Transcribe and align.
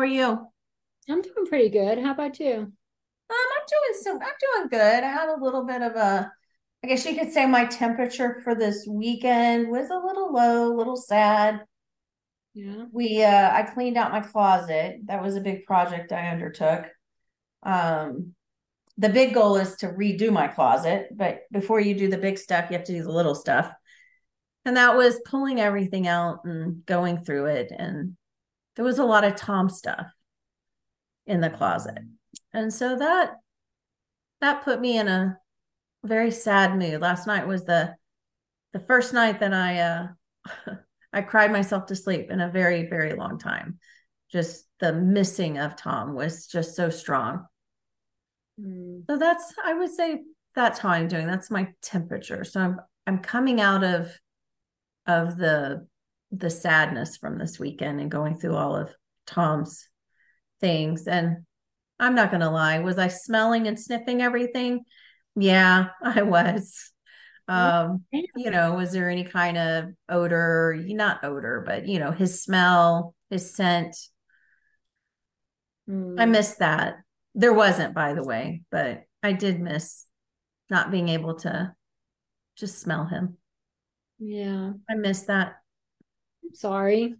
are 0.00 0.06
you? 0.06 0.24
Um, 0.24 0.48
I'm 1.08 1.22
doing 1.22 1.46
pretty 1.48 1.68
good. 1.68 1.98
How 1.98 2.12
about 2.12 2.40
you? 2.40 2.72
I'm 3.30 3.64
doing 3.68 4.02
some, 4.02 4.16
I'm 4.16 4.32
doing 4.40 4.68
good. 4.68 5.04
I 5.04 5.08
had 5.08 5.28
a 5.28 5.42
little 5.42 5.64
bit 5.64 5.82
of 5.82 5.94
a, 5.94 6.32
I 6.82 6.86
guess 6.86 7.04
you 7.04 7.16
could 7.16 7.32
say 7.32 7.46
my 7.46 7.66
temperature 7.66 8.40
for 8.42 8.54
this 8.54 8.86
weekend 8.88 9.68
was 9.68 9.90
a 9.90 10.06
little 10.06 10.32
low, 10.32 10.72
a 10.72 10.76
little 10.76 10.96
sad. 10.96 11.60
Yeah. 12.54 12.86
We, 12.90 13.22
uh, 13.22 13.50
I 13.52 13.62
cleaned 13.62 13.96
out 13.96 14.10
my 14.10 14.20
closet. 14.20 15.00
That 15.04 15.22
was 15.22 15.36
a 15.36 15.40
big 15.40 15.64
project 15.64 16.10
I 16.10 16.30
undertook. 16.30 16.86
Um, 17.62 18.34
the 18.98 19.10
big 19.10 19.34
goal 19.34 19.56
is 19.56 19.76
to 19.76 19.88
redo 19.88 20.32
my 20.32 20.48
closet, 20.48 21.08
but 21.14 21.42
before 21.52 21.80
you 21.80 21.94
do 21.94 22.08
the 22.08 22.18
big 22.18 22.38
stuff, 22.38 22.70
you 22.70 22.76
have 22.76 22.86
to 22.86 22.92
do 22.92 23.02
the 23.02 23.12
little 23.12 23.34
stuff. 23.34 23.70
And 24.64 24.76
that 24.76 24.96
was 24.96 25.20
pulling 25.24 25.60
everything 25.60 26.06
out 26.06 26.40
and 26.44 26.84
going 26.84 27.24
through 27.24 27.46
it. 27.46 27.72
And 27.76 28.16
there 28.80 28.86
was 28.86 28.98
a 28.98 29.04
lot 29.04 29.24
of 29.24 29.36
Tom 29.36 29.68
stuff 29.68 30.06
in 31.26 31.42
the 31.42 31.50
closet. 31.50 31.98
And 32.54 32.72
so 32.72 32.96
that 32.96 33.34
that 34.40 34.64
put 34.64 34.80
me 34.80 34.96
in 34.96 35.06
a 35.06 35.36
very 36.02 36.30
sad 36.30 36.78
mood. 36.78 37.02
Last 37.02 37.26
night 37.26 37.46
was 37.46 37.66
the 37.66 37.94
the 38.72 38.78
first 38.78 39.12
night 39.12 39.40
that 39.40 39.52
I 39.52 39.80
uh 39.80 40.06
I 41.12 41.20
cried 41.20 41.52
myself 41.52 41.84
to 41.86 41.94
sleep 41.94 42.30
in 42.30 42.40
a 42.40 42.48
very 42.48 42.88
very 42.88 43.12
long 43.12 43.38
time. 43.38 43.78
Just 44.32 44.64
the 44.78 44.94
missing 44.94 45.58
of 45.58 45.76
Tom 45.76 46.14
was 46.14 46.46
just 46.46 46.74
so 46.74 46.88
strong. 46.88 47.44
Mm. 48.58 49.04
So 49.10 49.18
that's 49.18 49.52
I 49.62 49.74
would 49.74 49.90
say 49.90 50.22
that's 50.54 50.78
how 50.78 50.88
I'm 50.88 51.06
doing. 51.06 51.26
That's 51.26 51.50
my 51.50 51.68
temperature. 51.82 52.44
So 52.44 52.62
I'm 52.62 52.80
I'm 53.06 53.18
coming 53.18 53.60
out 53.60 53.84
of 53.84 54.10
of 55.06 55.36
the 55.36 55.86
the 56.32 56.50
sadness 56.50 57.16
from 57.16 57.38
this 57.38 57.58
weekend 57.58 58.00
and 58.00 58.10
going 58.10 58.38
through 58.38 58.56
all 58.56 58.76
of 58.76 58.94
Tom's 59.26 59.88
things. 60.60 61.06
And 61.06 61.44
I'm 61.98 62.14
not 62.14 62.30
going 62.30 62.40
to 62.40 62.50
lie, 62.50 62.78
was 62.80 62.98
I 62.98 63.08
smelling 63.08 63.66
and 63.66 63.78
sniffing 63.78 64.22
everything? 64.22 64.84
Yeah, 65.36 65.88
I 66.02 66.22
was. 66.22 66.92
Um, 67.48 68.04
you 68.12 68.50
know, 68.50 68.74
was 68.74 68.92
there 68.92 69.10
any 69.10 69.24
kind 69.24 69.58
of 69.58 69.86
odor, 70.08 70.80
not 70.86 71.24
odor, 71.24 71.64
but 71.66 71.88
you 71.88 71.98
know, 71.98 72.12
his 72.12 72.42
smell, 72.42 73.14
his 73.28 73.52
scent? 73.52 73.96
Mm. 75.88 76.20
I 76.20 76.26
hmm. 76.26 76.30
missed 76.30 76.60
that. 76.60 76.96
There 77.34 77.52
wasn't, 77.52 77.94
by 77.94 78.14
the 78.14 78.22
way, 78.22 78.62
but 78.70 79.02
I 79.22 79.32
did 79.32 79.60
miss 79.60 80.06
not 80.68 80.92
being 80.92 81.08
able 81.08 81.34
to 81.40 81.74
just 82.56 82.78
smell 82.78 83.06
him. 83.06 83.36
Yeah. 84.18 84.72
I 84.88 84.94
miss 84.94 85.22
that. 85.22 85.59
Sorry. 86.54 87.14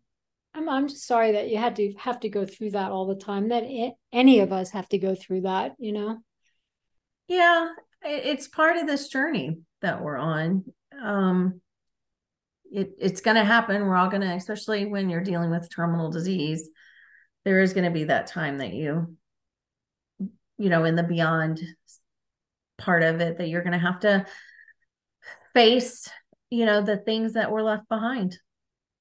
I'm 0.55 0.69
I'm 0.69 0.89
just 0.89 1.07
sorry 1.07 1.33
that 1.33 1.49
you 1.49 1.59
had 1.59 1.77
to 1.77 1.93
have 1.99 2.21
to 2.21 2.29
go 2.29 2.45
through 2.45 2.71
that 2.71 2.91
all 2.91 3.07
the 3.07 3.15
time. 3.15 3.49
That 3.51 3.65
it, 3.65 3.95
any 4.13 4.41
of 4.41 4.53
us 4.53 4.71
have 4.71 4.89
to 4.89 4.99
go 4.99 5.15
through 5.15 5.43
that, 5.43 5.73
you 5.79 5.93
know. 5.93 6.19
Yeah, 7.29 7.69
it's 8.03 8.49
part 8.49 8.77
of 8.77 8.87
this 8.87 9.09
journey 9.09 9.59
that 9.83 10.03
we're 10.03 10.19
on. 10.19 10.65
Um 11.01 11.61
it 12.73 12.93
it's 12.99 13.21
going 13.21 13.37
to 13.37 13.45
happen. 13.45 13.87
We're 13.87 13.97
all 13.97 14.11
going 14.11 14.23
to 14.23 14.35
especially 14.35 14.87
when 14.87 15.09
you're 15.09 15.23
dealing 15.23 15.51
with 15.51 15.71
terminal 15.71 16.11
disease, 16.11 16.69
there 17.45 17.61
is 17.61 17.73
going 17.73 17.85
to 17.85 17.91
be 17.91 18.05
that 18.05 18.27
time 18.27 18.59
that 18.59 18.73
you 18.73 19.17
you 20.59 20.69
know, 20.69 20.85
in 20.85 20.95
the 20.95 21.03
beyond 21.03 21.61
part 22.77 23.03
of 23.03 23.21
it 23.21 23.39
that 23.39 23.49
you're 23.49 23.63
going 23.63 23.73
to 23.73 23.79
have 23.79 24.01
to 24.01 24.27
face 25.55 26.09
you 26.51 26.67
know 26.67 26.83
the 26.83 26.97
things 26.97 27.35
that 27.35 27.51
were 27.51 27.63
left 27.63 27.89
behind 27.89 28.39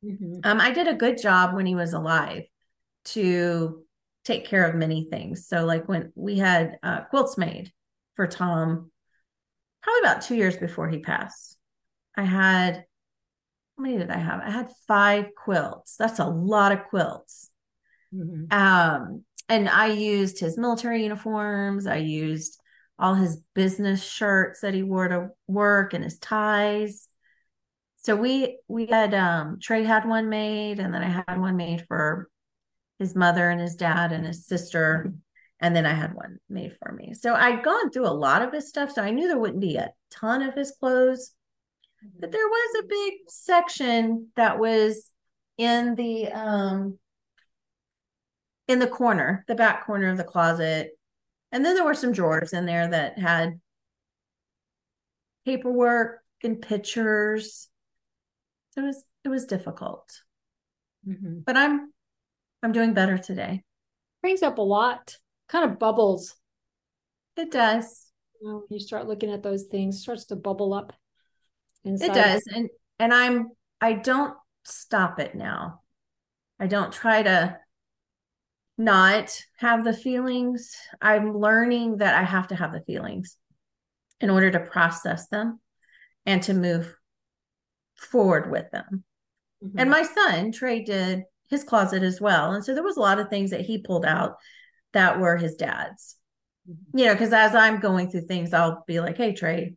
mm-hmm. 0.03 0.39
um, 0.43 0.61
i 0.61 0.71
did 0.71 0.87
a 0.87 0.93
good 0.93 1.21
job 1.21 1.55
when 1.55 1.65
he 1.65 1.75
was 1.75 1.93
alive 1.93 2.43
to 3.05 3.83
take 4.25 4.45
care 4.45 4.65
of 4.69 4.75
many 4.75 5.07
things. 5.09 5.47
So 5.47 5.65
like 5.65 5.87
when 5.87 6.11
we 6.15 6.37
had 6.37 6.77
uh, 6.83 7.01
quilts 7.09 7.37
made 7.37 7.71
for 8.15 8.27
tom 8.27 8.91
probably 9.81 9.99
about 10.01 10.21
two 10.21 10.35
years 10.35 10.57
before 10.57 10.89
he 10.89 10.99
passed 10.99 11.57
i 12.17 12.23
had 12.23 12.83
how 13.77 13.83
many 13.83 13.97
did 13.97 14.11
i 14.11 14.17
have? 14.17 14.41
I 14.41 14.51
had 14.51 14.69
five 14.87 15.27
quilts. 15.35 15.95
That's 15.95 16.19
a 16.19 16.25
lot 16.25 16.73
of 16.73 16.83
quilts. 16.89 17.49
Mm-hmm. 18.13 18.51
um, 18.51 19.23
and 19.47 19.69
i 19.69 19.87
used 19.87 20.39
his 20.39 20.57
military 20.57 21.03
uniforms. 21.03 21.87
I 21.87 21.97
used 21.97 22.59
all 22.97 23.16
his 23.16 23.41
business 23.55 24.03
shirts 24.03 24.61
that 24.61 24.73
he 24.73 24.83
wore 24.83 25.07
to 25.07 25.29
work 25.47 25.93
and 25.93 26.03
his 26.03 26.19
ties 26.19 27.09
so 28.01 28.15
we 28.15 28.59
we 28.67 28.85
had 28.85 29.13
um 29.13 29.59
Trey 29.61 29.83
had 29.83 30.07
one 30.07 30.29
made 30.29 30.79
and 30.79 30.93
then 30.93 31.03
I 31.03 31.23
had 31.27 31.39
one 31.39 31.57
made 31.57 31.85
for 31.87 32.29
his 32.97 33.15
mother 33.15 33.49
and 33.49 33.59
his 33.59 33.75
dad 33.75 34.11
and 34.11 34.25
his 34.25 34.45
sister 34.45 35.13
and 35.59 35.75
then 35.75 35.85
I 35.85 35.93
had 35.93 36.13
one 36.13 36.39
made 36.49 36.77
for 36.77 36.93
me. 36.93 37.13
So 37.13 37.33
I'd 37.33 37.63
gone 37.63 37.91
through 37.91 38.07
a 38.07 38.11
lot 38.11 38.41
of 38.41 38.53
his 38.53 38.69
stuff 38.69 38.91
so 38.91 39.01
I 39.01 39.11
knew 39.11 39.27
there 39.27 39.37
wouldn't 39.37 39.59
be 39.59 39.75
a 39.75 39.91
ton 40.11 40.41
of 40.41 40.55
his 40.55 40.71
clothes. 40.79 41.33
But 42.19 42.31
there 42.31 42.47
was 42.47 42.83
a 42.83 42.87
big 42.87 43.13
section 43.27 44.29
that 44.37 44.57
was 44.57 45.09
in 45.57 45.95
the 45.95 46.31
um 46.31 46.97
in 48.69 48.79
the 48.79 48.87
corner, 48.87 49.43
the 49.47 49.55
back 49.55 49.85
corner 49.85 50.09
of 50.09 50.17
the 50.17 50.23
closet. 50.23 50.91
And 51.51 51.66
then 51.66 51.75
there 51.75 51.83
were 51.83 51.95
some 51.95 52.13
drawers 52.13 52.53
in 52.53 52.66
there 52.66 52.87
that 52.87 53.17
had 53.17 53.59
paperwork 55.43 56.21
and 56.43 56.61
pictures 56.61 57.69
it 58.78 58.81
was 58.81 59.03
it 59.24 59.30
was 59.30 59.46
difficult. 59.46 60.22
Mm-hmm. 61.07 61.40
but 61.46 61.56
i'm 61.56 61.94
i'm 62.62 62.72
doing 62.72 62.94
better 62.94 63.18
today. 63.18 63.63
Brings 64.22 64.44
up 64.44 64.57
a 64.57 64.62
lot 64.62 65.16
kind 65.47 65.69
of 65.69 65.80
bubbles. 65.80 66.35
It 67.38 67.52
does. 67.52 68.08
You, 68.41 68.47
know, 68.47 68.63
you 68.69 68.79
start 68.79 69.08
looking 69.08 69.31
at 69.31 69.44
those 69.44 69.63
things 69.63 70.02
starts 70.02 70.25
to 70.25 70.35
bubble 70.35 70.74
up 70.74 70.94
inside. 71.85 72.09
it 72.09 72.13
does. 72.13 72.44
And 72.53 72.69
and 73.00 73.13
i'm 73.13 73.50
i 73.81 73.94
don't 73.94 74.35
stop 74.66 75.19
it 75.19 75.35
now. 75.35 75.81
I 76.59 76.68
don't 76.68 76.91
try 76.91 77.24
to 77.24 77.58
not 78.78 79.41
have 79.58 79.84
the 79.84 79.94
feelings. 79.94 80.75
I'm 81.02 81.38
learning 81.38 81.97
that 81.97 82.16
i 82.16 82.24
have 82.24 82.47
to 82.50 82.56
have 82.56 82.74
the 82.74 82.81
feelings 82.81 83.38
in 84.22 84.29
order 84.29 84.52
to 84.52 84.59
process 84.59 85.28
them 85.28 85.59
and 86.25 86.44
to 86.44 86.53
move 86.53 86.98
forward 87.99 88.49
with 88.51 88.69
them. 88.71 89.03
Mm-hmm. 89.63 89.79
And 89.79 89.89
my 89.89 90.03
son, 90.03 90.51
Trey, 90.51 90.83
did 90.83 91.23
his 91.49 91.63
closet 91.63 92.03
as 92.03 92.21
well. 92.21 92.53
And 92.53 92.63
so 92.63 92.73
there 92.73 92.83
was 92.83 92.97
a 92.97 93.01
lot 93.01 93.19
of 93.19 93.29
things 93.29 93.51
that 93.51 93.61
he 93.65 93.79
pulled 93.79 94.05
out 94.05 94.35
that 94.93 95.19
were 95.19 95.37
his 95.37 95.55
dad's. 95.55 96.15
Mm-hmm. 96.69 96.97
You 96.97 97.05
know, 97.05 97.13
because 97.13 97.33
as 97.33 97.55
I'm 97.55 97.79
going 97.79 98.09
through 98.09 98.27
things, 98.27 98.53
I'll 98.53 98.83
be 98.87 98.99
like, 98.99 99.17
hey, 99.17 99.33
Trey, 99.33 99.75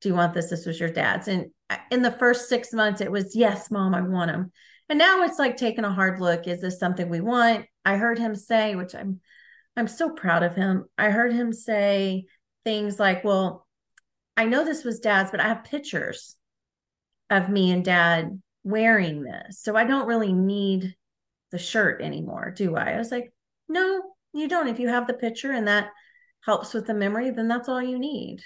do 0.00 0.08
you 0.08 0.14
want 0.14 0.34
this? 0.34 0.50
This 0.50 0.66
was 0.66 0.78
your 0.78 0.90
dad's. 0.90 1.28
And 1.28 1.46
in 1.90 2.02
the 2.02 2.10
first 2.10 2.48
six 2.48 2.72
months, 2.72 3.00
it 3.00 3.10
was, 3.10 3.34
yes, 3.34 3.70
mom, 3.70 3.94
I 3.94 4.02
want 4.02 4.30
him. 4.30 4.52
And 4.88 4.98
now 4.98 5.22
it's 5.22 5.38
like 5.38 5.56
taking 5.56 5.84
a 5.84 5.92
hard 5.92 6.20
look. 6.20 6.46
Is 6.46 6.60
this 6.60 6.78
something 6.78 7.08
we 7.08 7.20
want? 7.20 7.66
I 7.84 7.96
heard 7.96 8.18
him 8.18 8.34
say, 8.34 8.74
which 8.74 8.94
I'm 8.94 9.20
I'm 9.76 9.88
so 9.88 10.10
proud 10.10 10.42
of 10.42 10.54
him. 10.54 10.84
I 10.96 11.10
heard 11.10 11.32
him 11.32 11.52
say 11.52 12.26
things 12.64 12.98
like, 12.98 13.24
well, 13.24 13.66
I 14.36 14.44
know 14.44 14.64
this 14.64 14.84
was 14.84 15.00
dad's, 15.00 15.30
but 15.30 15.40
I 15.40 15.48
have 15.48 15.64
pictures 15.64 16.36
of 17.30 17.48
me 17.48 17.70
and 17.70 17.84
dad 17.84 18.40
wearing 18.62 19.22
this. 19.22 19.60
So 19.60 19.76
I 19.76 19.84
don't 19.84 20.06
really 20.06 20.32
need 20.32 20.94
the 21.50 21.58
shirt 21.58 22.02
anymore, 22.02 22.52
do 22.56 22.76
I? 22.76 22.92
I 22.92 22.98
was 22.98 23.10
like, 23.10 23.32
no, 23.68 24.02
you 24.32 24.48
don't. 24.48 24.68
If 24.68 24.78
you 24.78 24.88
have 24.88 25.06
the 25.06 25.14
picture 25.14 25.52
and 25.52 25.68
that 25.68 25.90
helps 26.44 26.74
with 26.74 26.86
the 26.86 26.94
memory, 26.94 27.30
then 27.30 27.48
that's 27.48 27.68
all 27.68 27.82
you 27.82 27.98
need. 27.98 28.40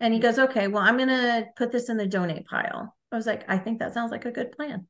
And 0.00 0.12
he 0.12 0.20
goes, 0.20 0.38
okay, 0.38 0.68
well, 0.68 0.82
I'm 0.82 0.96
going 0.96 1.08
to 1.08 1.46
put 1.56 1.72
this 1.72 1.88
in 1.88 1.96
the 1.96 2.06
donate 2.06 2.46
pile. 2.46 2.94
I 3.10 3.16
was 3.16 3.26
like, 3.26 3.48
I 3.48 3.56
think 3.58 3.78
that 3.78 3.94
sounds 3.94 4.12
like 4.12 4.26
a 4.26 4.30
good 4.30 4.52
plan. 4.52 4.86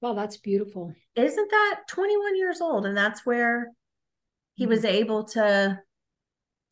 Well, 0.00 0.14
that's 0.14 0.36
beautiful. 0.36 0.94
Isn't 1.14 1.50
that 1.50 1.80
21 1.88 2.36
years 2.36 2.60
old? 2.60 2.86
And 2.86 2.96
that's 2.96 3.26
where 3.26 3.72
he 4.54 4.64
mm-hmm. 4.64 4.70
was 4.70 4.84
able 4.84 5.24
to 5.24 5.80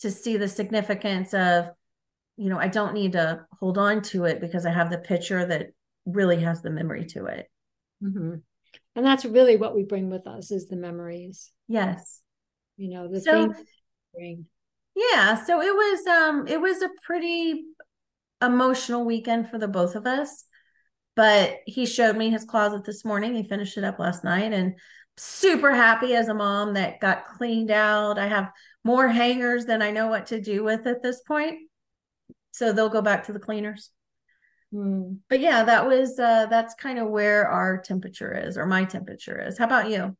to 0.00 0.10
see 0.10 0.36
the 0.36 0.48
significance 0.48 1.32
of 1.32 1.70
you 2.36 2.50
know, 2.50 2.58
I 2.58 2.68
don't 2.68 2.94
need 2.94 3.12
to 3.12 3.46
hold 3.58 3.78
on 3.78 4.02
to 4.02 4.24
it 4.24 4.40
because 4.40 4.66
I 4.66 4.70
have 4.70 4.90
the 4.90 4.98
picture 4.98 5.44
that 5.46 5.68
really 6.04 6.40
has 6.40 6.62
the 6.62 6.70
memory 6.70 7.06
to 7.06 7.26
it. 7.26 7.50
Mm-hmm. 8.02 8.34
And 8.94 9.06
that's 9.06 9.24
really 9.24 9.56
what 9.56 9.74
we 9.74 9.82
bring 9.82 10.10
with 10.10 10.26
us 10.26 10.50
is 10.50 10.68
the 10.68 10.76
memories. 10.76 11.50
Yes. 11.68 12.20
You 12.76 12.90
know, 12.90 13.08
the 13.08 13.20
so, 13.20 13.32
things 13.32 13.56
bring. 14.14 14.46
Yeah. 14.94 15.42
So 15.44 15.60
it 15.60 15.74
was 15.74 16.06
um 16.06 16.46
it 16.46 16.60
was 16.60 16.82
a 16.82 16.90
pretty 17.04 17.64
emotional 18.42 19.04
weekend 19.04 19.50
for 19.50 19.58
the 19.58 19.68
both 19.68 19.96
of 19.96 20.06
us. 20.06 20.44
But 21.14 21.60
he 21.66 21.86
showed 21.86 22.16
me 22.16 22.28
his 22.28 22.44
closet 22.44 22.84
this 22.84 23.04
morning. 23.04 23.34
He 23.34 23.42
finished 23.42 23.78
it 23.78 23.84
up 23.84 23.98
last 23.98 24.22
night 24.22 24.52
and 24.52 24.74
super 25.16 25.74
happy 25.74 26.14
as 26.14 26.28
a 26.28 26.34
mom 26.34 26.74
that 26.74 27.00
got 27.00 27.26
cleaned 27.26 27.70
out. 27.70 28.18
I 28.18 28.26
have 28.28 28.50
more 28.84 29.08
hangers 29.08 29.64
than 29.64 29.80
I 29.80 29.90
know 29.90 30.08
what 30.08 30.26
to 30.26 30.40
do 30.40 30.62
with 30.62 30.86
at 30.86 31.02
this 31.02 31.22
point. 31.22 31.60
So 32.56 32.72
they'll 32.72 32.88
go 32.88 33.02
back 33.02 33.24
to 33.24 33.34
the 33.34 33.38
cleaners. 33.38 33.90
Mm. 34.72 35.18
But 35.28 35.40
yeah, 35.40 35.62
that 35.64 35.86
was 35.86 36.18
uh 36.18 36.46
that's 36.46 36.74
kind 36.74 36.98
of 36.98 37.08
where 37.08 37.46
our 37.46 37.78
temperature 37.82 38.34
is 38.34 38.56
or 38.56 38.64
my 38.64 38.84
temperature 38.84 39.38
is. 39.38 39.58
How 39.58 39.66
about 39.66 39.90
you? 39.90 40.16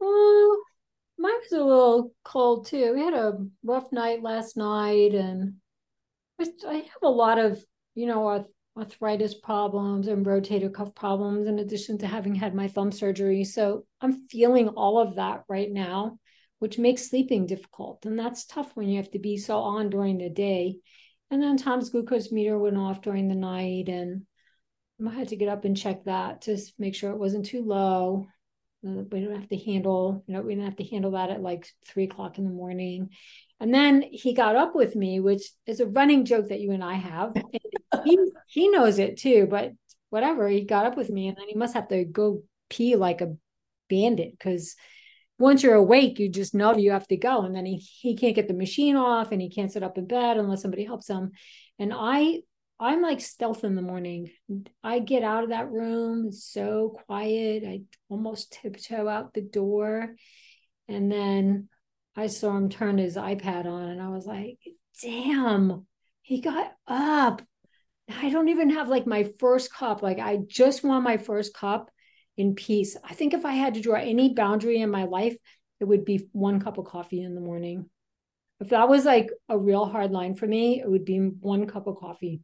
Oh, 0.00 0.62
mine 1.18 1.32
was 1.42 1.52
a 1.52 1.64
little 1.64 2.14
cold 2.24 2.66
too. 2.66 2.94
We 2.94 3.00
had 3.00 3.14
a 3.14 3.38
rough 3.64 3.90
night 3.90 4.22
last 4.22 4.56
night 4.56 5.14
and 5.14 5.54
I 6.40 6.74
have 6.74 7.02
a 7.02 7.08
lot 7.08 7.40
of, 7.40 7.60
you 7.96 8.06
know, 8.06 8.46
arthritis 8.76 9.34
problems 9.34 10.06
and 10.06 10.24
rotator 10.24 10.72
cuff 10.72 10.94
problems 10.94 11.48
in 11.48 11.58
addition 11.58 11.98
to 11.98 12.06
having 12.06 12.36
had 12.36 12.54
my 12.54 12.68
thumb 12.68 12.92
surgery. 12.92 13.42
So 13.42 13.84
I'm 14.00 14.28
feeling 14.28 14.68
all 14.68 15.00
of 15.00 15.16
that 15.16 15.42
right 15.48 15.72
now, 15.72 16.20
which 16.58 16.78
makes 16.78 17.08
sleeping 17.08 17.46
difficult. 17.46 18.04
And 18.04 18.18
that's 18.18 18.44
tough 18.44 18.70
when 18.74 18.88
you 18.88 18.96
have 18.96 19.10
to 19.12 19.18
be 19.18 19.36
so 19.36 19.58
on 19.58 19.90
during 19.90 20.18
the 20.18 20.30
day. 20.30 20.78
And 21.30 21.42
then 21.42 21.56
Tom's 21.56 21.90
glucose 21.90 22.32
meter 22.32 22.58
went 22.58 22.76
off 22.76 23.02
during 23.02 23.28
the 23.28 23.34
night, 23.34 23.88
and 23.88 24.22
I 25.06 25.12
had 25.12 25.28
to 25.28 25.36
get 25.36 25.48
up 25.48 25.64
and 25.64 25.76
check 25.76 26.04
that 26.04 26.42
to 26.42 26.58
make 26.78 26.94
sure 26.94 27.10
it 27.10 27.18
wasn't 27.18 27.46
too 27.46 27.62
low. 27.62 28.26
Uh, 28.86 29.02
we 29.10 29.20
don't 29.20 29.34
have 29.34 29.48
to 29.48 29.56
handle, 29.56 30.24
you 30.26 30.34
know, 30.34 30.40
we 30.40 30.54
didn't 30.54 30.66
have 30.66 30.76
to 30.76 30.84
handle 30.84 31.10
that 31.12 31.30
at 31.30 31.42
like 31.42 31.68
three 31.86 32.04
o'clock 32.04 32.38
in 32.38 32.44
the 32.44 32.50
morning. 32.50 33.10
And 33.60 33.74
then 33.74 34.02
he 34.10 34.34
got 34.34 34.56
up 34.56 34.74
with 34.74 34.94
me, 34.94 35.20
which 35.20 35.42
is 35.66 35.80
a 35.80 35.86
running 35.86 36.24
joke 36.24 36.48
that 36.48 36.60
you 36.60 36.72
and 36.72 36.84
I 36.84 36.94
have. 36.94 37.34
And 37.90 38.02
he 38.04 38.18
he 38.46 38.68
knows 38.68 38.98
it 38.98 39.16
too, 39.16 39.46
but 39.50 39.72
whatever. 40.10 40.48
He 40.48 40.64
got 40.64 40.86
up 40.86 40.96
with 40.96 41.10
me, 41.10 41.28
and 41.28 41.36
then 41.36 41.48
he 41.48 41.54
must 41.54 41.74
have 41.74 41.88
to 41.88 42.04
go 42.04 42.42
pee 42.68 42.96
like 42.96 43.20
a 43.20 43.34
bandit 43.88 44.32
because 44.32 44.76
once 45.38 45.62
you're 45.62 45.74
awake, 45.74 46.18
you 46.18 46.28
just 46.28 46.54
know 46.54 46.76
you 46.76 46.90
have 46.90 47.06
to 47.08 47.16
go. 47.16 47.42
And 47.42 47.54
then 47.54 47.64
he 47.64 47.76
he 47.76 48.16
can't 48.16 48.34
get 48.34 48.48
the 48.48 48.54
machine 48.54 48.96
off 48.96 49.32
and 49.32 49.40
he 49.40 49.50
can't 49.50 49.72
sit 49.72 49.82
up 49.82 49.98
in 49.98 50.06
bed 50.06 50.36
unless 50.36 50.62
somebody 50.62 50.84
helps 50.84 51.08
him. 51.08 51.32
And 51.78 51.92
I 51.94 52.40
I'm 52.80 53.02
like 53.02 53.20
stealth 53.20 53.64
in 53.64 53.74
the 53.74 53.82
morning. 53.82 54.30
I 54.84 55.00
get 55.00 55.24
out 55.24 55.44
of 55.44 55.50
that 55.50 55.70
room, 55.70 56.30
so 56.30 56.96
quiet. 57.06 57.64
I 57.64 57.82
almost 58.08 58.52
tiptoe 58.52 59.08
out 59.08 59.34
the 59.34 59.42
door. 59.42 60.14
And 60.88 61.10
then 61.10 61.68
I 62.16 62.28
saw 62.28 62.56
him 62.56 62.68
turn 62.68 62.98
his 62.98 63.16
iPad 63.16 63.66
on 63.66 63.88
and 63.88 64.02
I 64.02 64.08
was 64.08 64.26
like, 64.26 64.58
damn, 65.02 65.86
he 66.22 66.40
got 66.40 66.72
up. 66.86 67.42
I 68.08 68.30
don't 68.30 68.48
even 68.48 68.70
have 68.70 68.88
like 68.88 69.06
my 69.06 69.30
first 69.38 69.72
cup. 69.72 70.02
Like 70.02 70.18
I 70.18 70.38
just 70.46 70.82
want 70.82 71.04
my 71.04 71.16
first 71.16 71.54
cup 71.54 71.90
in 72.38 72.54
peace. 72.54 72.96
I 73.04 73.12
think 73.12 73.34
if 73.34 73.44
I 73.44 73.52
had 73.52 73.74
to 73.74 73.80
draw 73.80 73.96
any 73.96 74.32
boundary 74.32 74.80
in 74.80 74.90
my 74.90 75.04
life, 75.04 75.36
it 75.80 75.84
would 75.84 76.04
be 76.04 76.28
one 76.32 76.60
cup 76.60 76.78
of 76.78 76.86
coffee 76.86 77.22
in 77.22 77.34
the 77.34 77.40
morning. 77.40 77.90
If 78.60 78.70
that 78.70 78.88
was 78.88 79.04
like 79.04 79.30
a 79.48 79.58
real 79.58 79.84
hard 79.84 80.12
line 80.12 80.34
for 80.34 80.46
me, 80.46 80.80
it 80.80 80.88
would 80.88 81.04
be 81.04 81.18
one 81.18 81.66
cup 81.66 81.86
of 81.86 81.96
coffee. 81.96 82.40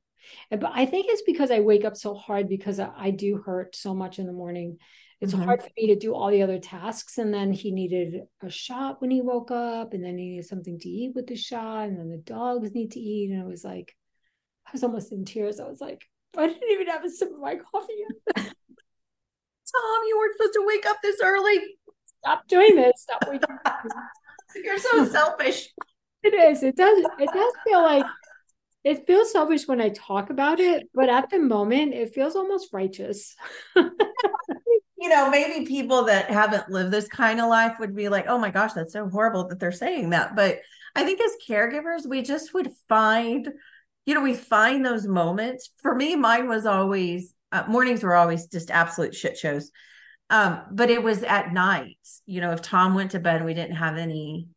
But 0.50 0.70
I 0.72 0.86
think 0.86 1.06
it's 1.08 1.22
because 1.22 1.50
I 1.50 1.60
wake 1.60 1.84
up 1.84 1.96
so 1.96 2.14
hard 2.14 2.48
because 2.48 2.80
I 2.80 3.10
do 3.10 3.42
hurt 3.44 3.76
so 3.76 3.94
much 3.94 4.18
in 4.18 4.26
the 4.26 4.32
morning. 4.32 4.78
It's 5.20 5.32
mm-hmm. 5.32 5.44
hard 5.44 5.62
for 5.62 5.70
me 5.76 5.88
to 5.88 5.96
do 5.96 6.14
all 6.14 6.30
the 6.30 6.42
other 6.42 6.58
tasks. 6.58 7.18
And 7.18 7.32
then 7.32 7.52
he 7.52 7.70
needed 7.70 8.22
a 8.42 8.50
shot 8.50 9.00
when 9.00 9.10
he 9.10 9.20
woke 9.20 9.50
up, 9.50 9.92
and 9.92 10.04
then 10.04 10.18
he 10.18 10.30
needed 10.30 10.46
something 10.46 10.78
to 10.80 10.88
eat 10.88 11.12
with 11.14 11.26
the 11.26 11.36
shot, 11.36 11.88
and 11.88 11.98
then 11.98 12.10
the 12.10 12.18
dogs 12.18 12.72
need 12.72 12.92
to 12.92 13.00
eat. 13.00 13.30
And 13.30 13.40
it 13.40 13.46
was 13.46 13.64
like, 13.64 13.94
I 14.66 14.70
was 14.72 14.82
almost 14.82 15.12
in 15.12 15.24
tears. 15.24 15.60
I 15.60 15.68
was 15.68 15.80
like, 15.80 16.04
I 16.36 16.46
didn't 16.48 16.70
even 16.70 16.88
have 16.88 17.04
a 17.04 17.10
sip 17.10 17.30
of 17.30 17.38
my 17.38 17.56
coffee 17.56 17.94
yet. 18.36 18.43
Tom, 19.74 20.00
you 20.08 20.18
weren't 20.18 20.36
supposed 20.36 20.54
to 20.54 20.66
wake 20.66 20.86
up 20.86 20.96
this 21.02 21.20
early. 21.22 21.58
Stop 22.20 22.48
doing 22.48 22.76
this. 22.76 22.92
Stop 22.96 23.24
waking 23.28 23.56
up. 23.64 23.84
You're 24.64 24.78
so 24.78 25.04
selfish. 25.06 25.68
It 26.22 26.34
is. 26.34 26.62
It 26.62 26.76
does. 26.76 27.04
It 27.18 27.30
does 27.32 27.52
feel 27.66 27.82
like 27.82 28.06
it 28.84 29.06
feels 29.06 29.32
selfish 29.32 29.66
when 29.66 29.80
I 29.80 29.88
talk 29.88 30.30
about 30.30 30.60
it, 30.60 30.88
but 30.94 31.08
at 31.08 31.30
the 31.30 31.38
moment, 31.38 31.94
it 31.94 32.14
feels 32.14 32.36
almost 32.36 32.68
righteous. 32.72 33.34
you 33.76 35.08
know, 35.08 35.30
maybe 35.30 35.66
people 35.66 36.04
that 36.04 36.30
haven't 36.30 36.68
lived 36.68 36.90
this 36.90 37.08
kind 37.08 37.40
of 37.40 37.48
life 37.48 37.78
would 37.80 37.96
be 37.96 38.10
like, 38.10 38.26
oh 38.28 38.38
my 38.38 38.50
gosh, 38.50 38.74
that's 38.74 38.92
so 38.92 39.08
horrible 39.08 39.48
that 39.48 39.58
they're 39.58 39.72
saying 39.72 40.10
that. 40.10 40.36
But 40.36 40.60
I 40.94 41.04
think 41.04 41.20
as 41.20 41.32
caregivers, 41.48 42.06
we 42.06 42.22
just 42.22 42.54
would 42.54 42.70
find, 42.88 43.48
you 44.04 44.14
know, 44.14 44.22
we 44.22 44.34
find 44.34 44.84
those 44.84 45.06
moments. 45.06 45.70
For 45.82 45.94
me, 45.94 46.14
mine 46.14 46.48
was 46.48 46.66
always 46.66 47.34
uh, 47.54 47.64
mornings 47.68 48.02
were 48.02 48.16
always 48.16 48.48
just 48.48 48.70
absolute 48.70 49.14
shit 49.14 49.38
shows. 49.38 49.70
Um, 50.28 50.62
but 50.72 50.90
it 50.90 51.02
was 51.02 51.22
at 51.22 51.52
night. 51.52 51.98
You 52.26 52.40
know, 52.40 52.50
if 52.50 52.62
Tom 52.62 52.94
went 52.94 53.12
to 53.12 53.20
bed 53.20 53.36
and 53.36 53.44
we 53.44 53.54
didn't 53.54 53.76
have 53.76 53.96
any 53.96 54.48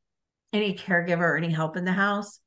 any 0.51 0.73
caregiver 0.73 1.19
or 1.19 1.38
any 1.38 1.51
help 1.51 1.77
in 1.77 1.85
the 1.85 1.91
house, 1.91 2.39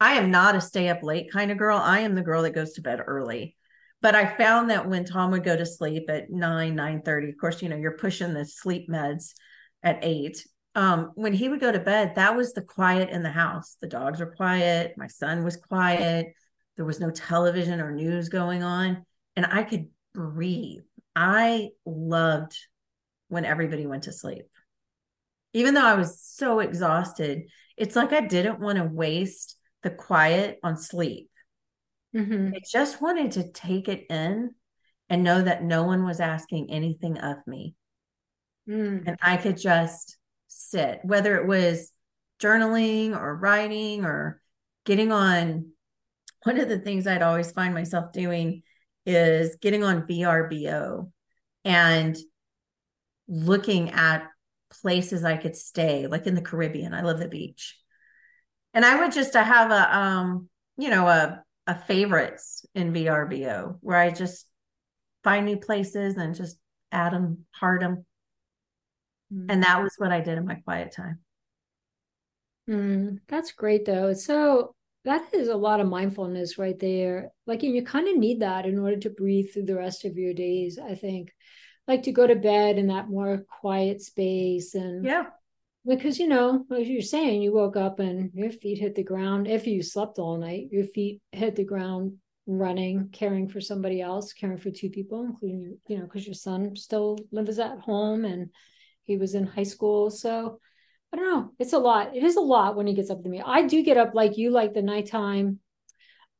I 0.00 0.14
am 0.14 0.30
not 0.30 0.54
a 0.54 0.60
stay 0.60 0.88
up 0.88 1.02
late 1.02 1.30
kind 1.30 1.50
of 1.50 1.58
girl. 1.58 1.76
I 1.76 2.00
am 2.00 2.14
the 2.14 2.22
girl 2.22 2.42
that 2.42 2.54
goes 2.54 2.72
to 2.74 2.80
bed 2.80 3.02
early. 3.06 3.56
But 4.00 4.14
I 4.14 4.36
found 4.36 4.70
that 4.70 4.88
when 4.88 5.04
Tom 5.04 5.32
would 5.32 5.44
go 5.44 5.56
to 5.56 5.66
sleep 5.66 6.08
at 6.08 6.30
9, 6.30 6.74
9 6.74 7.02
30, 7.02 7.28
of 7.28 7.34
course, 7.38 7.60
you 7.60 7.68
know, 7.68 7.76
you're 7.76 7.98
pushing 7.98 8.32
the 8.32 8.46
sleep 8.46 8.88
meds 8.88 9.32
at 9.82 9.98
eight. 10.02 10.46
Um, 10.76 11.10
when 11.16 11.32
he 11.32 11.48
would 11.48 11.60
go 11.60 11.72
to 11.72 11.80
bed, 11.80 12.14
that 12.14 12.36
was 12.36 12.54
the 12.54 12.62
quiet 12.62 13.10
in 13.10 13.22
the 13.22 13.30
house. 13.30 13.76
The 13.82 13.88
dogs 13.88 14.20
were 14.20 14.34
quiet, 14.34 14.94
my 14.96 15.08
son 15.08 15.44
was 15.44 15.56
quiet, 15.56 16.28
there 16.76 16.86
was 16.86 17.00
no 17.00 17.10
television 17.10 17.80
or 17.80 17.90
news 17.90 18.28
going 18.28 18.62
on 18.62 19.04
and 19.38 19.46
I 19.46 19.62
could 19.62 19.86
breathe. 20.12 20.82
I 21.14 21.68
loved 21.86 22.56
when 23.28 23.44
everybody 23.44 23.86
went 23.86 24.02
to 24.04 24.12
sleep. 24.12 24.46
Even 25.52 25.74
though 25.74 25.86
I 25.86 25.94
was 25.94 26.20
so 26.20 26.58
exhausted, 26.58 27.44
it's 27.76 27.94
like 27.94 28.12
I 28.12 28.22
didn't 28.22 28.58
want 28.58 28.78
to 28.78 28.84
waste 28.84 29.56
the 29.84 29.90
quiet 29.90 30.58
on 30.64 30.76
sleep. 30.76 31.30
Mm-hmm. 32.16 32.50
I 32.56 32.60
just 32.68 33.00
wanted 33.00 33.30
to 33.32 33.52
take 33.52 33.86
it 33.86 34.06
in 34.10 34.56
and 35.08 35.22
know 35.22 35.40
that 35.40 35.62
no 35.62 35.84
one 35.84 36.04
was 36.04 36.18
asking 36.18 36.72
anything 36.72 37.18
of 37.18 37.36
me. 37.46 37.76
Mm. 38.68 39.06
And 39.06 39.16
I 39.22 39.36
could 39.36 39.56
just 39.56 40.16
sit, 40.48 40.98
whether 41.04 41.36
it 41.36 41.46
was 41.46 41.92
journaling 42.40 43.16
or 43.16 43.36
writing 43.36 44.04
or 44.04 44.42
getting 44.84 45.12
on. 45.12 45.70
One 46.42 46.58
of 46.58 46.68
the 46.68 46.80
things 46.80 47.06
I'd 47.06 47.22
always 47.22 47.52
find 47.52 47.72
myself 47.72 48.10
doing 48.10 48.64
is 49.08 49.56
getting 49.56 49.82
on 49.82 50.06
VRBO 50.06 51.10
and 51.64 52.16
looking 53.26 53.90
at 53.90 54.28
places 54.82 55.24
I 55.24 55.36
could 55.36 55.56
stay, 55.56 56.06
like 56.06 56.26
in 56.26 56.34
the 56.34 56.42
Caribbean. 56.42 56.92
I 56.92 57.00
love 57.00 57.18
the 57.18 57.28
beach. 57.28 57.76
And 58.74 58.84
I 58.84 59.00
would 59.00 59.12
just 59.12 59.34
I 59.34 59.42
have 59.42 59.70
a 59.70 59.96
um, 59.96 60.48
you 60.76 60.90
know, 60.90 61.08
a 61.08 61.42
a 61.66 61.74
favorites 61.74 62.66
in 62.74 62.92
VRBO 62.92 63.78
where 63.80 63.98
I 63.98 64.10
just 64.10 64.46
find 65.24 65.46
new 65.46 65.56
places 65.56 66.16
and 66.16 66.34
just 66.34 66.58
add 66.92 67.12
them, 67.12 67.44
heart 67.50 67.80
them. 67.80 68.04
Mm. 69.32 69.46
And 69.48 69.62
that 69.62 69.82
was 69.82 69.94
what 69.96 70.12
I 70.12 70.20
did 70.20 70.38
in 70.38 70.46
my 70.46 70.56
quiet 70.56 70.92
time. 70.92 71.20
Mm, 72.68 73.20
that's 73.26 73.52
great 73.52 73.86
though. 73.86 74.12
So 74.12 74.74
that 75.04 75.22
is 75.32 75.48
a 75.48 75.56
lot 75.56 75.80
of 75.80 75.86
mindfulness 75.86 76.58
right 76.58 76.78
there. 76.78 77.30
Like, 77.46 77.62
and 77.62 77.74
you 77.74 77.82
kind 77.82 78.08
of 78.08 78.16
need 78.16 78.40
that 78.40 78.66
in 78.66 78.78
order 78.78 78.98
to 78.98 79.10
breathe 79.10 79.52
through 79.52 79.66
the 79.66 79.76
rest 79.76 80.04
of 80.04 80.16
your 80.16 80.34
days, 80.34 80.78
I 80.78 80.94
think. 80.94 81.32
Like 81.86 82.02
to 82.02 82.12
go 82.12 82.26
to 82.26 82.36
bed 82.36 82.76
in 82.76 82.88
that 82.88 83.08
more 83.08 83.44
quiet 83.60 84.02
space 84.02 84.74
and 84.74 85.04
yeah. 85.04 85.24
Because 85.86 86.18
you 86.18 86.28
know, 86.28 86.66
as 86.76 86.86
you're 86.86 87.00
saying, 87.00 87.40
you 87.40 87.54
woke 87.54 87.76
up 87.76 87.98
and 87.98 88.30
your 88.34 88.50
feet 88.50 88.78
hit 88.78 88.94
the 88.94 89.02
ground. 89.02 89.48
If 89.48 89.66
you 89.66 89.82
slept 89.82 90.18
all 90.18 90.36
night, 90.36 90.68
your 90.70 90.84
feet 90.84 91.22
hit 91.32 91.56
the 91.56 91.64
ground 91.64 92.18
running, 92.46 93.08
caring 93.10 93.48
for 93.48 93.60
somebody 93.60 94.02
else, 94.02 94.34
caring 94.34 94.58
for 94.58 94.70
two 94.70 94.90
people, 94.90 95.24
including 95.24 95.60
you, 95.60 95.78
you 95.88 95.98
know, 95.98 96.04
because 96.04 96.26
your 96.26 96.34
son 96.34 96.76
still 96.76 97.18
lives 97.30 97.58
at 97.58 97.78
home 97.78 98.26
and 98.26 98.50
he 99.04 99.16
was 99.16 99.34
in 99.34 99.46
high 99.46 99.62
school. 99.62 100.10
So 100.10 100.60
I 101.12 101.16
don't 101.16 101.26
know. 101.26 101.52
It's 101.58 101.72
a 101.72 101.78
lot. 101.78 102.14
It 102.14 102.22
is 102.22 102.36
a 102.36 102.40
lot 102.40 102.76
when 102.76 102.86
he 102.86 102.94
gets 102.94 103.10
up 103.10 103.22
to 103.22 103.28
me. 103.28 103.42
I 103.44 103.62
do 103.62 103.82
get 103.82 103.96
up 103.96 104.14
like 104.14 104.36
you, 104.36 104.50
like 104.50 104.74
the 104.74 104.82
nighttime. 104.82 105.60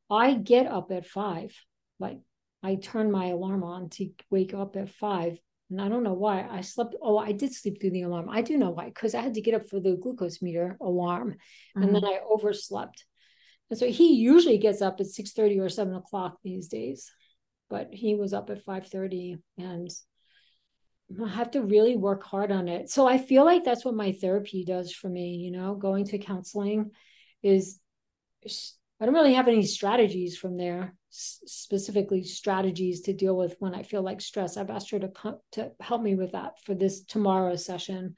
I 0.09 0.33
get 0.33 0.67
up 0.67 0.91
at 0.91 1.05
five. 1.05 1.55
Like 1.99 2.19
I 2.61 2.75
turn 2.75 3.11
my 3.11 3.27
alarm 3.27 3.63
on 3.63 3.89
to 3.91 4.09
wake 4.29 4.53
up 4.53 4.75
at 4.75 4.89
five. 4.89 5.37
And 5.71 5.79
I 5.79 5.87
don't 5.87 6.03
know 6.03 6.13
why 6.13 6.47
I 6.49 6.61
slept. 6.61 6.95
Oh, 7.01 7.17
I 7.17 7.31
did 7.31 7.53
sleep 7.53 7.79
through 7.79 7.91
the 7.91 8.01
alarm. 8.01 8.27
I 8.29 8.41
do 8.41 8.57
know 8.57 8.71
why, 8.71 8.85
because 8.85 9.13
I 9.13 9.21
had 9.21 9.35
to 9.35 9.41
get 9.41 9.53
up 9.53 9.69
for 9.69 9.79
the 9.79 9.97
glucose 10.01 10.41
meter 10.41 10.77
alarm. 10.81 11.31
Mm-hmm. 11.31 11.83
And 11.83 11.95
then 11.95 12.01
mm-hmm. 12.01 12.25
I 12.25 12.27
overslept. 12.27 13.05
And 13.69 13.77
so 13.77 13.87
he 13.87 14.15
usually 14.15 14.57
gets 14.57 14.81
up 14.81 14.99
at 14.99 15.05
6 15.05 15.31
30 15.31 15.59
or 15.59 15.69
7 15.69 15.93
o'clock 15.93 16.37
these 16.43 16.67
days. 16.67 17.11
But 17.69 17.89
he 17.91 18.15
was 18.15 18.33
up 18.33 18.49
at 18.49 18.63
5 18.63 18.87
30 18.87 19.37
and 19.59 19.89
I 21.23 21.27
have 21.29 21.51
to 21.51 21.61
really 21.61 21.95
work 21.95 22.23
hard 22.23 22.51
on 22.51 22.67
it. 22.67 22.89
So 22.89 23.07
I 23.07 23.17
feel 23.17 23.43
like 23.45 23.63
that's 23.63 23.83
what 23.83 23.95
my 23.95 24.11
therapy 24.11 24.63
does 24.63 24.93
for 24.93 25.09
me, 25.09 25.35
you 25.35 25.51
know, 25.51 25.73
going 25.75 26.05
to 26.05 26.17
counseling 26.19 26.91
is 27.41 27.79
I 28.45 29.05
don't 29.05 29.15
really 29.15 29.33
have 29.33 29.47
any 29.47 29.65
strategies 29.65 30.37
from 30.37 30.57
there, 30.57 30.93
specifically 31.09 32.23
strategies 32.23 33.01
to 33.01 33.13
deal 33.13 33.35
with 33.35 33.55
when 33.59 33.73
I 33.73 33.83
feel 33.83 34.01
like 34.03 34.21
stress. 34.21 34.55
I've 34.55 34.69
asked 34.69 34.91
her 34.91 34.99
to 34.99 35.07
come 35.07 35.37
to 35.53 35.71
help 35.79 36.01
me 36.01 36.15
with 36.15 36.33
that 36.33 36.61
for 36.63 36.75
this 36.75 37.01
tomorrow 37.03 37.55
session. 37.55 38.15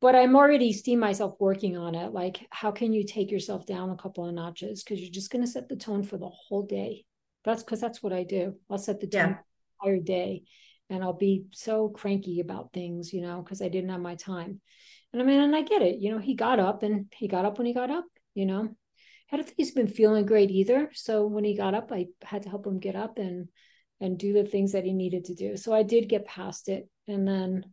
but 0.00 0.14
I'm 0.14 0.36
already 0.36 0.72
seeing 0.72 0.98
myself 0.98 1.34
working 1.40 1.76
on 1.76 1.94
it. 1.94 2.12
Like, 2.12 2.46
how 2.50 2.70
can 2.70 2.92
you 2.92 3.04
take 3.04 3.30
yourself 3.30 3.66
down 3.66 3.90
a 3.90 3.96
couple 3.96 4.26
of 4.26 4.34
notches? 4.34 4.82
Because 4.82 5.00
you're 5.00 5.10
just 5.10 5.30
going 5.30 5.44
to 5.44 5.50
set 5.50 5.68
the 5.68 5.76
tone 5.76 6.02
for 6.02 6.18
the 6.18 6.28
whole 6.28 6.62
day. 6.62 7.04
That's 7.44 7.62
because 7.62 7.80
that's 7.80 8.02
what 8.02 8.12
I 8.12 8.22
do. 8.24 8.56
I'll 8.70 8.78
set 8.78 9.00
the 9.00 9.06
tone 9.06 9.38
yeah. 9.82 9.86
entire 9.88 10.00
day, 10.02 10.42
and 10.90 11.02
I'll 11.02 11.12
be 11.12 11.46
so 11.52 11.88
cranky 11.88 12.40
about 12.40 12.72
things, 12.72 13.12
you 13.12 13.20
know, 13.20 13.42
because 13.42 13.60
I 13.62 13.68
didn't 13.68 13.90
have 13.90 14.00
my 14.00 14.14
time. 14.14 14.60
And 15.12 15.22
I 15.22 15.24
mean, 15.24 15.40
and 15.40 15.56
I 15.56 15.62
get 15.62 15.82
it. 15.82 15.98
You 15.98 16.12
know, 16.12 16.18
he 16.18 16.34
got 16.34 16.60
up, 16.60 16.82
and 16.82 17.06
he 17.16 17.28
got 17.28 17.44
up 17.44 17.58
when 17.58 17.66
he 17.66 17.74
got 17.74 17.90
up. 17.90 18.04
You 18.34 18.46
know, 18.46 18.76
I 19.32 19.36
don't 19.36 19.44
think 19.44 19.56
he's 19.56 19.72
been 19.72 19.88
feeling 19.88 20.26
great 20.26 20.50
either. 20.50 20.90
So 20.94 21.26
when 21.26 21.44
he 21.44 21.56
got 21.56 21.74
up, 21.74 21.90
I 21.90 22.06
had 22.22 22.42
to 22.42 22.48
help 22.48 22.66
him 22.66 22.78
get 22.78 22.96
up 22.96 23.18
and 23.18 23.48
and 24.00 24.18
do 24.18 24.34
the 24.34 24.44
things 24.44 24.72
that 24.72 24.84
he 24.84 24.92
needed 24.92 25.24
to 25.24 25.34
do. 25.34 25.56
So 25.56 25.72
I 25.72 25.82
did 25.82 26.08
get 26.08 26.26
past 26.26 26.68
it, 26.68 26.88
and 27.08 27.26
then 27.26 27.64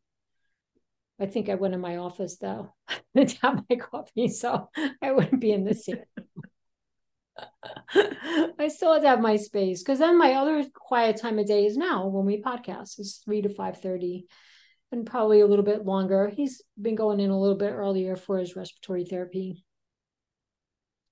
I 1.19 1.25
think 1.25 1.49
I 1.49 1.55
went 1.55 1.73
in 1.73 1.81
my 1.81 1.97
office 1.97 2.37
though 2.37 2.73
to 3.17 3.37
have 3.41 3.63
my 3.69 3.75
coffee, 3.75 4.29
so 4.29 4.69
I 5.01 5.11
wouldn't 5.11 5.41
be 5.41 5.51
in 5.51 5.65
the 5.65 5.75
scene. 5.75 6.03
I 8.59 8.67
still 8.67 8.93
have 8.93 9.01
to 9.01 9.07
have 9.07 9.21
my 9.21 9.37
space 9.37 9.81
because 9.81 9.99
then 9.99 10.17
my 10.17 10.33
other 10.33 10.65
quiet 10.73 11.17
time 11.17 11.39
of 11.39 11.47
day 11.47 11.65
is 11.65 11.77
now 11.77 12.07
when 12.07 12.25
we 12.25 12.41
podcast 12.41 12.99
is 12.99 13.21
three 13.23 13.41
to 13.41 13.49
five 13.49 13.81
thirty, 13.81 14.27
and 14.91 15.05
probably 15.05 15.41
a 15.41 15.47
little 15.47 15.65
bit 15.65 15.85
longer. 15.85 16.29
He's 16.29 16.61
been 16.79 16.95
going 16.95 17.19
in 17.19 17.29
a 17.29 17.39
little 17.39 17.57
bit 17.57 17.71
earlier 17.71 18.15
for 18.15 18.37
his 18.37 18.55
respiratory 18.55 19.05
therapy, 19.05 19.63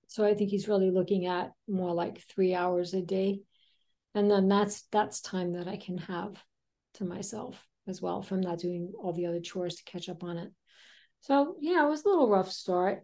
so 0.08 0.26
I 0.26 0.34
think 0.34 0.50
he's 0.50 0.68
really 0.68 0.92
looking 0.92 1.26
at 1.26 1.52
more 1.68 1.94
like 1.94 2.22
three 2.22 2.54
hours 2.54 2.94
a 2.94 3.02
day, 3.02 3.42
and 4.14 4.30
then 4.30 4.48
that's 4.48 4.84
that's 4.92 5.22
time 5.22 5.54
that 5.54 5.68
I 5.68 5.78
can 5.78 5.98
have 5.98 6.36
to 6.96 7.06
myself 7.06 7.66
as 7.88 8.02
well 8.02 8.22
from 8.22 8.42
not 8.42 8.60
doing 8.60 8.92
all 9.02 9.14
the 9.14 9.26
other 9.26 9.40
chores 9.40 9.76
to 9.76 9.84
catch 9.84 10.10
up 10.10 10.24
on 10.24 10.38
it. 10.38 10.52
So 11.22 11.56
yeah, 11.62 11.86
it 11.86 11.90
was 11.90 12.04
a 12.04 12.10
little 12.10 12.30
rough 12.30 12.52
start, 12.52 13.04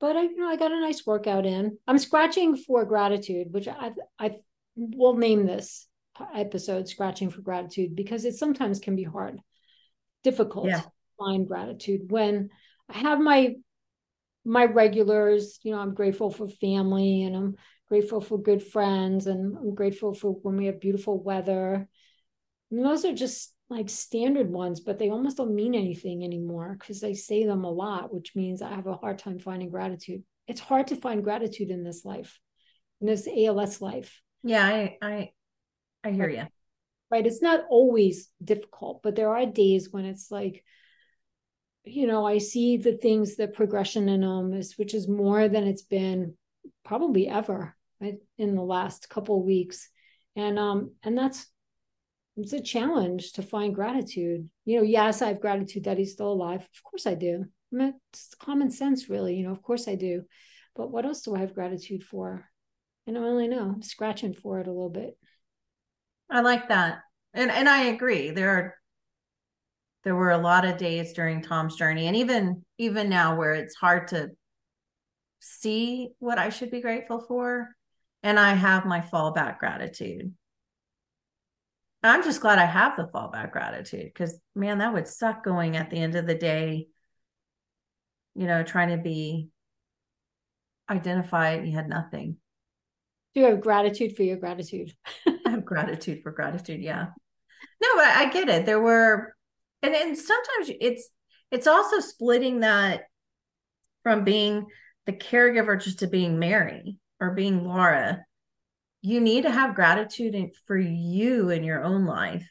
but 0.00 0.16
I 0.16 0.22
you 0.22 0.36
know 0.36 0.48
I 0.48 0.56
got 0.56 0.72
a 0.72 0.80
nice 0.80 1.06
workout 1.06 1.46
in. 1.46 1.78
I'm 1.86 1.98
scratching 1.98 2.56
for 2.56 2.84
gratitude, 2.84 3.48
which 3.50 3.68
I 3.68 3.92
I 4.18 4.36
will 4.76 5.16
name 5.16 5.46
this 5.46 5.86
episode 6.34 6.88
"Scratching 6.88 7.30
for 7.30 7.40
Gratitude" 7.40 7.96
because 7.96 8.24
it 8.24 8.34
sometimes 8.34 8.78
can 8.78 8.96
be 8.96 9.04
hard, 9.04 9.40
difficult 10.22 10.66
yeah. 10.66 10.80
to 10.80 10.92
find 11.18 11.46
gratitude 11.46 12.10
when 12.10 12.50
I 12.88 12.98
have 12.98 13.20
my 13.20 13.56
my 14.44 14.64
regulars. 14.64 15.58
You 15.62 15.72
know, 15.72 15.80
I'm 15.80 15.94
grateful 15.94 16.30
for 16.30 16.48
family 16.48 17.24
and 17.24 17.36
I'm 17.36 17.56
grateful 17.88 18.20
for 18.20 18.40
good 18.40 18.62
friends 18.62 19.26
and 19.26 19.56
I'm 19.56 19.74
grateful 19.74 20.14
for 20.14 20.32
when 20.32 20.56
we 20.56 20.66
have 20.66 20.80
beautiful 20.80 21.20
weather. 21.20 21.88
And 22.70 22.84
those 22.84 23.04
are 23.04 23.14
just 23.14 23.52
like 23.70 23.90
standard 23.90 24.50
ones, 24.50 24.80
but 24.80 24.98
they 24.98 25.10
almost 25.10 25.36
don't 25.36 25.54
mean 25.54 25.74
anything 25.74 26.24
anymore 26.24 26.76
because 26.78 27.04
I 27.04 27.12
say 27.12 27.44
them 27.44 27.64
a 27.64 27.70
lot, 27.70 28.12
which 28.14 28.34
means 28.34 28.62
I 28.62 28.74
have 28.74 28.86
a 28.86 28.96
hard 28.96 29.18
time 29.18 29.38
finding 29.38 29.70
gratitude. 29.70 30.22
It's 30.46 30.60
hard 30.60 30.86
to 30.88 30.96
find 30.96 31.22
gratitude 31.22 31.70
in 31.70 31.84
this 31.84 32.04
life, 32.04 32.38
in 33.00 33.06
this 33.06 33.28
ALS 33.28 33.82
life. 33.82 34.22
Yeah, 34.42 34.64
I 34.64 34.96
I 35.02 35.30
I 36.02 36.10
hear 36.12 36.28
you. 36.28 36.46
Right. 37.10 37.26
It's 37.26 37.42
not 37.42 37.64
always 37.70 38.28
difficult, 38.42 39.02
but 39.02 39.16
there 39.16 39.34
are 39.34 39.46
days 39.46 39.88
when 39.90 40.04
it's 40.04 40.30
like, 40.30 40.62
you 41.84 42.06
know, 42.06 42.26
I 42.26 42.38
see 42.38 42.76
the 42.76 42.96
things, 42.96 43.36
the 43.36 43.48
progression 43.48 44.08
in 44.08 44.20
them 44.20 44.52
is 44.52 44.76
which 44.76 44.94
is 44.94 45.08
more 45.08 45.48
than 45.48 45.66
it's 45.66 45.82
been 45.82 46.34
probably 46.84 47.28
ever 47.28 47.74
right, 48.00 48.16
in 48.36 48.54
the 48.54 48.62
last 48.62 49.08
couple 49.08 49.42
weeks. 49.44 49.88
And 50.36 50.58
um, 50.58 50.92
and 51.02 51.16
that's 51.16 51.46
it's 52.38 52.52
a 52.52 52.62
challenge 52.62 53.32
to 53.32 53.42
find 53.42 53.74
gratitude. 53.74 54.48
You 54.64 54.78
know, 54.78 54.84
yes, 54.84 55.22
I 55.22 55.28
have 55.28 55.40
gratitude 55.40 55.84
that 55.84 55.98
he's 55.98 56.12
still 56.12 56.32
alive. 56.32 56.60
Of 56.60 56.82
course 56.84 57.06
I 57.06 57.14
do. 57.14 57.44
I 57.72 57.76
mean, 57.76 57.94
it's 58.12 58.34
common 58.38 58.70
sense, 58.70 59.08
really. 59.08 59.34
You 59.34 59.46
know, 59.46 59.52
of 59.52 59.62
course 59.62 59.88
I 59.88 59.96
do. 59.96 60.22
But 60.76 60.90
what 60.90 61.04
else 61.04 61.22
do 61.22 61.34
I 61.34 61.40
have 61.40 61.54
gratitude 61.54 62.04
for? 62.04 62.48
I 63.08 63.12
don't 63.12 63.22
really 63.22 63.48
know. 63.48 63.62
I'm 63.62 63.82
scratching 63.82 64.34
for 64.34 64.60
it 64.60 64.68
a 64.68 64.72
little 64.72 64.88
bit. 64.88 65.18
I 66.30 66.40
like 66.40 66.68
that. 66.68 67.00
And 67.34 67.50
and 67.50 67.68
I 67.68 67.84
agree. 67.86 68.30
There 68.30 68.50
are 68.50 68.74
there 70.04 70.14
were 70.14 70.30
a 70.30 70.38
lot 70.38 70.64
of 70.64 70.78
days 70.78 71.12
during 71.14 71.42
Tom's 71.42 71.76
journey 71.76 72.06
and 72.06 72.16
even 72.16 72.64
even 72.78 73.08
now 73.08 73.36
where 73.36 73.54
it's 73.54 73.74
hard 73.74 74.08
to 74.08 74.30
see 75.40 76.10
what 76.18 76.38
I 76.38 76.50
should 76.50 76.70
be 76.70 76.80
grateful 76.80 77.20
for. 77.26 77.68
And 78.22 78.38
I 78.38 78.54
have 78.54 78.86
my 78.86 79.00
fallback 79.00 79.58
gratitude. 79.58 80.34
I'm 82.02 82.22
just 82.22 82.40
glad 82.40 82.58
I 82.58 82.64
have 82.64 82.96
the 82.96 83.08
fallback 83.12 83.50
gratitude 83.50 84.04
because 84.04 84.38
man, 84.54 84.78
that 84.78 84.92
would 84.92 85.08
suck 85.08 85.44
going 85.44 85.76
at 85.76 85.90
the 85.90 85.96
end 85.96 86.14
of 86.14 86.26
the 86.26 86.34
day, 86.34 86.88
you 88.34 88.46
know, 88.46 88.62
trying 88.62 88.96
to 88.96 89.02
be 89.02 89.48
identified. 90.88 91.66
You 91.66 91.74
had 91.74 91.88
nothing. 91.88 92.36
Do 93.34 93.40
you 93.40 93.46
have 93.46 93.60
gratitude 93.60 94.16
for 94.16 94.22
your 94.22 94.36
gratitude? 94.36 94.92
I 95.26 95.50
have 95.50 95.64
gratitude 95.64 96.22
for 96.22 96.30
gratitude. 96.30 96.80
Yeah. 96.80 97.06
No, 97.82 97.88
but 97.96 98.06
I 98.06 98.30
get 98.30 98.48
it. 98.48 98.66
There 98.66 98.80
were, 98.80 99.34
and 99.82 99.94
and 99.94 100.16
sometimes 100.16 100.70
it's 100.80 101.08
it's 101.50 101.66
also 101.66 102.00
splitting 102.00 102.60
that 102.60 103.02
from 104.02 104.24
being 104.24 104.66
the 105.06 105.12
caregiver 105.12 105.80
just 105.80 106.00
to 106.00 106.06
being 106.06 106.38
Mary 106.38 106.96
or 107.20 107.34
being 107.34 107.64
Lara 107.66 108.24
you 109.02 109.20
need 109.20 109.42
to 109.42 109.50
have 109.50 109.74
gratitude 109.74 110.50
for 110.66 110.76
you 110.76 111.50
in 111.50 111.62
your 111.62 111.82
own 111.82 112.04
life 112.04 112.48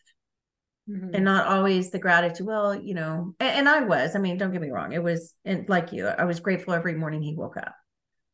mm-hmm. 0.90 1.14
and 1.14 1.26
not 1.26 1.48
always 1.48 1.92
the 1.92 2.00
gratitude 2.00 2.46
well 2.46 2.74
you 2.76 2.94
know 2.94 3.34
and, 3.40 3.60
and, 3.60 3.70
i 3.70 3.82
was 3.82 4.16
i 4.16 4.20
mean 4.20 4.38
don't 4.38 4.52
get 4.52 4.62
me 4.62 4.70
wrong 4.70 4.94
it 4.94 5.04
was 5.04 5.34
and 5.46 5.68
like 5.70 5.92
you 5.92 6.08
i 6.08 6.26
was 6.26 6.40
grateful 6.40 6.74
every 6.74 6.96
morning 6.96 7.22
he 7.22 7.36
woke 7.36 7.58
up 7.58 7.74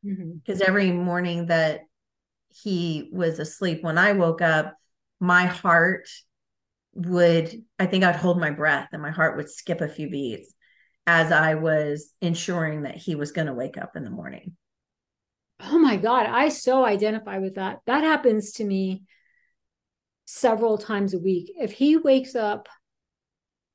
because 0.03 0.59
mm-hmm. 0.59 0.69
every 0.69 0.91
morning 0.91 1.47
that 1.47 1.81
he 2.63 3.09
was 3.11 3.39
asleep 3.39 3.83
when 3.83 3.97
i 3.97 4.13
woke 4.13 4.41
up 4.41 4.75
my 5.19 5.45
heart 5.45 6.07
would 6.93 7.63
i 7.79 7.85
think 7.85 8.03
i'd 8.03 8.15
hold 8.15 8.39
my 8.39 8.51
breath 8.51 8.89
and 8.91 9.01
my 9.01 9.11
heart 9.11 9.37
would 9.37 9.49
skip 9.49 9.81
a 9.81 9.87
few 9.87 10.09
beats 10.09 10.53
as 11.07 11.31
i 11.31 11.55
was 11.55 12.11
ensuring 12.21 12.83
that 12.83 12.95
he 12.95 13.15
was 13.15 13.31
going 13.31 13.47
to 13.47 13.53
wake 13.53 13.77
up 13.77 13.95
in 13.95 14.03
the 14.03 14.11
morning 14.11 14.55
oh 15.59 15.77
my 15.77 15.97
God, 15.97 16.25
I 16.25 16.49
so 16.49 16.85
identify 16.85 17.39
with 17.39 17.55
that. 17.55 17.79
That 17.85 18.03
happens 18.03 18.53
to 18.53 18.63
me 18.63 19.03
several 20.25 20.77
times 20.77 21.13
a 21.13 21.19
week. 21.19 21.51
If 21.59 21.71
he 21.71 21.97
wakes 21.97 22.35
up, 22.35 22.67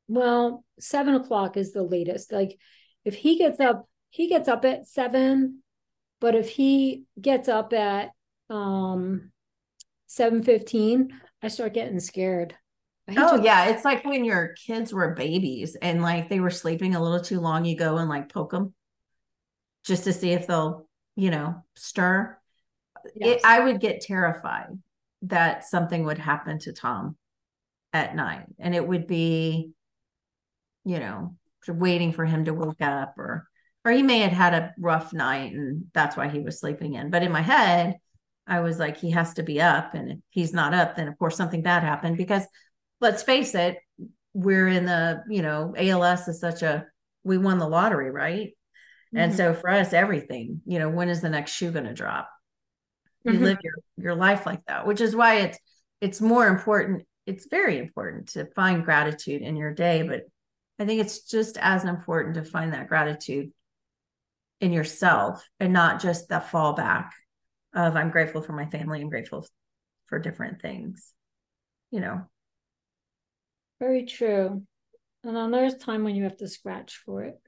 well, 0.07 0.65
seven 0.81 1.15
o'clock 1.15 1.57
is 1.57 1.73
the 1.73 1.83
latest. 1.83 2.33
Like 2.33 2.59
if 3.05 3.15
he 3.15 3.39
gets 3.39 3.61
up, 3.61 3.89
he 4.11 4.29
gets 4.29 4.49
up 4.49 4.65
at 4.65 4.87
seven, 4.87 5.63
but 6.21 6.35
if 6.35 6.49
he 6.49 7.05
gets 7.21 7.49
up 7.49 7.73
at 7.73 8.11
um 8.51 9.31
7:15, 10.07 11.11
I 11.43 11.49
start 11.49 11.75
getting 11.75 12.01
scared. 12.01 12.55
Oh 13.17 13.37
to- 13.37 13.43
yeah, 13.43 13.67
it's 13.67 13.85
like 13.85 14.05
when 14.05 14.25
your 14.25 14.55
kids 14.67 14.93
were 14.93 15.15
babies 15.15 15.77
and 15.81 16.03
like 16.03 16.29
they 16.29 16.41
were 16.41 16.51
sleeping 16.51 16.95
a 16.95 17.03
little 17.03 17.21
too 17.21 17.41
long, 17.41 17.65
you 17.65 17.77
go 17.77 17.99
and 17.99 18.09
like 18.09 18.33
poke 18.33 18.51
them 18.51 18.75
just 19.85 20.05
to 20.05 20.13
see 20.13 20.33
if 20.33 20.47
they'll 20.47 20.88
you 21.19 21.31
know, 21.31 21.65
stir, 21.75 22.39
yes. 23.17 23.41
it, 23.41 23.45
I 23.45 23.59
would 23.59 23.81
get 23.81 24.03
terrified 24.03 24.79
that 25.23 25.65
something 25.65 26.05
would 26.05 26.19
happen 26.19 26.61
to 26.61 26.73
Tom 26.73 27.17
at 27.93 28.15
night. 28.15 28.47
And 28.61 28.73
it 28.73 28.87
would 28.87 29.09
be, 29.09 29.73
you 30.85 31.01
know, 31.01 31.35
waiting 31.67 32.13
for 32.13 32.25
him 32.25 32.45
to 32.45 32.55
wake 32.55 32.81
up 32.81 33.19
or 33.19 33.49
or 33.85 33.91
he 33.91 34.03
may 34.03 34.21
have 34.21 34.33
had 34.33 34.55
a 34.55 34.73
rough 34.79 35.13
night 35.13 35.53
and 35.53 35.87
that's 35.93 36.17
why 36.17 36.29
he 36.29 36.39
was 36.39 36.61
sleeping 36.61 36.95
in. 36.95 37.11
But 37.11 37.25
in 37.25 37.33
my 37.33 37.41
head, 37.41 37.97
I 38.47 38.61
was 38.61 38.79
like, 38.79 38.99
he 38.99 39.11
has 39.11 39.35
to 39.35 39.43
be 39.43 39.61
up. 39.61 39.95
And 39.95 40.13
if 40.13 40.19
he's 40.31 40.53
not 40.53 40.73
up, 40.73 40.95
then 40.95 41.09
of 41.09 41.19
course 41.19 41.37
something 41.37 41.63
bad 41.63 41.83
happened 41.83 42.17
because 42.17 42.47
let's 43.01 43.25
face 43.25 43.57
it, 43.57 43.77
we're 44.35 44.69
in 44.69 44.87
the, 44.87 45.25
you 45.29 45.43
know, 45.43 45.75
ALS 45.77 46.29
is 46.29 46.39
such 46.39 46.63
a 46.63 46.87
we 47.25 47.39
won 47.39 47.59
the 47.59 47.69
lottery, 47.69 48.13
right? 48.13 48.53
And 49.15 49.33
mm-hmm. 49.33 49.37
so 49.37 49.55
for 49.55 49.71
us, 49.71 49.93
everything, 49.93 50.61
you 50.67 50.79
know, 50.79 50.91
when 50.91 51.09
is 51.09 51.21
the 51.21 51.31
next 51.31 51.53
shoe 51.53 51.71
going 51.71 51.87
to 51.87 51.95
drop? 51.95 52.29
You 53.25 53.33
mm-hmm. 53.33 53.45
live 53.45 53.59
your 53.63 53.75
your 53.97 54.15
life 54.15 54.47
like 54.47 54.65
that, 54.67 54.87
which 54.87 55.01
is 55.01 55.17
why 55.17 55.37
it's 55.37 55.59
it's 56.01 56.21
more 56.21 56.47
important. 56.47 57.05
It's 57.27 57.47
very 57.47 57.79
important 57.79 58.29
to 58.31 58.47
find 58.47 58.85
gratitude 58.85 59.43
in 59.43 59.57
your 59.57 59.75
day, 59.75 60.03
but 60.03 60.23
I 60.79 60.85
think 60.85 61.01
it's 61.01 61.25
just 61.25 61.59
as 61.61 61.85
important 61.85 62.37
to 62.37 62.45
find 62.45 62.73
that 62.73 62.89
gratitude 62.89 63.51
in 64.61 64.73
yourself 64.73 65.47
and 65.61 65.73
not 65.73 66.01
just 66.01 66.29
the 66.29 66.37
fallback 66.37 67.11
of 67.75 67.97
I'm 67.97 68.11
grateful 68.11 68.43
for 68.43 68.53
my 68.53 68.67
family, 68.67 69.01
I'm 69.01 69.11
grateful 69.11 69.47
for 70.07 70.19
different 70.19 70.63
things, 70.63 71.13
you 71.91 72.01
know. 72.01 72.23
Very 73.81 74.05
true. 74.05 74.63
And 75.25 75.37
then 75.37 75.51
there's 75.51 75.77
time 75.77 76.05
when 76.05 76.15
you 76.15 76.25
have 76.25 76.37
to 76.39 76.49
scratch 76.49 77.03
for 77.05 77.25
it. 77.25 77.39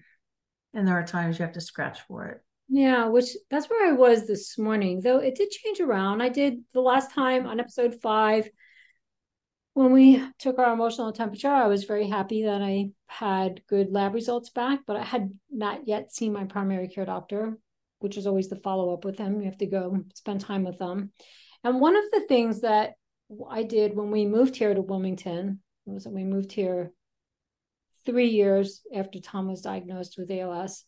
And 0.75 0.87
there 0.87 0.95
are 0.99 1.07
times 1.07 1.39
you 1.39 1.45
have 1.45 1.55
to 1.55 1.61
scratch 1.61 2.01
for 2.03 2.27
it. 2.27 2.41
Yeah, 2.69 3.07
which 3.09 3.37
that's 3.51 3.69
where 3.69 3.89
I 3.89 3.93
was 3.93 4.27
this 4.27 4.57
morning, 4.57 5.01
though 5.01 5.19
it 5.19 5.35
did 5.35 5.51
change 5.51 5.81
around. 5.81 6.23
I 6.23 6.29
did 6.29 6.61
the 6.73 6.81
last 6.81 7.13
time 7.13 7.47
on 7.47 7.59
episode 7.59 8.01
five. 8.01 8.49
when 9.75 9.93
we 9.93 10.23
took 10.39 10.59
our 10.59 10.73
emotional 10.73 11.13
temperature, 11.13 11.49
I 11.49 11.67
was 11.67 11.85
very 11.85 12.09
happy 12.09 12.45
that 12.45 12.61
I 12.61 12.91
had 13.07 13.63
good 13.69 13.91
lab 13.93 14.15
results 14.15 14.51
back, 14.51 14.81
but 14.87 14.97
I 14.97 15.05
had 15.05 15.31
not 15.51 15.87
yet 15.87 16.13
seen 16.13 16.33
my 16.33 16.45
primary 16.45 16.89
care 16.89 17.05
doctor, 17.05 17.59
which 18.01 18.17
is 18.17 18.27
always 18.27 18.49
the 18.49 18.57
follow 18.57 18.93
up 18.93 19.05
with 19.05 19.17
them. 19.17 19.41
You 19.41 19.47
have 19.47 19.59
to 19.59 19.67
go 19.67 20.05
spend 20.15 20.41
time 20.41 20.65
with 20.65 20.79
them. 20.79 21.13
And 21.65 21.81
one 21.81 21.97
of 21.97 22.05
the 22.13 22.27
things 22.29 22.61
that 22.63 22.95
I 23.49 23.63
did 23.63 23.97
when 23.97 24.11
we 24.11 24.27
moved 24.27 24.57
here 24.57 24.75
to 24.75 24.83
Wilmington 24.83 25.61
was 25.87 26.05
that 26.05 26.13
we 26.13 26.25
moved 26.25 26.53
here 26.53 26.93
three 28.05 28.29
years 28.29 28.83
after 28.95 29.21
Tom 29.21 29.49
was 29.49 29.63
diagnosed 29.63 30.17
with 30.19 30.31
ALS. 30.31 30.85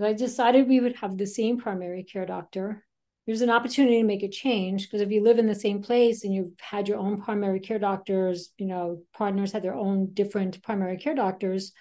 I 0.00 0.12
decided 0.12 0.68
we 0.68 0.80
would 0.80 0.96
have 0.96 1.16
the 1.16 1.26
same 1.26 1.58
primary 1.58 2.04
care 2.04 2.26
doctor 2.26 2.86
there's 3.26 3.40
an 3.40 3.50
opportunity 3.50 4.00
to 4.00 4.06
make 4.06 4.22
a 4.22 4.28
change 4.28 4.84
because 4.84 5.00
if 5.00 5.10
you 5.10 5.22
live 5.22 5.38
in 5.38 5.48
the 5.48 5.54
same 5.54 5.82
place 5.82 6.22
and 6.22 6.32
you've 6.32 6.52
had 6.60 6.86
your 6.86 6.98
own 6.98 7.20
primary 7.20 7.58
care 7.58 7.78
doctors, 7.78 8.50
you 8.56 8.66
know, 8.66 9.02
partners 9.12 9.50
had 9.50 9.64
their 9.64 9.74
own 9.74 10.12
different 10.14 10.62
primary 10.62 10.96
care 10.96 11.14
doctors, 11.14 11.72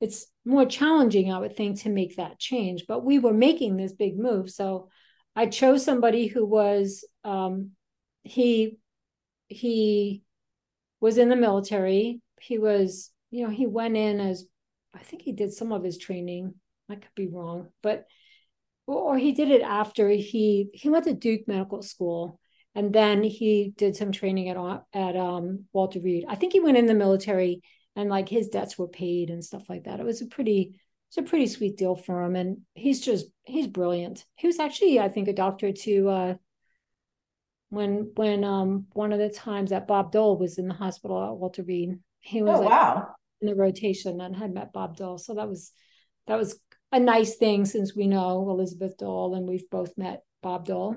it's 0.00 0.26
more 0.46 0.64
challenging, 0.64 1.30
I 1.30 1.38
would 1.38 1.56
think, 1.56 1.82
to 1.82 1.90
make 1.90 2.16
that 2.16 2.38
change. 2.38 2.84
But 2.88 3.04
we 3.04 3.18
were 3.18 3.34
making 3.34 3.76
this 3.76 3.92
big 3.92 4.18
move. 4.18 4.48
So 4.48 4.88
I 5.36 5.46
chose 5.46 5.84
somebody 5.84 6.26
who 6.26 6.46
was 6.46 7.04
um, 7.22 7.72
he 8.22 8.78
he 9.48 10.22
was 11.00 11.18
in 11.18 11.28
the 11.28 11.36
military. 11.36 12.22
He 12.40 12.58
was, 12.58 13.10
you 13.30 13.44
know, 13.44 13.50
he 13.50 13.66
went 13.66 13.96
in 13.96 14.20
as 14.20 14.44
I 14.94 15.00
think 15.00 15.22
he 15.22 15.32
did 15.32 15.52
some 15.52 15.72
of 15.72 15.84
his 15.84 15.98
training. 15.98 16.54
I 16.88 16.94
could 16.94 17.14
be 17.14 17.28
wrong, 17.28 17.68
but 17.82 18.06
or 18.86 19.18
he 19.18 19.32
did 19.32 19.50
it 19.50 19.62
after 19.62 20.08
he 20.08 20.70
he 20.72 20.88
went 20.88 21.04
to 21.04 21.12
Duke 21.12 21.46
Medical 21.46 21.82
School 21.82 22.40
and 22.74 22.92
then 22.92 23.22
he 23.22 23.74
did 23.76 23.96
some 23.96 24.12
training 24.12 24.48
at 24.48 24.56
at 24.94 25.16
um, 25.16 25.66
Walter 25.72 26.00
Reed. 26.00 26.24
I 26.28 26.36
think 26.36 26.52
he 26.52 26.60
went 26.60 26.78
in 26.78 26.86
the 26.86 26.94
military 26.94 27.62
and 27.94 28.08
like 28.08 28.28
his 28.28 28.48
debts 28.48 28.78
were 28.78 28.88
paid 28.88 29.30
and 29.30 29.44
stuff 29.44 29.68
like 29.68 29.84
that. 29.84 30.00
It 30.00 30.06
was 30.06 30.22
a 30.22 30.26
pretty 30.26 30.80
it's 31.08 31.18
a 31.18 31.22
pretty 31.22 31.46
sweet 31.46 31.76
deal 31.76 31.96
for 31.96 32.22
him 32.22 32.36
and 32.36 32.58
he's 32.74 33.00
just 33.00 33.26
he's 33.44 33.66
brilliant. 33.66 34.24
He 34.36 34.46
was 34.46 34.58
actually 34.58 34.98
I 35.00 35.08
think 35.10 35.28
a 35.28 35.34
doctor 35.34 35.72
to 35.72 36.08
uh, 36.08 36.34
when 37.68 38.12
when 38.14 38.42
um 38.44 38.86
one 38.94 39.12
of 39.12 39.18
the 39.18 39.28
times 39.28 39.70
that 39.70 39.86
Bob 39.86 40.12
Dole 40.12 40.38
was 40.38 40.56
in 40.56 40.68
the 40.68 40.74
hospital 40.74 41.22
at 41.22 41.36
Walter 41.36 41.62
Reed. 41.62 41.98
He 42.20 42.42
was 42.42 42.58
oh, 42.58 42.62
like, 42.62 42.70
wow 42.70 43.14
in 43.40 43.48
the 43.48 43.54
rotation 43.54 44.20
and 44.20 44.36
had 44.36 44.52
met 44.52 44.72
Bob 44.72 44.96
Dole. 44.96 45.18
So 45.18 45.34
that 45.34 45.48
was 45.48 45.72
that 46.26 46.36
was 46.36 46.58
a 46.92 47.00
nice 47.00 47.36
thing 47.36 47.64
since 47.64 47.94
we 47.94 48.06
know 48.06 48.48
Elizabeth 48.50 48.96
Dole 48.98 49.34
and 49.34 49.46
we've 49.46 49.68
both 49.70 49.96
met 49.96 50.22
Bob 50.42 50.66
Dole. 50.66 50.96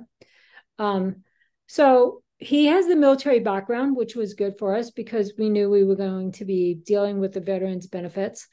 Um, 0.80 1.24
so 1.68 2.24
he 2.38 2.66
has 2.66 2.88
the 2.88 2.96
military 2.96 3.40
background, 3.40 3.96
which 3.96 4.16
was 4.16 4.34
good 4.34 4.58
for 4.58 4.76
us 4.76 4.90
because 4.90 5.34
we 5.38 5.50
knew 5.50 5.70
we 5.70 5.84
were 5.84 5.96
going 5.96 6.32
to 6.34 6.46
be 6.46 6.74
dealing 6.74 7.20
with 7.20 7.34
the 7.34 7.40
veterans 7.40 7.88
benefits. 7.88 8.48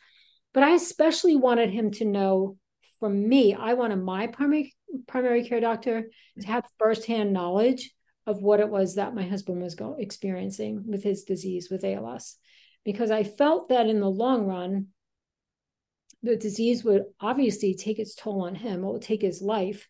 But 0.52 0.62
I 0.62 0.71
especially 0.73 1.37
wanted 1.37 1.71
him 1.71 1.90
to 1.92 2.04
know 2.04 2.59
from 3.00 3.28
me, 3.28 3.54
I 3.54 3.75
wanted 3.75 3.97
my 3.97 4.26
primary 4.26 4.75
primary 5.07 5.45
care 5.45 5.61
doctor 5.61 6.11
to 6.40 6.47
have 6.47 6.64
firsthand 6.78 7.33
knowledge 7.33 7.92
of 8.26 8.42
what 8.42 8.61
it 8.61 8.68
was 8.68 8.95
that 8.95 9.14
my 9.14 9.23
husband 9.23 9.62
was 9.62 9.75
go- 9.75 9.97
experiencing 9.99 10.85
with 10.87 11.02
his 11.02 11.25
disease 11.25 11.68
with 11.71 11.85
ALS, 11.85 12.37
because 12.88 13.11
I 13.11 13.23
felt 13.23 13.68
that 13.68 13.87
in 13.87 14.00
the 14.00 14.09
long 14.09 14.47
run, 14.47 14.87
the 16.23 16.37
disease 16.37 16.82
would 16.84 17.02
obviously 17.21 17.75
take 17.75 17.99
its 17.99 18.15
toll 18.15 18.41
on 18.41 18.54
him, 18.54 18.82
it 18.82 18.91
would 18.91 19.02
take 19.02 19.21
his 19.21 19.43
life, 19.43 19.86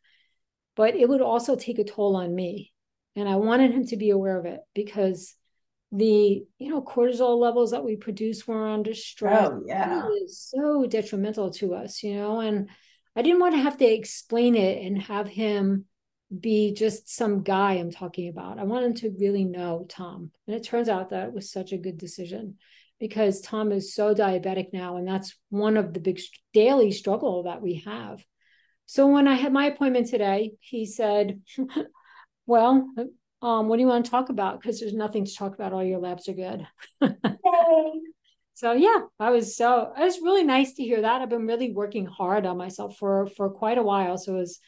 but 0.74 0.96
it 0.96 1.08
would 1.08 1.20
also 1.20 1.54
take 1.54 1.78
a 1.78 1.84
toll 1.84 2.16
on 2.16 2.34
me. 2.34 2.72
And 3.14 3.28
I 3.28 3.36
wanted 3.36 3.70
him 3.70 3.86
to 3.86 3.96
be 3.96 4.10
aware 4.10 4.36
of 4.36 4.46
it 4.46 4.58
because 4.74 5.36
the 5.92 6.42
you 6.58 6.70
know 6.70 6.82
cortisol 6.82 7.38
levels 7.38 7.70
that 7.70 7.84
we 7.84 7.94
produce 7.94 8.48
when 8.48 8.58
we're 8.58 8.68
under 8.68 8.94
stress 8.94 9.48
oh, 9.48 9.62
yeah. 9.64 10.02
is 10.24 10.52
so 10.52 10.84
detrimental 10.84 11.52
to 11.52 11.74
us, 11.74 12.02
you 12.02 12.16
know. 12.16 12.40
And 12.40 12.68
I 13.14 13.22
didn't 13.22 13.38
want 13.38 13.54
to 13.54 13.60
have 13.60 13.76
to 13.76 13.86
explain 13.86 14.56
it 14.56 14.84
and 14.84 15.00
have 15.02 15.28
him 15.28 15.84
be 16.36 16.74
just 16.74 17.08
some 17.08 17.44
guy 17.44 17.74
I'm 17.74 17.92
talking 17.92 18.28
about. 18.28 18.58
I 18.58 18.64
want 18.64 18.86
him 18.86 18.94
to 18.94 19.14
really 19.20 19.44
know 19.44 19.86
Tom. 19.88 20.32
And 20.48 20.56
it 20.56 20.64
turns 20.64 20.88
out 20.88 21.10
that 21.10 21.28
it 21.28 21.32
was 21.32 21.52
such 21.52 21.70
a 21.70 21.78
good 21.78 21.96
decision 21.96 22.56
because 23.00 23.40
Tom 23.40 23.72
is 23.72 23.94
so 23.94 24.14
diabetic 24.14 24.72
now. 24.72 24.96
And 24.96 25.06
that's 25.06 25.36
one 25.50 25.76
of 25.76 25.94
the 25.94 26.00
big 26.00 26.20
daily 26.52 26.90
struggle 26.90 27.44
that 27.44 27.62
we 27.62 27.82
have. 27.86 28.24
So 28.86 29.06
when 29.06 29.28
I 29.28 29.34
had 29.34 29.52
my 29.52 29.66
appointment 29.66 30.08
today, 30.08 30.52
he 30.60 30.86
said, 30.86 31.40
Well, 32.46 32.88
um, 33.42 33.68
what 33.68 33.76
do 33.76 33.82
you 33.82 33.88
want 33.88 34.06
to 34.06 34.10
talk 34.10 34.30
about? 34.30 34.60
Because 34.60 34.80
there's 34.80 34.94
nothing 34.94 35.26
to 35.26 35.34
talk 35.34 35.54
about. 35.54 35.74
All 35.74 35.84
your 35.84 35.98
labs 35.98 36.28
are 36.28 36.32
good. 36.32 36.66
so 38.54 38.72
yeah, 38.72 39.00
I 39.20 39.30
was 39.30 39.54
so 39.54 39.92
it 39.96 40.02
was 40.02 40.18
really 40.22 40.44
nice 40.44 40.72
to 40.72 40.82
hear 40.82 41.02
that. 41.02 41.20
I've 41.20 41.28
been 41.28 41.46
really 41.46 41.72
working 41.72 42.06
hard 42.06 42.46
on 42.46 42.56
myself 42.56 42.96
for 42.96 43.26
for 43.36 43.50
quite 43.50 43.76
a 43.76 43.82
while. 43.82 44.16
So 44.16 44.34
it 44.34 44.38
was 44.38 44.60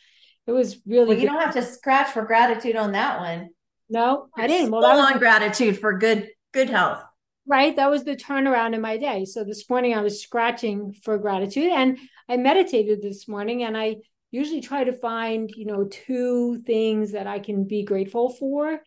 it 0.46 0.52
was 0.52 0.76
really 0.86 1.14
well, 1.14 1.18
you 1.18 1.26
don't 1.26 1.40
have 1.40 1.54
to 1.54 1.62
scratch 1.62 2.10
for 2.10 2.22
gratitude 2.26 2.76
on 2.76 2.92
that 2.92 3.18
one. 3.18 3.48
No, 3.88 4.28
I 4.36 4.46
didn't. 4.46 4.70
Well, 4.70 4.82
that 4.82 4.94
was 4.94 5.12
on 5.12 5.18
gratitude 5.18 5.80
for 5.80 5.96
good 5.96 6.28
good 6.52 6.68
health 6.68 7.02
right? 7.50 7.74
That 7.74 7.90
was 7.90 8.04
the 8.04 8.14
turnaround 8.14 8.74
in 8.74 8.80
my 8.80 8.96
day. 8.96 9.24
So 9.24 9.42
this 9.42 9.68
morning 9.68 9.94
i 9.94 10.00
was 10.00 10.22
scratching 10.22 10.94
for 11.02 11.18
gratitude 11.18 11.72
and 11.72 11.98
i 12.28 12.36
meditated 12.36 13.02
this 13.02 13.26
morning 13.26 13.64
and 13.64 13.76
i 13.76 13.96
usually 14.30 14.60
try 14.60 14.84
to 14.84 14.92
find 14.92 15.50
you 15.50 15.66
know 15.66 15.84
two 15.90 16.62
things 16.64 17.12
that 17.12 17.26
i 17.26 17.40
can 17.40 17.64
be 17.64 17.82
grateful 17.82 18.30
for 18.30 18.80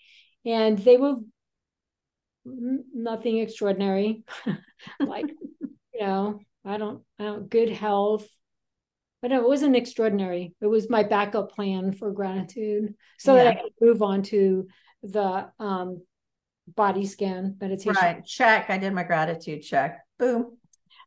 and 0.46 0.80
they 0.80 0.98
were 0.98 1.16
nothing 2.46 3.40
extraordinary. 3.40 4.24
Like 5.00 5.28
you 5.94 6.02
know 6.02 6.42
i 6.66 6.78
don't 6.78 7.04
i 7.18 7.24
don't 7.24 7.50
good 7.50 7.70
health. 7.70 8.28
But 9.22 9.32
it 9.32 9.42
wasn't 9.42 9.78
extraordinary. 9.78 10.54
It 10.60 10.68
was 10.68 10.90
my 10.90 11.04
backup 11.04 11.54
plan 11.54 11.94
for 11.94 12.12
gratitude 12.12 12.96
so 13.18 13.36
yeah. 13.36 13.44
that 13.46 13.58
i 13.58 13.62
could 13.62 13.72
move 13.80 14.02
on 14.02 14.24
to 14.24 14.68
the 15.04 15.50
um 15.60 16.02
body 16.68 17.06
scan 17.06 17.58
meditation. 17.60 17.96
Right. 18.02 18.26
Check. 18.26 18.70
I 18.70 18.78
did 18.78 18.94
my 18.94 19.04
gratitude 19.04 19.64
check. 19.64 20.00
Boom. 20.20 20.58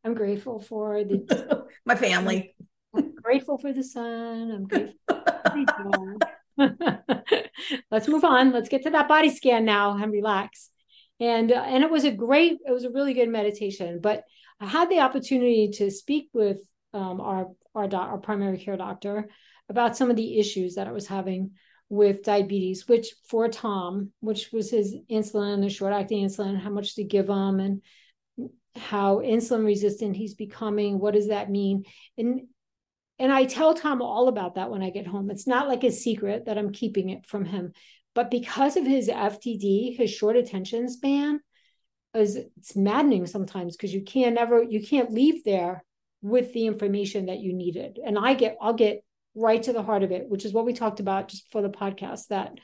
I'm 0.05 0.15
grateful 0.15 0.61
for 0.61 1.03
the 1.05 1.67
my 1.85 1.97
family. 1.97 2.55
I'm 2.95 3.15
grateful 3.15 3.59
for 3.59 3.73
the 3.73 3.83
sun. 3.83 4.51
I'm 4.51 4.67
grateful. 4.67 6.19
Let's 7.91 8.09
move 8.09 8.25
on. 8.25 8.53
Let's 8.53 8.69
get 8.69 8.85
to 8.85 8.91
that 8.91 9.09
body 9.09 9.31
scan 9.31 9.65
now 9.65 9.97
and 9.97 10.13
relax. 10.13 10.71
And 11.19 11.51
uh, 11.51 11.65
and 11.67 11.83
it 11.83 11.91
was 11.91 12.05
a 12.05 12.11
great, 12.11 12.59
it 12.67 12.73
was 12.73 12.85
a 12.85 12.91
really 12.91 13.15
good 13.15 13.29
meditation. 13.29 14.01
But 14.03 14.23
I 14.61 14.67
had 14.67 14.91
the 14.91 15.01
opportunity 15.01 15.71
to 15.75 15.91
speak 15.91 16.29
with 16.33 16.59
um, 16.93 17.21
our 17.21 17.49
our, 17.75 17.89
doc, 17.89 18.09
our 18.09 18.19
primary 18.19 18.59
care 18.59 18.77
doctor 18.77 19.29
about 19.69 19.97
some 19.97 20.11
of 20.11 20.17
the 20.17 20.39
issues 20.39 20.77
that 20.77 20.87
I 20.87 20.93
was 20.93 21.07
having 21.07 21.53
with 21.89 22.25
diabetes, 22.25 22.89
which 22.89 23.15
for 23.29 23.49
Tom, 23.49 24.11
which 24.21 24.51
was 24.53 24.71
his 24.71 24.97
insulin, 25.11 25.61
the 25.61 25.69
short 25.69 25.93
acting 25.93 26.27
insulin, 26.27 26.61
how 26.61 26.71
much 26.71 26.97
to 26.97 27.05
give 27.05 27.29
him, 27.29 27.61
and 27.61 27.83
how 28.75 29.19
insulin 29.19 29.65
resistant 29.65 30.17
he's 30.17 30.35
becoming. 30.35 30.99
What 30.99 31.15
does 31.15 31.29
that 31.29 31.51
mean? 31.51 31.85
And 32.19 32.43
and 33.19 33.33
I 33.33 33.45
tell 33.45 33.73
Tom 33.73 34.03
all 34.03 34.29
about 34.29 34.57
that 34.57 34.71
when 34.71 34.83
I 34.83 34.91
get 34.91 35.07
home. 35.07 35.31
It's 35.31 35.47
not 35.47 35.69
like 35.69 35.85
a 35.85 35.91
secret 35.91 36.45
that 36.47 36.59
I'm 36.59 36.73
keeping 36.73 37.09
it 37.09 37.25
from 37.25 37.47
him, 37.47 37.73
but 38.15 38.31
because 38.31 38.77
of 38.77 38.85
his 38.85 39.09
FTD, 39.09 39.97
his 39.97 40.11
short 40.11 40.37
attention 40.37 40.89
span, 40.89 41.41
is 42.15 42.37
it's 42.37 42.77
maddening 42.77 43.27
sometimes 43.27 43.77
because 43.77 43.95
you 43.95 44.03
can't 44.03 44.35
never 44.35 44.63
you 44.63 44.85
can't 44.85 45.13
leave 45.13 45.45
there 45.45 45.85
with 46.23 46.53
the 46.53 46.67
information 46.67 47.27
that 47.27 47.41
you 47.41 47.53
needed. 47.53 47.99
And 48.05 48.19
I 48.19 48.35
get 48.35 48.57
I'll 48.61 48.75
get 48.75 49.05
right 49.37 49.63
to 49.63 49.73
the 49.73 49.83
heart 49.83 50.03
of 50.03 50.11
it, 50.11 50.29
which 50.29 50.45
is 50.45 50.53
what 50.53 50.65
we 50.65 50.73
talked 50.73 50.99
about 50.99 51.29
just 51.29 51.45
before 51.45 51.63
the 51.63 51.69
podcast 51.69 52.29
that 52.29 52.59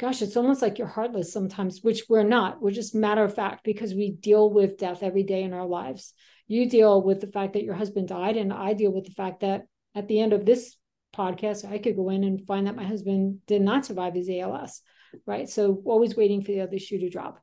gosh, 0.00 0.22
it's 0.22 0.36
almost 0.36 0.62
like 0.62 0.78
you're 0.78 0.86
heartless 0.86 1.30
sometimes, 1.30 1.82
which 1.82 2.04
we're 2.08 2.22
not. 2.22 2.62
We're 2.62 2.70
just 2.70 2.94
matter 2.94 3.22
of 3.22 3.34
fact 3.34 3.64
because 3.64 3.92
we 3.92 4.12
deal 4.12 4.50
with 4.50 4.78
death 4.78 5.02
every 5.02 5.24
day 5.24 5.42
in 5.42 5.52
our 5.52 5.66
lives. 5.66 6.14
You 6.48 6.70
deal 6.70 7.02
with 7.02 7.20
the 7.20 7.26
fact 7.26 7.52
that 7.52 7.64
your 7.64 7.74
husband 7.74 8.08
died, 8.08 8.38
and 8.38 8.50
I 8.50 8.72
deal 8.72 8.92
with 8.92 9.04
the 9.04 9.12
fact 9.12 9.40
that 9.40 9.66
at 9.94 10.08
the 10.08 10.18
end 10.18 10.32
of 10.32 10.46
this 10.46 10.74
podcast, 11.14 11.70
I 11.70 11.78
could 11.78 11.96
go 11.96 12.08
in 12.08 12.24
and 12.24 12.44
find 12.46 12.66
that 12.66 12.76
my 12.76 12.84
husband 12.84 13.40
did 13.46 13.60
not 13.60 13.84
survive 13.84 14.14
his 14.14 14.30
ALS, 14.30 14.80
right? 15.26 15.48
So 15.48 15.82
always 15.84 16.16
waiting 16.16 16.40
for 16.40 16.52
the 16.52 16.62
other 16.62 16.78
shoe 16.78 16.98
to 16.98 17.10
drop. 17.10 17.38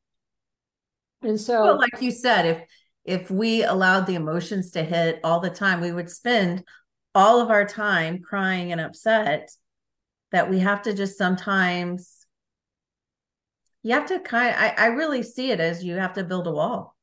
And 1.21 1.39
so, 1.39 1.63
well, 1.63 1.77
like 1.77 2.01
you 2.01 2.11
said, 2.11 2.45
if 2.45 2.63
if 3.05 3.31
we 3.31 3.63
allowed 3.63 4.07
the 4.07 4.15
emotions 4.15 4.71
to 4.71 4.83
hit 4.83 5.19
all 5.23 5.39
the 5.39 5.49
time, 5.49 5.79
we 5.79 5.91
would 5.91 6.09
spend 6.09 6.63
all 7.17 7.41
of 7.41 7.49
our 7.49 7.65
time 7.65 8.21
crying 8.21 8.71
and 8.71 8.79
upset 8.79 9.49
that 10.31 10.51
we 10.51 10.59
have 10.59 10.83
to 10.83 10.93
just 10.93 11.17
sometimes 11.17 12.27
you 13.81 13.93
have 13.93 14.05
to 14.05 14.19
kind 14.19 14.53
of, 14.53 14.61
I, 14.61 14.75
I 14.77 14.85
really 14.87 15.23
see 15.23 15.49
it 15.49 15.59
as 15.59 15.83
you 15.83 15.95
have 15.95 16.13
to 16.13 16.23
build 16.23 16.45
a 16.45 16.51
wall. 16.51 16.95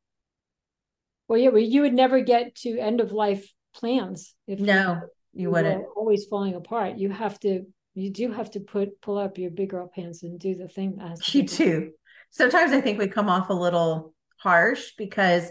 Well 1.26 1.38
yeah 1.38 1.48
well, 1.48 1.60
you 1.60 1.80
would 1.80 1.94
never 1.94 2.20
get 2.20 2.54
to 2.56 2.78
end 2.78 3.00
of 3.00 3.10
life 3.10 3.50
plans 3.74 4.36
if 4.46 4.60
no 4.60 5.00
you, 5.32 5.42
you 5.42 5.50
wouldn't. 5.50 5.84
always 5.96 6.26
falling 6.26 6.54
apart. 6.54 6.96
You 6.96 7.10
have 7.10 7.40
to 7.40 7.64
you 7.94 8.10
do 8.10 8.30
have 8.30 8.52
to 8.52 8.60
put 8.60 9.00
pull 9.00 9.18
up 9.18 9.36
your 9.36 9.50
big 9.50 9.70
girl 9.70 9.90
pants 9.92 10.22
and 10.22 10.38
do 10.38 10.54
the 10.54 10.68
thing 10.68 10.98
as 11.00 11.34
you 11.34 11.42
do. 11.42 11.90
Sometimes 12.30 12.72
I 12.72 12.80
think 12.80 13.00
we 13.00 13.08
come 13.08 13.28
off 13.28 13.50
a 13.50 13.54
little 13.54 14.14
harsh 14.36 14.92
because 14.96 15.50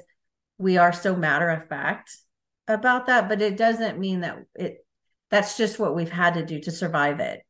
we 0.57 0.77
are 0.77 0.93
so 0.93 1.17
matter 1.17 1.49
of 1.49 1.67
fact 1.67 2.15
about 2.67 3.07
that, 3.07 3.29
but 3.29 3.41
it 3.41 3.57
doesn't 3.57 3.99
mean 3.99 4.21
that 4.21 4.37
it 4.55 4.85
that's 5.29 5.57
just 5.57 5.79
what 5.79 5.95
we've 5.95 6.11
had 6.11 6.35
to 6.35 6.45
do 6.45 6.59
to 6.61 6.71
survive 6.71 7.19
it. 7.19 7.41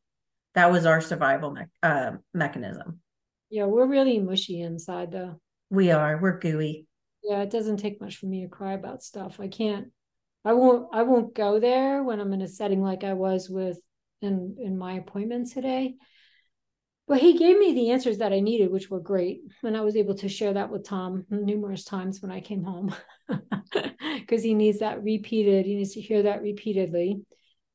That 0.54 0.70
was 0.72 0.86
our 0.86 1.00
survival 1.00 1.50
me- 1.50 1.62
uh, 1.82 2.12
mechanism. 2.32 3.00
Yeah, 3.50 3.66
we're 3.66 3.86
really 3.86 4.18
mushy 4.18 4.60
inside 4.60 5.12
though. 5.12 5.40
We 5.70 5.90
are. 5.90 6.18
We're 6.20 6.38
gooey. 6.38 6.86
Yeah, 7.22 7.42
it 7.42 7.50
doesn't 7.50 7.78
take 7.78 8.00
much 8.00 8.16
for 8.16 8.26
me 8.26 8.42
to 8.42 8.48
cry 8.48 8.72
about 8.72 9.02
stuff. 9.02 9.40
I 9.40 9.48
can't 9.48 9.88
I 10.44 10.52
won't 10.52 10.88
I 10.92 11.02
won't 11.02 11.34
go 11.34 11.58
there 11.58 12.02
when 12.02 12.20
I'm 12.20 12.32
in 12.32 12.42
a 12.42 12.48
setting 12.48 12.82
like 12.82 13.02
I 13.02 13.14
was 13.14 13.48
with 13.48 13.78
in 14.20 14.56
in 14.58 14.76
my 14.76 14.94
appointment 14.94 15.50
today. 15.50 15.94
But 17.06 17.20
he 17.20 17.36
gave 17.36 17.58
me 17.58 17.74
the 17.74 17.90
answers 17.90 18.18
that 18.18 18.32
I 18.32 18.40
needed, 18.40 18.70
which 18.70 18.88
were 18.88 19.00
great. 19.00 19.40
And 19.62 19.76
I 19.76 19.82
was 19.82 19.96
able 19.96 20.14
to 20.16 20.28
share 20.28 20.54
that 20.54 20.70
with 20.70 20.84
Tom 20.84 21.26
numerous 21.28 21.84
times 21.84 22.22
when 22.22 22.30
I 22.30 22.40
came 22.40 22.64
home 22.64 22.94
because 24.20 24.42
he 24.42 24.54
needs 24.54 24.78
that 24.78 25.02
repeated. 25.02 25.66
He 25.66 25.76
needs 25.76 25.94
to 25.94 26.00
hear 26.00 26.22
that 26.22 26.40
repeatedly. 26.40 27.20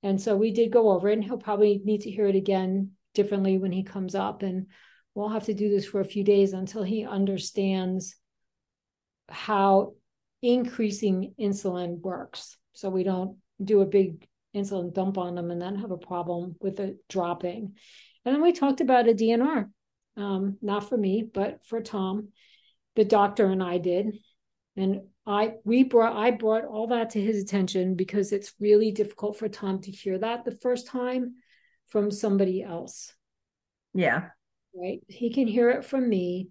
And 0.01 0.19
so 0.19 0.35
we 0.35 0.51
did 0.51 0.71
go 0.71 0.91
over 0.91 1.09
it, 1.09 1.13
and 1.13 1.23
he'll 1.23 1.37
probably 1.37 1.81
need 1.83 2.01
to 2.01 2.11
hear 2.11 2.25
it 2.25 2.35
again 2.35 2.91
differently 3.13 3.57
when 3.57 3.71
he 3.71 3.83
comes 3.83 4.15
up. 4.15 4.41
And 4.41 4.67
we'll 5.13 5.29
have 5.29 5.45
to 5.45 5.53
do 5.53 5.69
this 5.69 5.85
for 5.85 5.99
a 5.99 6.05
few 6.05 6.23
days 6.23 6.53
until 6.53 6.83
he 6.83 7.05
understands 7.05 8.15
how 9.27 9.93
increasing 10.41 11.33
insulin 11.39 11.99
works. 11.99 12.57
So 12.73 12.89
we 12.89 13.03
don't 13.03 13.37
do 13.63 13.81
a 13.81 13.85
big 13.85 14.27
insulin 14.55 14.93
dump 14.93 15.17
on 15.17 15.35
them 15.35 15.51
and 15.51 15.61
then 15.61 15.75
have 15.75 15.91
a 15.91 15.97
problem 15.97 16.55
with 16.61 16.79
it 16.79 16.97
dropping. 17.09 17.75
And 18.29 18.35
then 18.35 18.43
we 18.43 18.51
talked 18.51 18.79
about 18.79 19.09
a 19.09 19.13
DNR, 19.13 19.71
um, 20.15 20.57
not 20.61 20.87
for 20.87 20.95
me, 20.95 21.23
but 21.23 21.65
for 21.65 21.81
Tom. 21.81 22.27
The 22.95 23.03
doctor 23.03 23.47
and 23.47 23.63
I 23.63 23.79
did. 23.79 24.19
And 24.77 25.01
I 25.25 25.55
we 25.63 25.81
brought 25.81 26.15
I 26.15 26.29
brought 26.29 26.65
all 26.65 26.85
that 26.89 27.09
to 27.11 27.21
his 27.21 27.41
attention 27.41 27.95
because 27.95 28.31
it's 28.31 28.53
really 28.59 28.91
difficult 28.91 29.39
for 29.39 29.49
Tom 29.49 29.81
to 29.81 29.91
hear 29.91 30.19
that 30.19 30.45
the 30.45 30.51
first 30.51 30.85
time 30.85 31.37
from 31.87 32.11
somebody 32.11 32.61
else. 32.61 33.11
Yeah. 33.95 34.27
Right. 34.79 34.99
He 35.07 35.33
can 35.33 35.47
hear 35.47 35.71
it 35.71 35.83
from 35.83 36.07
me, 36.07 36.49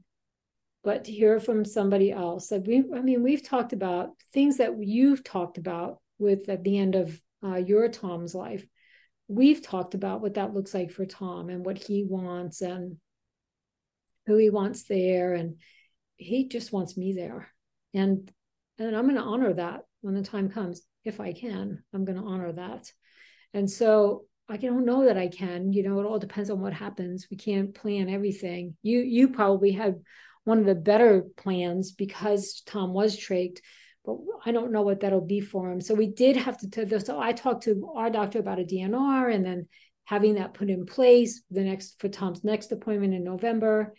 but 0.82 1.04
to 1.04 1.12
hear 1.12 1.36
it 1.36 1.44
from 1.44 1.64
somebody 1.64 2.10
else. 2.10 2.50
Like 2.50 2.66
we 2.66 2.82
I 2.92 3.02
mean, 3.02 3.22
we've 3.22 3.48
talked 3.48 3.72
about 3.72 4.16
things 4.32 4.56
that 4.56 4.72
you've 4.80 5.22
talked 5.22 5.58
about 5.58 6.00
with 6.18 6.48
at 6.48 6.64
the 6.64 6.76
end 6.76 6.96
of 6.96 7.22
uh, 7.44 7.54
your 7.54 7.88
Tom's 7.88 8.34
life. 8.34 8.66
We've 9.28 9.62
talked 9.62 9.94
about 9.94 10.20
what 10.20 10.34
that 10.34 10.54
looks 10.54 10.74
like 10.74 10.90
for 10.90 11.06
Tom 11.06 11.50
and 11.50 11.64
what 11.64 11.78
he 11.78 12.04
wants 12.04 12.62
and 12.62 12.96
who 14.26 14.36
he 14.36 14.50
wants 14.50 14.84
there. 14.84 15.34
And 15.34 15.56
he 16.16 16.48
just 16.48 16.72
wants 16.72 16.96
me 16.96 17.12
there. 17.12 17.48
And 17.94 18.30
and 18.78 18.96
I'm 18.96 19.04
going 19.04 19.16
to 19.16 19.22
honor 19.22 19.52
that 19.54 19.82
when 20.00 20.14
the 20.14 20.22
time 20.22 20.48
comes. 20.48 20.82
If 21.04 21.20
I 21.20 21.32
can, 21.32 21.82
I'm 21.92 22.04
going 22.04 22.18
to 22.18 22.24
honor 22.24 22.52
that. 22.52 22.92
And 23.54 23.68
so 23.68 24.24
I 24.48 24.56
don't 24.56 24.84
know 24.84 25.04
that 25.04 25.18
I 25.18 25.28
can. 25.28 25.72
You 25.72 25.82
know, 25.82 26.00
it 26.00 26.06
all 26.06 26.18
depends 26.18 26.50
on 26.50 26.60
what 26.60 26.72
happens. 26.72 27.26
We 27.30 27.36
can't 27.36 27.74
plan 27.74 28.08
everything. 28.08 28.76
You 28.82 29.00
you 29.00 29.28
probably 29.28 29.72
had 29.72 29.96
one 30.44 30.58
of 30.58 30.66
the 30.66 30.74
better 30.74 31.26
plans 31.36 31.92
because 31.92 32.62
Tom 32.66 32.94
was 32.94 33.18
trached, 33.18 33.58
but 34.08 34.16
I 34.46 34.52
don't 34.52 34.72
know 34.72 34.80
what 34.80 35.00
that'll 35.00 35.20
be 35.20 35.40
for 35.40 35.70
him. 35.70 35.82
So 35.82 35.94
we 35.94 36.06
did 36.06 36.36
have 36.36 36.58
to. 36.58 37.00
So 37.00 37.20
I 37.20 37.32
talked 37.32 37.64
to 37.64 37.92
our 37.94 38.08
doctor 38.08 38.38
about 38.38 38.58
a 38.58 38.64
DNR, 38.64 39.34
and 39.34 39.44
then 39.44 39.68
having 40.04 40.36
that 40.36 40.54
put 40.54 40.70
in 40.70 40.86
place 40.86 41.42
the 41.50 41.60
next 41.62 42.00
for 42.00 42.08
Tom's 42.08 42.42
next 42.42 42.72
appointment 42.72 43.12
in 43.12 43.22
November. 43.22 43.94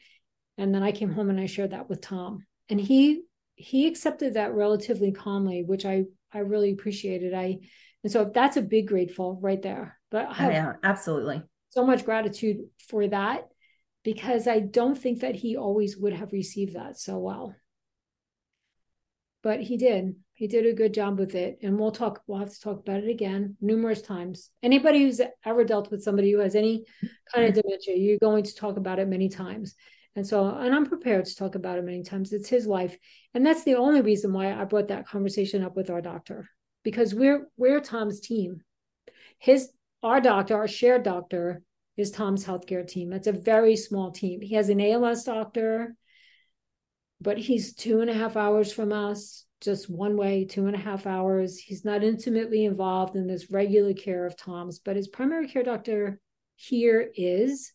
And 0.57 0.73
then 0.73 0.81
I 0.81 0.91
came 0.91 1.11
home 1.11 1.29
and 1.29 1.39
I 1.39 1.45
shared 1.45 1.71
that 1.71 1.89
with 1.89 2.01
Tom, 2.01 2.43
and 2.69 2.81
he 2.81 3.21
he 3.55 3.87
accepted 3.87 4.33
that 4.33 4.53
relatively 4.53 5.11
calmly, 5.11 5.63
which 5.63 5.85
I 5.85 6.05
I 6.33 6.39
really 6.39 6.71
appreciated. 6.71 7.35
I 7.35 7.59
and 8.03 8.11
so 8.11 8.31
that's 8.33 8.57
a 8.57 8.63
big 8.63 8.87
grateful 8.87 9.37
right 9.41 9.61
there. 9.61 9.99
But 10.09 10.27
I 10.29 10.33
have 10.33 10.49
oh, 10.49 10.53
yeah, 10.53 10.73
absolutely 10.83 11.43
so 11.69 11.85
much 11.85 12.03
gratitude 12.03 12.57
for 12.87 13.07
that 13.07 13.47
because 14.03 14.47
I 14.47 14.59
don't 14.59 14.97
think 14.97 15.19
that 15.19 15.35
he 15.35 15.55
always 15.55 15.95
would 15.95 16.13
have 16.13 16.31
received 16.31 16.75
that 16.75 16.99
so 16.99 17.19
well. 17.19 17.55
But 19.41 19.61
he 19.61 19.77
did. 19.77 20.15
He 20.33 20.47
did 20.47 20.65
a 20.65 20.73
good 20.73 20.93
job 20.93 21.19
with 21.19 21.35
it. 21.35 21.59
And 21.63 21.77
we'll 21.77 21.91
talk, 21.91 22.21
we'll 22.27 22.39
have 22.39 22.53
to 22.53 22.59
talk 22.59 22.79
about 22.79 23.03
it 23.03 23.09
again 23.09 23.55
numerous 23.61 24.01
times. 24.01 24.51
Anybody 24.63 25.03
who's 25.03 25.21
ever 25.45 25.63
dealt 25.63 25.91
with 25.91 26.03
somebody 26.03 26.31
who 26.31 26.39
has 26.39 26.55
any 26.55 26.85
kind 27.33 27.47
of 27.47 27.61
dementia, 27.61 27.95
you're 27.95 28.19
going 28.19 28.43
to 28.43 28.55
talk 28.55 28.77
about 28.77 28.99
it 28.99 29.07
many 29.07 29.29
times. 29.29 29.75
And 30.15 30.25
so, 30.27 30.49
and 30.49 30.73
I'm 30.73 30.85
prepared 30.85 31.25
to 31.25 31.35
talk 31.35 31.55
about 31.55 31.77
it 31.77 31.85
many 31.85 32.03
times. 32.03 32.33
It's 32.33 32.49
his 32.49 32.67
life. 32.67 32.97
And 33.33 33.45
that's 33.45 33.63
the 33.63 33.75
only 33.75 34.01
reason 34.01 34.33
why 34.33 34.53
I 34.53 34.65
brought 34.65 34.89
that 34.89 35.07
conversation 35.07 35.63
up 35.63 35.75
with 35.75 35.89
our 35.89 36.01
doctor, 36.01 36.49
because 36.83 37.13
we're 37.13 37.47
we're 37.57 37.79
Tom's 37.79 38.19
team. 38.19 38.61
His 39.37 39.69
our 40.03 40.19
doctor, 40.19 40.55
our 40.55 40.67
shared 40.67 41.03
doctor, 41.03 41.61
is 41.95 42.11
Tom's 42.11 42.43
healthcare 42.45 42.87
team. 42.87 43.13
It's 43.13 43.27
a 43.27 43.31
very 43.31 43.75
small 43.75 44.11
team. 44.11 44.41
He 44.41 44.55
has 44.55 44.69
an 44.69 44.81
ALS 44.81 45.23
doctor, 45.23 45.95
but 47.21 47.37
he's 47.37 47.73
two 47.73 48.01
and 48.01 48.09
a 48.09 48.13
half 48.13 48.35
hours 48.35 48.71
from 48.71 48.91
us, 48.93 49.45
just 49.61 49.89
one 49.89 50.15
way, 50.15 50.45
two 50.45 50.67
and 50.67 50.75
a 50.75 50.79
half 50.79 51.05
hours. 51.05 51.57
He's 51.57 51.83
not 51.83 52.03
intimately 52.03 52.65
involved 52.65 53.15
in 53.15 53.27
this 53.27 53.51
regular 53.51 53.93
care 53.93 54.25
of 54.25 54.37
Tom's, 54.37 54.79
but 54.79 54.95
his 54.95 55.07
primary 55.07 55.47
care 55.47 55.63
doctor 55.63 56.19
here 56.55 57.09
is 57.15 57.73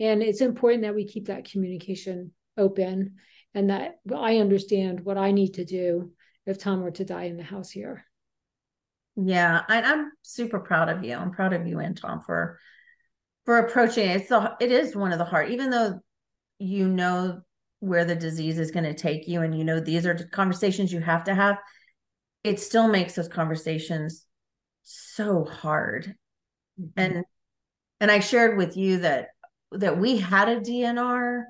and 0.00 0.22
it's 0.22 0.40
important 0.40 0.82
that 0.82 0.94
we 0.94 1.06
keep 1.06 1.26
that 1.26 1.50
communication 1.50 2.32
open 2.56 3.16
and 3.54 3.70
that 3.70 3.96
I 4.14 4.38
understand 4.38 5.00
what 5.00 5.18
I 5.18 5.32
need 5.32 5.54
to 5.54 5.64
do 5.64 6.12
if 6.46 6.58
Tom 6.58 6.82
were 6.82 6.90
to 6.92 7.04
die 7.04 7.24
in 7.24 7.36
the 7.36 7.42
house 7.42 7.70
here. 7.70 8.04
Yeah, 9.16 9.62
I, 9.68 9.82
I'm 9.82 10.12
super 10.22 10.60
proud 10.60 10.88
of 10.88 11.04
you. 11.04 11.14
I'm 11.14 11.32
proud 11.32 11.52
of 11.52 11.66
you 11.66 11.80
and 11.80 11.96
Tom 11.96 12.22
for 12.24 12.58
for 13.44 13.58
approaching 13.58 14.08
it. 14.08 14.20
It's 14.20 14.28
the 14.28 14.54
it 14.60 14.70
is 14.70 14.94
one 14.94 15.12
of 15.12 15.18
the 15.18 15.24
hard, 15.24 15.50
even 15.50 15.70
though 15.70 15.98
you 16.58 16.88
know 16.88 17.40
where 17.80 18.04
the 18.04 18.16
disease 18.16 18.58
is 18.58 18.70
going 18.70 18.84
to 18.84 18.94
take 18.94 19.28
you, 19.28 19.42
and 19.42 19.56
you 19.56 19.64
know 19.64 19.80
these 19.80 20.06
are 20.06 20.28
conversations 20.32 20.92
you 20.92 21.00
have 21.00 21.24
to 21.24 21.34
have. 21.34 21.58
It 22.44 22.60
still 22.60 22.88
makes 22.88 23.14
those 23.14 23.28
conversations 23.28 24.24
so 24.82 25.44
hard, 25.44 26.14
mm-hmm. 26.80 27.00
and 27.00 27.24
and 28.00 28.10
I 28.10 28.20
shared 28.20 28.56
with 28.56 28.76
you 28.76 28.98
that 28.98 29.28
that 29.72 29.98
we 29.98 30.18
had 30.18 30.48
a 30.48 30.60
DNR. 30.60 31.44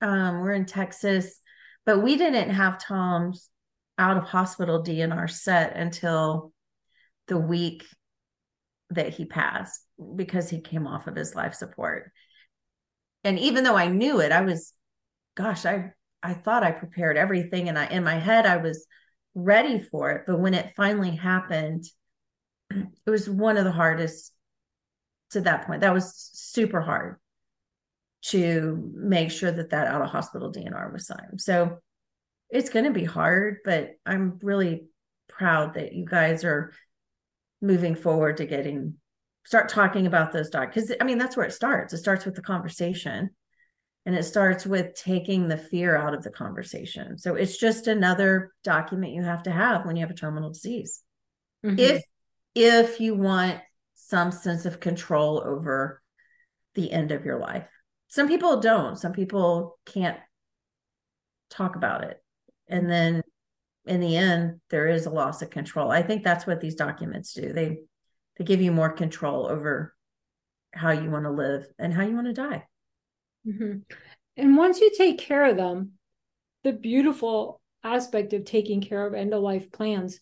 Um, 0.00 0.40
we're 0.40 0.52
in 0.52 0.66
Texas, 0.66 1.40
but 1.86 2.02
we 2.02 2.16
didn't 2.16 2.50
have 2.50 2.78
Tom's 2.78 3.48
out 3.98 4.16
of 4.16 4.24
hospital 4.24 4.82
DNR 4.82 5.30
set 5.30 5.76
until 5.76 6.52
the 7.28 7.38
week 7.38 7.84
that 8.90 9.14
he 9.14 9.24
passed 9.24 9.80
because 10.16 10.50
he 10.50 10.60
came 10.60 10.86
off 10.86 11.06
of 11.06 11.16
his 11.16 11.34
life 11.34 11.54
support. 11.54 12.10
And 13.22 13.38
even 13.38 13.64
though 13.64 13.76
I 13.76 13.88
knew 13.88 14.20
it, 14.20 14.32
I 14.32 14.42
was, 14.42 14.72
gosh, 15.34 15.66
I 15.66 15.92
I 16.22 16.34
thought 16.34 16.64
I 16.64 16.70
prepared 16.70 17.16
everything, 17.16 17.68
and 17.68 17.78
I 17.78 17.86
in 17.86 18.04
my 18.04 18.18
head 18.18 18.46
I 18.46 18.58
was 18.58 18.86
ready 19.34 19.82
for 19.82 20.10
it. 20.12 20.22
But 20.26 20.40
when 20.40 20.54
it 20.54 20.74
finally 20.76 21.16
happened, 21.16 21.84
it 22.70 23.10
was 23.10 23.28
one 23.28 23.56
of 23.56 23.64
the 23.64 23.72
hardest 23.72 24.32
to 25.30 25.40
that 25.42 25.66
point. 25.66 25.80
That 25.82 25.94
was 25.94 26.30
super 26.32 26.80
hard 26.80 27.16
to 28.26 28.92
make 28.94 29.30
sure 29.30 29.50
that 29.50 29.70
that 29.70 29.86
out 29.86 30.00
of 30.00 30.08
hospital 30.08 30.50
DNR 30.50 30.92
was 30.92 31.06
signed. 31.06 31.40
So 31.40 31.78
it's 32.48 32.70
going 32.70 32.86
to 32.86 32.90
be 32.90 33.04
hard, 33.04 33.58
but 33.64 33.90
I'm 34.06 34.38
really 34.42 34.86
proud 35.28 35.74
that 35.74 35.92
you 35.92 36.06
guys 36.06 36.44
are 36.44 36.72
moving 37.60 37.96
forward 37.96 38.38
to 38.38 38.46
getting 38.46 38.94
start 39.46 39.68
talking 39.68 40.06
about 40.06 40.32
those 40.32 40.48
docs 40.48 40.74
because 40.74 40.92
I 41.00 41.04
mean 41.04 41.18
that's 41.18 41.36
where 41.36 41.46
it 41.46 41.52
starts. 41.52 41.92
It 41.92 41.98
starts 41.98 42.24
with 42.24 42.34
the 42.34 42.42
conversation, 42.42 43.30
and 44.06 44.14
it 44.14 44.24
starts 44.24 44.66
with 44.66 44.94
taking 44.94 45.48
the 45.48 45.56
fear 45.56 45.96
out 45.96 46.14
of 46.14 46.22
the 46.22 46.30
conversation. 46.30 47.18
So 47.18 47.34
it's 47.34 47.56
just 47.56 47.86
another 47.86 48.52
document 48.62 49.14
you 49.14 49.22
have 49.22 49.44
to 49.44 49.50
have 49.50 49.86
when 49.86 49.96
you 49.96 50.02
have 50.02 50.10
a 50.10 50.14
terminal 50.14 50.50
disease. 50.50 51.00
Mm-hmm. 51.64 51.78
If 51.78 52.02
if 52.54 53.00
you 53.00 53.14
want 53.14 53.60
some 53.94 54.30
sense 54.30 54.66
of 54.66 54.80
control 54.80 55.42
over 55.44 56.02
the 56.74 56.92
end 56.92 57.12
of 57.12 57.24
your 57.24 57.38
life 57.38 57.66
some 58.08 58.28
people 58.28 58.60
don't 58.60 58.96
some 58.96 59.12
people 59.12 59.78
can't 59.86 60.18
talk 61.50 61.74
about 61.74 62.04
it 62.04 62.22
and 62.68 62.90
then 62.90 63.22
in 63.86 64.00
the 64.00 64.16
end 64.16 64.60
there 64.70 64.86
is 64.86 65.06
a 65.06 65.10
loss 65.10 65.42
of 65.42 65.50
control 65.50 65.90
i 65.90 66.02
think 66.02 66.22
that's 66.22 66.46
what 66.46 66.60
these 66.60 66.74
documents 66.74 67.32
do 67.32 67.52
they 67.52 67.78
they 68.36 68.44
give 68.44 68.60
you 68.60 68.70
more 68.70 68.90
control 68.90 69.46
over 69.46 69.94
how 70.72 70.90
you 70.90 71.10
want 71.10 71.24
to 71.24 71.30
live 71.30 71.66
and 71.78 71.92
how 71.92 72.02
you 72.02 72.14
want 72.14 72.26
to 72.26 72.32
die 72.32 72.64
mm-hmm. 73.46 73.78
and 74.36 74.56
once 74.56 74.80
you 74.80 74.90
take 74.96 75.18
care 75.18 75.44
of 75.44 75.56
them 75.56 75.92
the 76.62 76.72
beautiful 76.72 77.60
aspect 77.82 78.32
of 78.32 78.44
taking 78.44 78.80
care 78.80 79.06
of 79.06 79.14
end 79.14 79.34
of 79.34 79.42
life 79.42 79.70
plans 79.70 80.18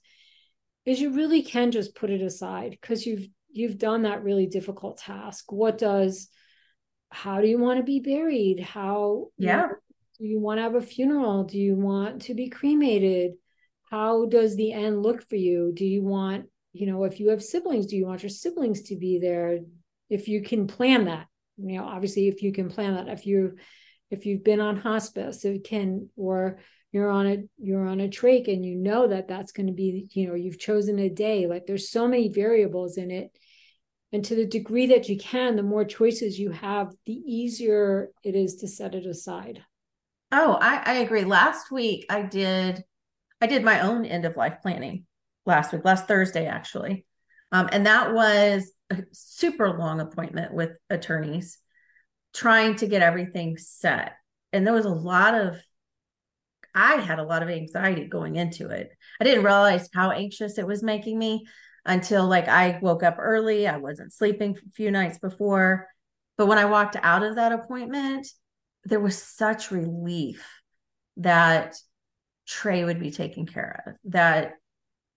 is 0.85 1.01
you 1.01 1.15
really 1.15 1.43
can 1.43 1.71
just 1.71 1.95
put 1.95 2.11
it 2.11 2.23
aside 2.23 2.73
because 2.73 3.07
you've 3.07 3.29
you've 3.51 3.79
done 3.79 4.03
that 4.03 4.25
really 4.25 4.47
difficult 4.47 4.99
task 4.99 5.53
what 5.53 5.79
does 5.79 6.29
how 7.11 7.41
do 7.41 7.47
you 7.47 7.59
want 7.59 7.79
to 7.79 7.85
be 7.85 8.01
buried 8.01 8.59
how 8.59 9.29
yeah 9.39 9.63
know, 9.63 9.69
Do 10.19 10.27
you 10.29 10.41
want 10.41 10.59
to 10.59 10.63
have 10.63 10.77
a 10.77 10.81
funeral? 10.81 11.45
Do 11.45 11.59
you 11.59 11.75
want 11.75 12.23
to 12.23 12.35
be 12.35 12.49
cremated? 12.49 13.33
How 13.91 14.27
does 14.27 14.55
the 14.55 14.73
end 14.73 15.03
look 15.03 15.29
for 15.29 15.37
you? 15.37 15.73
Do 15.75 15.85
you 15.85 16.03
want, 16.03 16.47
you 16.73 16.87
know, 16.87 17.03
if 17.05 17.19
you 17.19 17.31
have 17.31 17.43
siblings, 17.43 17.87
do 17.87 17.97
you 17.97 18.07
want 18.07 18.23
your 18.23 18.31
siblings 18.31 18.83
to 18.83 18.97
be 18.97 19.19
there? 19.19 19.59
If 20.09 20.29
you 20.29 20.43
can 20.43 20.67
plan 20.67 21.07
that, 21.07 21.27
you 21.63 21.79
know, 21.79 21.87
obviously 21.87 22.29
if 22.29 22.43
you 22.43 22.53
can 22.53 22.69
plan 22.69 22.95
that, 22.95 23.09
if 23.09 23.27
you 23.27 23.57
if 24.11 24.27
you've 24.27 24.45
been 24.45 24.61
on 24.61 24.77
hospice, 24.77 25.45
it 25.45 25.65
can 25.65 26.09
or 26.17 26.59
you're 26.93 27.11
on 27.11 27.27
a 27.27 27.39
you're 27.59 27.87
on 27.87 28.01
a 28.01 28.09
trach 28.09 28.53
and 28.53 28.65
you 28.65 28.77
know 28.77 29.09
that 29.09 29.27
that's 29.27 29.53
going 29.53 29.67
to 29.67 29.73
be 29.73 30.09
you 30.13 30.29
know 30.29 30.35
you've 30.35 30.59
chosen 30.59 30.99
a 30.99 31.09
day 31.09 31.47
like 31.47 31.67
there's 31.67 31.91
so 31.91 32.07
many 32.07 32.29
variables 32.29 32.97
in 32.97 33.11
it. 33.11 33.37
And 34.15 34.23
to 34.27 34.35
the 34.35 34.45
degree 34.45 34.89
that 34.89 35.09
you 35.09 35.17
can 35.17 35.57
the 35.57 35.63
more 35.63 35.87
choices 35.87 36.39
you 36.39 36.51
have 36.51 36.93
the 37.07 37.15
easier 37.15 38.11
it 38.23 38.35
is 38.35 38.57
to 38.57 38.69
set 38.69 38.95
it 38.95 39.07
aside. 39.07 39.63
Oh 40.31 40.59
i, 40.61 40.83
I 40.85 40.95
agree. 40.99 41.25
Last 41.25 41.71
week 41.71 42.05
i 42.11 42.23
did 42.23 42.85
i 43.41 43.47
did 43.47 43.65
my 43.65 43.81
own 43.81 44.05
end 44.05 44.27
of 44.27 44.37
life 44.37 44.59
planning 44.61 45.07
last 45.47 45.73
week 45.73 45.85
last 45.85 46.07
thursday 46.07 46.47
actually 46.47 47.07
um, 47.53 47.69
and 47.71 47.87
that 47.87 48.13
was 48.13 48.73
a 48.91 49.03
super 49.13 49.79
long 49.79 50.01
appointment 50.01 50.53
with 50.53 50.71
attorneys 50.91 51.59
trying 52.35 52.75
to 52.77 52.87
get 52.87 53.03
everything 53.03 53.57
set 53.57 54.15
and 54.53 54.67
there 54.67 54.75
was 54.75 54.85
a 54.85 54.91
lot 54.91 55.35
of 55.35 55.57
I 56.75 56.97
had 56.97 57.19
a 57.19 57.25
lot 57.25 57.43
of 57.43 57.51
anxiety 57.51 58.07
going 58.07 58.37
into 58.37 58.71
it. 58.71 58.91
I 59.21 59.25
didn't 59.25 59.45
realize 59.45 59.89
how 59.93 60.11
anxious 60.11 60.57
it 60.57 60.67
was 60.67 60.83
making 60.83 61.19
me 61.19 61.45
until 61.85 62.27
like 62.27 62.49
I 62.49 62.79
woke 62.81 63.03
up 63.03 63.17
early. 63.19 63.67
I 63.67 63.77
wasn't 63.77 64.13
sleeping 64.13 64.57
a 64.57 64.73
few 64.73 64.91
nights 64.91 65.19
before. 65.19 65.89
But 66.39 66.47
when 66.47 66.59
I 66.59 66.65
walked 66.65 66.97
out 67.03 67.23
of 67.23 67.35
that 67.37 67.53
appointment, 67.53 68.27
there 68.85 69.01
was 69.01 69.23
such 69.23 69.71
relief 69.71 70.49
that 71.19 71.77
Trey 72.47 72.85
would 72.85 72.99
be 72.99 73.11
taken 73.11 73.47
care 73.47 73.83
of. 73.87 73.95
That 74.05 74.55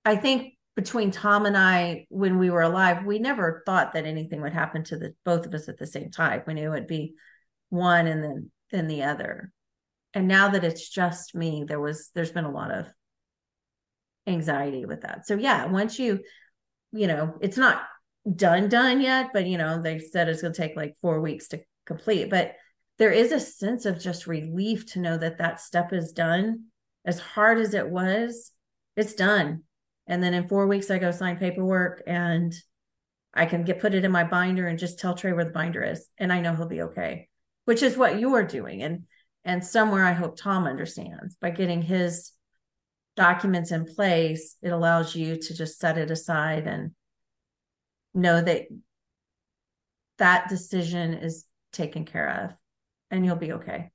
I 0.04 0.18
think 0.18 0.55
between 0.76 1.12
Tom 1.12 1.46
and 1.46 1.58
I, 1.58 2.06
when 2.10 2.38
we 2.38 2.50
were 2.50 2.62
alive, 2.62 3.06
we 3.06 3.18
never 3.18 3.64
thought 3.66 3.94
that 3.94 4.06
anything 4.06 4.42
would 4.42 4.54
happen 4.54 4.84
to 4.86 4.98
the 4.98 5.16
both 5.24 5.46
of 5.46 5.54
us 5.54 5.70
at 5.70 5.78
the 5.78 5.88
same 5.88 6.12
time. 6.12 6.44
We 6.46 6.54
knew 6.54 6.74
it'd 6.74 6.88
be 6.88 7.16
one 7.70 8.08
and 8.08 8.24
then 8.24 8.52
then 8.72 8.88
the 8.88 9.04
other. 9.04 9.52
And 10.14 10.28
now 10.28 10.50
that 10.50 10.64
it's 10.64 10.90
just 10.90 11.36
me 11.36 11.66
there 11.68 11.80
was 11.80 12.10
there's 12.14 12.32
been 12.32 12.46
a 12.46 12.52
lot 12.52 12.72
of 12.72 12.88
anxiety 14.28 14.86
with 14.86 15.02
that. 15.02 15.26
So 15.28 15.36
yeah 15.36 15.66
once 15.66 15.98
you 15.98 16.20
you 16.92 17.08
know 17.08 17.36
it's 17.42 17.58
not 17.58 17.84
done 18.36 18.70
done 18.70 19.02
yet 19.02 19.30
but 19.34 19.46
you 19.46 19.58
know 19.58 19.82
they 19.82 20.00
said 20.00 20.28
it's 20.28 20.42
to 20.42 20.52
take 20.52 20.76
like 20.76 20.96
four 21.02 21.22
weeks 21.22 21.48
to 21.50 21.62
complete. 21.86 22.30
But 22.30 22.56
there 22.98 23.12
is 23.12 23.32
a 23.32 23.40
sense 23.40 23.86
of 23.86 24.00
just 24.00 24.28
relief 24.28 24.92
to 24.94 25.00
know 25.00 25.18
that 25.18 25.38
that 25.38 25.60
step 25.60 25.94
is 25.94 26.12
done. 26.12 26.66
As 27.06 27.20
hard 27.20 27.60
as 27.60 27.74
it 27.74 27.88
was 27.88 28.52
it's 28.98 29.14
done 29.14 29.64
and 30.08 30.24
then 30.24 30.34
in 30.34 30.48
four 30.48 30.68
weeks 30.68 30.92
i 30.92 30.98
go 30.98 31.12
sign 31.12 31.38
paperwork 31.38 32.04
and 32.08 32.54
i 33.34 33.46
can 33.46 33.64
get 33.64 33.80
put 33.80 33.94
it 33.94 34.06
in 34.06 34.12
my 34.12 34.24
binder 34.24 34.68
and 34.68 34.80
just 34.80 35.00
tell 35.00 35.16
trey 35.16 35.34
where 35.34 35.46
the 35.46 35.52
binder 35.52 35.84
is 35.84 36.08
and 36.18 36.32
i 36.32 36.40
know 36.40 36.56
he'll 36.56 36.68
be 36.68 36.82
okay 36.82 37.28
which 37.66 37.84
is 37.84 37.98
what 37.98 38.20
you're 38.20 38.44
doing 38.44 38.82
and 38.82 39.04
and 39.46 39.64
somewhere 39.64 40.04
I 40.04 40.14
hope 40.14 40.38
Tom 40.38 40.66
understands 40.66 41.36
by 41.40 41.52
getting 41.52 41.84
his 41.84 42.32
documents 43.16 43.72
in 43.72 43.86
place, 43.86 44.58
it 44.62 44.70
allows 44.70 45.16
you 45.16 45.38
to 45.38 45.54
just 45.56 45.80
set 45.80 46.00
it 46.00 46.10
aside 46.10 46.66
and 46.68 46.92
know 48.14 48.42
that 48.42 48.64
that 50.18 50.50
decision 50.50 51.14
is 51.14 51.46
taken 51.72 52.06
care 52.06 52.44
of 52.44 52.52
and 53.12 53.24
you'll 53.24 53.36
be 53.36 53.54
okay. 53.54 53.92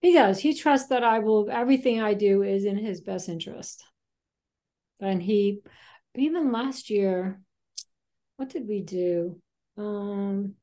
He 0.00 0.12
does. 0.12 0.40
He 0.40 0.54
trusts 0.54 0.88
that 0.88 1.04
I 1.04 1.20
will, 1.20 1.48
everything 1.50 2.02
I 2.02 2.14
do 2.14 2.42
is 2.42 2.64
in 2.64 2.76
his 2.76 3.00
best 3.00 3.28
interest. 3.28 3.84
And 5.00 5.22
he, 5.22 5.60
even 6.14 6.52
last 6.52 6.90
year, 6.90 7.40
what 8.36 8.48
did 8.48 8.66
we 8.66 8.82
do? 8.82 9.40
Um, 9.76 10.54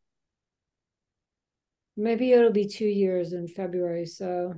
maybe 1.95 2.31
it'll 2.31 2.51
be 2.51 2.67
two 2.67 2.85
years 2.85 3.33
in 3.33 3.47
February. 3.47 4.05
So 4.05 4.55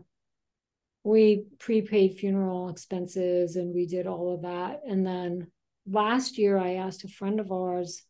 we 1.04 1.46
prepaid 1.60 2.18
funeral 2.18 2.70
expenses 2.70 3.56
and 3.56 3.74
we 3.74 3.86
did 3.86 4.08
all 4.08 4.34
of 4.34 4.44
that. 4.44 4.82
And 4.88 5.06
then 5.06 5.48
last 5.86 6.38
year, 6.38 6.58
I 6.58 6.76
asked 6.76 7.04
a 7.04 7.10
friend 7.10 7.40
of 7.40 7.52
ours 7.52 8.04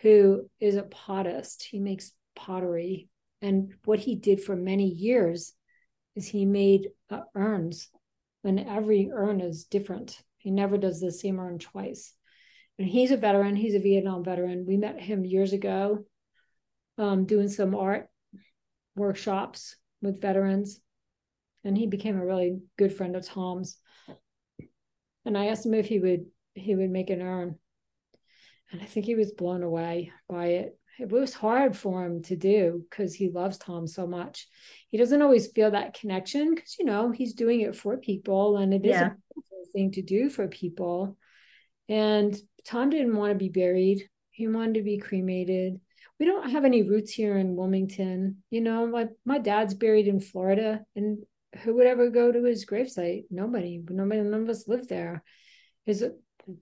who 0.00 0.50
is 0.60 0.76
a 0.76 0.82
pottist, 0.82 1.62
he 1.62 1.78
makes 1.78 2.12
pottery. 2.34 3.08
And 3.40 3.72
what 3.84 4.00
he 4.00 4.16
did 4.16 4.42
for 4.42 4.56
many 4.56 4.88
years 4.88 5.54
is 6.16 6.26
he 6.26 6.44
made 6.44 6.88
uh, 7.10 7.20
urns, 7.34 7.88
and 8.42 8.60
every 8.60 9.10
urn 9.12 9.40
is 9.40 9.64
different. 9.64 10.20
He 10.44 10.50
never 10.50 10.76
does 10.76 11.00
the 11.00 11.10
same 11.10 11.40
urn 11.40 11.58
twice. 11.58 12.12
And 12.78 12.86
he's 12.86 13.10
a 13.10 13.16
veteran, 13.16 13.56
he's 13.56 13.74
a 13.74 13.80
Vietnam 13.80 14.22
veteran. 14.22 14.66
We 14.68 14.76
met 14.76 15.00
him 15.00 15.24
years 15.24 15.54
ago 15.54 16.04
um, 16.98 17.24
doing 17.24 17.48
some 17.48 17.74
art 17.74 18.08
workshops 18.94 19.74
with 20.02 20.20
veterans. 20.20 20.80
And 21.64 21.76
he 21.78 21.86
became 21.86 22.18
a 22.18 22.26
really 22.26 22.58
good 22.76 22.92
friend 22.92 23.16
of 23.16 23.24
Tom's. 23.24 23.78
And 25.24 25.38
I 25.38 25.46
asked 25.46 25.64
him 25.64 25.72
if 25.72 25.86
he 25.86 25.98
would 25.98 26.26
he 26.54 26.74
would 26.74 26.90
make 26.90 27.08
an 27.08 27.22
urn. 27.22 27.58
And 28.70 28.82
I 28.82 28.84
think 28.84 29.06
he 29.06 29.14
was 29.14 29.32
blown 29.32 29.62
away 29.62 30.12
by 30.28 30.46
it. 30.48 30.78
It 31.00 31.10
was 31.10 31.32
hard 31.32 31.74
for 31.74 32.04
him 32.04 32.22
to 32.24 32.36
do 32.36 32.84
because 32.88 33.14
he 33.14 33.30
loves 33.30 33.56
Tom 33.56 33.86
so 33.86 34.06
much. 34.06 34.46
He 34.90 34.98
doesn't 34.98 35.22
always 35.22 35.50
feel 35.50 35.70
that 35.70 35.98
connection 35.98 36.54
because 36.54 36.76
you 36.78 36.84
know 36.84 37.10
he's 37.12 37.32
doing 37.32 37.62
it 37.62 37.74
for 37.74 37.96
people 37.96 38.58
and 38.58 38.74
it 38.74 38.84
is 38.84 38.90
yeah. 38.90 39.06
a 39.06 39.40
thing 39.72 39.92
to 39.92 40.02
do 40.02 40.30
for 40.30 40.48
people. 40.48 41.16
And 41.88 42.34
Tom 42.66 42.90
didn't 42.90 43.16
want 43.16 43.32
to 43.32 43.38
be 43.38 43.48
buried. 43.48 44.08
He 44.30 44.48
wanted 44.48 44.74
to 44.74 44.82
be 44.82 44.98
cremated 44.98 45.80
we 46.18 46.26
don't 46.26 46.50
have 46.50 46.64
any 46.64 46.82
roots 46.82 47.12
here 47.12 47.36
in 47.36 47.56
Wilmington. 47.56 48.42
You 48.50 48.60
know, 48.60 48.86
my 48.86 49.08
my 49.24 49.38
dad's 49.38 49.74
buried 49.74 50.06
in 50.06 50.20
Florida, 50.20 50.84
and 50.94 51.18
who 51.62 51.74
would 51.76 51.86
ever 51.86 52.10
go 52.10 52.30
to 52.30 52.44
his 52.44 52.66
gravesite? 52.66 53.24
Nobody. 53.30 53.82
Nobody. 53.88 54.20
None 54.20 54.42
of 54.42 54.48
us 54.48 54.68
live 54.68 54.88
there. 54.88 55.22
His 55.84 56.04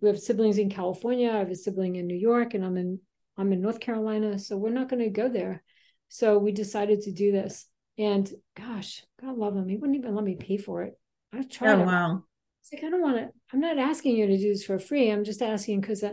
we 0.01 0.09
have 0.09 0.19
siblings 0.19 0.59
in 0.59 0.71
California. 0.71 1.31
I 1.31 1.38
have 1.38 1.51
a 1.51 1.55
sibling 1.55 1.97
in 1.97 2.07
New 2.07 2.17
York, 2.17 2.55
and 2.55 2.65
I'm 2.65 2.77
in 2.77 3.01
I'm 3.37 3.53
in 3.53 3.61
North 3.61 3.81
Carolina. 3.81 4.38
So 4.38 4.57
we're 4.57 4.71
not 4.71 4.88
going 4.88 5.03
to 5.03 5.11
go 5.11 5.29
there. 5.29 5.62
So 6.09 6.38
we 6.38 6.53
decided 6.53 7.03
to 7.03 7.12
do 7.12 7.33
this. 7.33 7.67
And 7.99 8.31
gosh, 8.57 9.05
God 9.21 9.37
love 9.37 9.57
him. 9.57 9.69
He 9.69 9.77
wouldn't 9.77 9.99
even 9.99 10.15
let 10.15 10.25
me 10.25 10.37
pay 10.37 10.57
for 10.57 10.83
it. 10.83 10.95
I've 11.33 11.45
oh, 11.45 11.49
tried. 11.49 11.81
Oh 11.81 11.85
wow. 11.85 12.25
It's 12.62 12.72
like 12.72 12.85
I 12.85 12.90
don't 12.90 13.03
want 13.03 13.16
to. 13.16 13.29
I'm 13.53 13.61
not 13.61 13.79
asking 13.79 14.16
you 14.16 14.29
to 14.29 14.38
do 14.38 14.53
this 14.53 14.64
for 14.64 14.79
free. 14.79 15.11
I'm 15.11 15.25
just 15.25 15.42
asking 15.42 15.81
because 15.81 16.05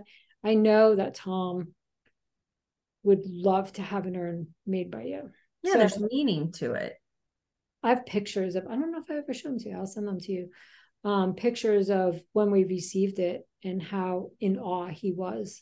I, 0.44 0.56
know 0.56 0.96
that 0.96 1.14
Tom 1.14 1.76
would 3.04 3.22
love 3.26 3.72
to 3.74 3.84
have 3.84 4.08
an 4.08 4.16
urn 4.16 4.48
made 4.66 4.90
by 4.90 5.04
you. 5.04 5.30
Yeah, 5.62 5.74
so, 5.74 5.78
there's 5.78 6.00
meaning 6.00 6.52
to 6.54 6.74
it. 6.74 6.94
I 7.84 7.90
have 7.90 8.06
pictures 8.06 8.56
of, 8.56 8.66
I 8.66 8.72
don't 8.72 8.92
know 8.92 9.00
if 9.00 9.12
I 9.12 9.18
ever 9.18 9.34
showed 9.34 9.52
them 9.52 9.60
to 9.60 9.70
you. 9.70 9.78
I'll 9.78 9.86
send 9.86 10.08
them 10.08 10.20
to 10.20 10.32
you. 10.32 10.50
Um, 11.04 11.36
pictures 11.36 11.90
of 11.90 12.20
when 12.34 12.52
we 12.52 12.66
received 12.66 13.20
it 13.20 13.48
and 13.64 13.82
how 13.82 14.32
in 14.40 14.58
awe 14.58 14.88
he 14.88 15.14
was 15.14 15.62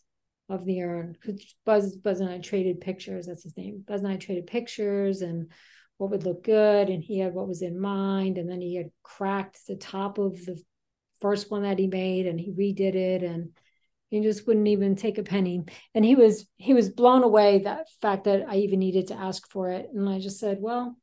of 0.50 0.65
the 0.65 0.82
urn. 0.82 1.17
Buzz, 1.65 1.97
Buzz 1.97 2.21
and 2.21 2.30
I 2.30 2.39
traded 2.39 2.80
pictures. 2.80 3.28
That's 3.28 3.43
his 3.43 3.58
name. 3.58 3.84
Buzz 3.86 4.02
and 4.02 4.12
I 4.12 4.15
traded 4.15 4.47
pictures 4.47 5.21
and 5.21 5.52
what 5.97 6.12
would 6.12 6.23
look 6.23 6.43
good. 6.43 6.89
And 6.89 7.04
he 7.04 7.19
had 7.19 7.34
what 7.34 7.47
was 7.47 7.62
in 7.62 7.80
mind. 7.80 8.38
And 8.38 8.50
then 8.50 8.62
he 8.62 8.76
had 8.76 8.89
cracked 9.04 9.67
the 9.67 9.76
top 9.76 10.17
of 10.17 10.34
the 10.45 10.60
first 11.21 11.51
one 11.51 11.63
that 11.63 11.80
he 11.80 11.88
made 11.88 12.27
and 12.27 12.39
he 12.39 12.51
redid 12.51 12.95
it. 12.95 13.23
And 13.23 13.51
he 14.10 14.21
just 14.21 14.47
wouldn't 14.47 14.67
even 14.67 14.95
take 14.95 15.17
a 15.17 15.23
penny. 15.23 15.63
And 15.93 16.06
he 16.06 16.15
was 16.15 16.47
he 16.58 16.73
was 16.73 16.89
blown 16.89 17.23
away 17.23 17.60
that 17.60 17.88
fact 18.01 18.25
that 18.25 18.45
i 18.47 18.58
even 18.58 18.80
needed 18.80 19.08
to 19.08 19.15
ask 19.15 19.49
for 19.49 19.69
it. 19.69 19.88
And 19.93 20.08
i 20.08 20.19
just 20.19 20.39
said 20.39 20.58
well 20.60 20.97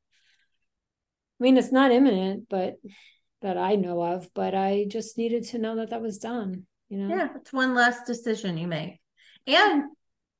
i 1.41 1.43
mean 1.43 1.57
it's 1.57 1.73
not 1.73 1.93
imminent 1.93 2.49
but 2.49 2.75
that 3.43 3.59
i 3.59 3.75
know 3.75 4.03
of 4.03 4.29
but 4.35 4.55
i 4.55 4.87
just 4.89 5.19
needed 5.19 5.45
to 5.45 5.59
know 5.59 5.77
that 5.77 5.91
that 5.91 6.01
was 6.01 6.19
done 6.19 6.65
you 6.89 6.99
know? 6.99 7.15
Yeah 7.15 7.29
it's 7.37 7.53
one 7.53 7.75
less 7.75 8.05
decision 8.05 8.57
you 8.57 8.67
make. 8.67 9.01
And 9.47 9.85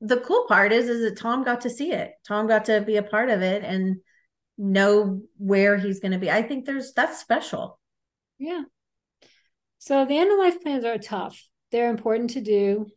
the 0.01 0.17
cool 0.17 0.45
part 0.47 0.71
is 0.71 0.89
is 0.89 1.01
that 1.01 1.19
tom 1.19 1.43
got 1.43 1.61
to 1.61 1.69
see 1.69 1.91
it. 1.91 2.11
Tom 2.27 2.47
got 2.47 2.65
to 2.65 2.81
be 2.81 2.97
a 2.97 3.03
part 3.03 3.29
of 3.29 3.41
it 3.41 3.63
and 3.63 3.97
know 4.57 5.21
where 5.37 5.77
he's 5.77 5.99
going 5.99 6.13
to 6.13 6.17
be. 6.17 6.31
I 6.31 6.41
think 6.41 6.65
there's 6.65 6.93
that's 6.93 7.19
special. 7.19 7.79
Yeah 8.39 8.63
so 9.85 10.05
the 10.05 10.17
end 10.17 10.31
of 10.31 10.39
life 10.39 10.61
plans 10.61 10.85
are 10.85 10.97
tough 10.97 11.41
they're 11.75 11.89
important 11.89 12.29
to 12.31 12.41
do. 12.41 12.87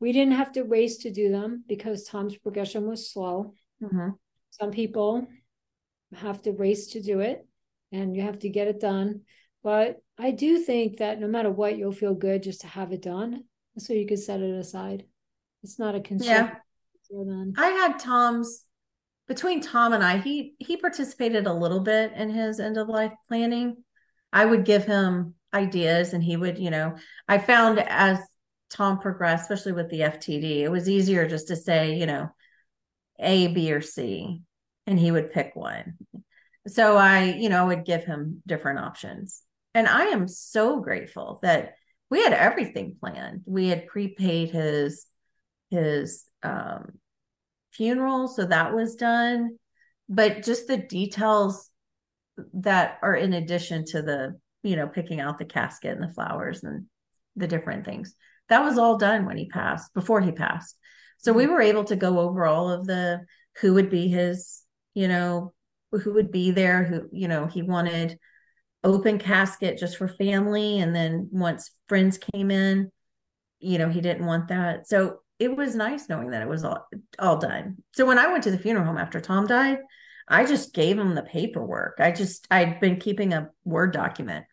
We 0.00 0.12
didn't 0.12 0.34
have 0.34 0.52
to 0.52 0.64
race 0.64 0.98
to 0.98 1.12
do 1.12 1.30
them 1.30 1.62
because 1.68 2.02
Tom's 2.02 2.36
progression 2.36 2.88
was 2.88 3.12
slow. 3.12 3.54
Mm-hmm. 3.80 4.10
Some 4.50 4.72
people 4.72 5.26
have 6.16 6.42
to 6.42 6.52
race 6.52 6.88
to 6.88 7.00
do 7.00 7.20
it 7.20 7.46
and 7.92 8.16
you 8.16 8.22
have 8.22 8.40
to 8.40 8.48
get 8.48 8.66
it 8.66 8.80
done. 8.80 9.20
But 9.62 9.98
I 10.18 10.32
do 10.32 10.58
think 10.58 10.96
that 10.96 11.20
no 11.20 11.28
matter 11.28 11.50
what, 11.50 11.78
you'll 11.78 11.92
feel 11.92 12.14
good 12.14 12.42
just 12.42 12.62
to 12.62 12.66
have 12.66 12.90
it 12.90 13.02
done. 13.02 13.44
So 13.78 13.92
you 13.92 14.06
can 14.06 14.16
set 14.16 14.40
it 14.40 14.56
aside. 14.56 15.04
It's 15.62 15.78
not 15.78 15.94
a 15.94 16.00
concern. 16.00 16.28
Yeah. 16.28 16.54
I 17.56 17.68
had 17.68 17.98
Tom's 18.00 18.64
between 19.28 19.60
Tom 19.60 19.92
and 19.92 20.02
I, 20.02 20.18
he 20.18 20.54
he 20.58 20.76
participated 20.76 21.46
a 21.46 21.52
little 21.52 21.80
bit 21.80 22.12
in 22.14 22.30
his 22.30 22.58
end 22.58 22.76
of 22.78 22.88
life 22.88 23.12
planning. 23.28 23.76
I 24.32 24.44
would 24.44 24.64
give 24.64 24.84
him 24.84 25.34
ideas 25.52 26.12
and 26.12 26.22
he 26.22 26.36
would, 26.36 26.58
you 26.58 26.70
know, 26.70 26.96
I 27.28 27.38
found 27.38 27.78
as 27.78 28.18
Tom 28.70 28.98
progressed, 28.98 29.50
especially 29.50 29.72
with 29.72 29.90
the 29.90 30.00
FTD, 30.00 30.62
it 30.62 30.70
was 30.70 30.88
easier 30.88 31.28
just 31.28 31.48
to 31.48 31.56
say, 31.56 31.96
you 31.98 32.06
know, 32.06 32.30
A, 33.20 33.48
B, 33.48 33.72
or 33.72 33.82
C, 33.82 34.40
and 34.86 34.98
he 34.98 35.10
would 35.10 35.32
pick 35.32 35.54
one. 35.54 35.98
So 36.66 36.96
I, 36.96 37.24
you 37.24 37.48
know, 37.48 37.66
would 37.66 37.84
give 37.84 38.04
him 38.04 38.42
different 38.46 38.78
options. 38.78 39.42
And 39.74 39.86
I 39.86 40.06
am 40.06 40.28
so 40.28 40.80
grateful 40.80 41.40
that 41.42 41.74
we 42.10 42.22
had 42.22 42.32
everything 42.32 42.96
planned. 43.00 43.42
We 43.46 43.68
had 43.68 43.86
prepaid 43.86 44.50
his 44.50 45.06
his 45.70 46.24
um 46.42 46.98
funeral, 47.70 48.28
so 48.28 48.44
that 48.44 48.74
was 48.74 48.96
done. 48.96 49.58
But 50.08 50.44
just 50.44 50.66
the 50.66 50.76
details 50.76 51.70
that 52.54 52.98
are 53.02 53.14
in 53.14 53.32
addition 53.32 53.84
to 53.86 54.02
the, 54.02 54.38
you 54.62 54.76
know, 54.76 54.86
picking 54.86 55.20
out 55.20 55.38
the 55.38 55.44
casket 55.44 55.96
and 55.96 56.02
the 56.02 56.14
flowers 56.14 56.62
and 56.62 56.86
the 57.36 57.46
different 57.46 57.84
things. 57.84 58.14
That 58.48 58.64
was 58.64 58.78
all 58.78 58.98
done 58.98 59.26
when 59.26 59.36
he 59.36 59.48
passed, 59.48 59.92
before 59.94 60.20
he 60.20 60.32
passed. 60.32 60.76
So 61.18 61.32
we 61.32 61.44
mm-hmm. 61.44 61.52
were 61.52 61.62
able 61.62 61.84
to 61.84 61.96
go 61.96 62.18
over 62.20 62.46
all 62.46 62.70
of 62.70 62.86
the 62.86 63.20
who 63.60 63.74
would 63.74 63.90
be 63.90 64.08
his, 64.08 64.62
you 64.94 65.08
know, 65.08 65.52
who 65.90 66.14
would 66.14 66.30
be 66.30 66.50
there, 66.50 66.84
who, 66.84 67.08
you 67.12 67.28
know, 67.28 67.46
he 67.46 67.62
wanted 67.62 68.18
open 68.84 69.18
casket 69.18 69.78
just 69.78 69.96
for 69.96 70.08
family. 70.08 70.78
And 70.80 70.94
then 70.94 71.28
once 71.30 71.70
friends 71.88 72.18
came 72.18 72.50
in, 72.50 72.90
you 73.60 73.78
know, 73.78 73.88
he 73.88 74.00
didn't 74.00 74.26
want 74.26 74.48
that. 74.48 74.88
So 74.88 75.20
it 75.38 75.56
was 75.56 75.74
nice 75.74 76.08
knowing 76.08 76.30
that 76.30 76.42
it 76.42 76.48
was 76.48 76.64
all 76.64 76.86
all 77.18 77.36
done. 77.36 77.78
So 77.92 78.06
when 78.06 78.18
I 78.18 78.30
went 78.30 78.44
to 78.44 78.50
the 78.50 78.58
funeral 78.58 78.86
home 78.86 78.98
after 78.98 79.20
Tom 79.20 79.46
died, 79.46 79.78
I 80.28 80.44
just 80.44 80.74
gave 80.74 80.98
him 80.98 81.14
the 81.14 81.22
paperwork. 81.22 81.96
I 81.98 82.12
just 82.12 82.46
I'd 82.50 82.80
been 82.80 82.96
keeping 82.96 83.32
a 83.32 83.50
Word 83.64 83.92
document 83.92 84.44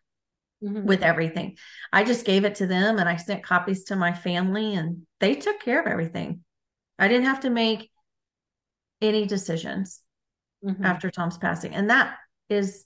mm-hmm. 0.62 0.84
with 0.84 1.02
everything. 1.02 1.56
I 1.92 2.04
just 2.04 2.24
gave 2.24 2.44
it 2.44 2.56
to 2.56 2.66
them 2.66 2.98
and 2.98 3.08
I 3.08 3.16
sent 3.16 3.42
copies 3.42 3.84
to 3.84 3.96
my 3.96 4.12
family 4.12 4.74
and 4.74 5.06
they 5.20 5.34
took 5.34 5.60
care 5.60 5.80
of 5.80 5.86
everything. 5.86 6.44
I 6.98 7.08
didn't 7.08 7.26
have 7.26 7.40
to 7.40 7.50
make 7.50 7.90
any 9.00 9.26
decisions 9.26 10.02
mm-hmm. 10.64 10.84
after 10.84 11.10
Tom's 11.10 11.38
passing. 11.38 11.74
And 11.74 11.90
that 11.90 12.16
is 12.48 12.84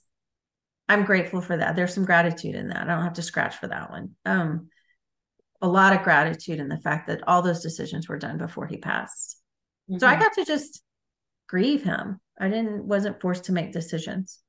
I'm 0.87 1.03
grateful 1.03 1.41
for 1.41 1.57
that. 1.57 1.75
There's 1.75 1.93
some 1.93 2.05
gratitude 2.05 2.53
in 2.53 2.69
that. 2.69 2.87
I 2.87 2.93
don't 2.93 3.03
have 3.03 3.13
to 3.13 3.23
scratch 3.23 3.57
for 3.57 3.67
that 3.67 3.89
one. 3.89 4.11
Um 4.25 4.69
a 5.61 5.67
lot 5.67 5.93
of 5.93 6.03
gratitude 6.03 6.59
in 6.59 6.67
the 6.67 6.77
fact 6.77 7.07
that 7.07 7.27
all 7.27 7.41
those 7.41 7.61
decisions 7.61 8.07
were 8.07 8.19
done 8.19 8.37
before 8.37 8.67
he 8.67 8.77
passed. 8.77 9.41
Mm-hmm. 9.89 9.99
So 9.99 10.07
I 10.07 10.13
mm-hmm. 10.13 10.21
got 10.21 10.33
to 10.33 10.45
just 10.45 10.81
grieve 11.47 11.83
him. 11.83 12.19
I 12.39 12.49
didn't 12.49 12.85
wasn't 12.85 13.21
forced 13.21 13.45
to 13.45 13.53
make 13.53 13.71
decisions. 13.71 14.39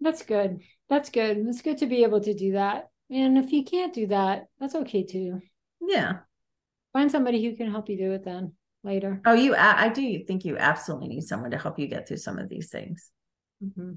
That's 0.00 0.22
good. 0.22 0.60
That's 0.88 1.10
good. 1.10 1.38
It's 1.48 1.62
good 1.62 1.78
to 1.78 1.86
be 1.86 2.02
able 2.04 2.20
to 2.20 2.34
do 2.34 2.52
that. 2.52 2.88
And 3.10 3.38
if 3.38 3.52
you 3.52 3.64
can't 3.64 3.94
do 3.94 4.06
that, 4.08 4.46
that's 4.58 4.74
okay 4.74 5.04
too. 5.04 5.40
Yeah. 5.80 6.18
Find 6.92 7.10
somebody 7.10 7.44
who 7.44 7.56
can 7.56 7.70
help 7.70 7.88
you 7.88 7.96
do 7.96 8.12
it 8.12 8.24
then 8.24 8.52
later. 8.82 9.20
Oh, 9.26 9.34
you, 9.34 9.54
I, 9.54 9.84
I 9.84 9.88
do 9.88 10.24
think 10.24 10.44
you 10.44 10.56
absolutely 10.56 11.08
need 11.08 11.22
someone 11.22 11.50
to 11.50 11.58
help 11.58 11.78
you 11.78 11.86
get 11.86 12.06
through 12.06 12.18
some 12.18 12.38
of 12.38 12.48
these 12.48 12.70
things. 12.70 13.10
Mm-hmm. 13.62 13.94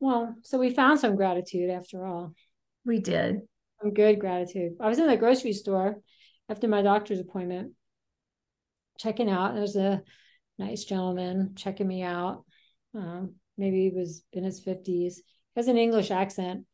Well, 0.00 0.34
so 0.42 0.58
we 0.58 0.70
found 0.70 1.00
some 1.00 1.16
gratitude 1.16 1.70
after 1.70 2.06
all. 2.06 2.34
We 2.84 3.00
did. 3.00 3.40
Some 3.80 3.94
good 3.94 4.18
gratitude. 4.18 4.72
I 4.80 4.88
was 4.88 4.98
in 4.98 5.06
the 5.06 5.16
grocery 5.16 5.52
store 5.52 5.96
after 6.48 6.68
my 6.68 6.82
doctor's 6.82 7.20
appointment, 7.20 7.72
checking 8.98 9.30
out. 9.30 9.54
There's 9.54 9.76
a 9.76 10.02
nice 10.58 10.84
gentleman 10.84 11.54
checking 11.56 11.88
me 11.88 12.02
out. 12.02 12.44
Um, 12.94 13.34
maybe 13.56 13.84
he 13.84 13.90
was 13.90 14.22
in 14.32 14.44
his 14.44 14.60
50s. 14.60 14.84
He 14.86 15.22
has 15.56 15.68
an 15.68 15.78
English 15.78 16.10
accent. 16.10 16.66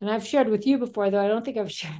And 0.00 0.10
I've 0.10 0.26
shared 0.26 0.48
with 0.48 0.66
you 0.66 0.78
before, 0.78 1.10
though 1.10 1.24
I 1.24 1.28
don't 1.28 1.44
think 1.44 1.56
I've 1.56 1.72
shared 1.80 1.94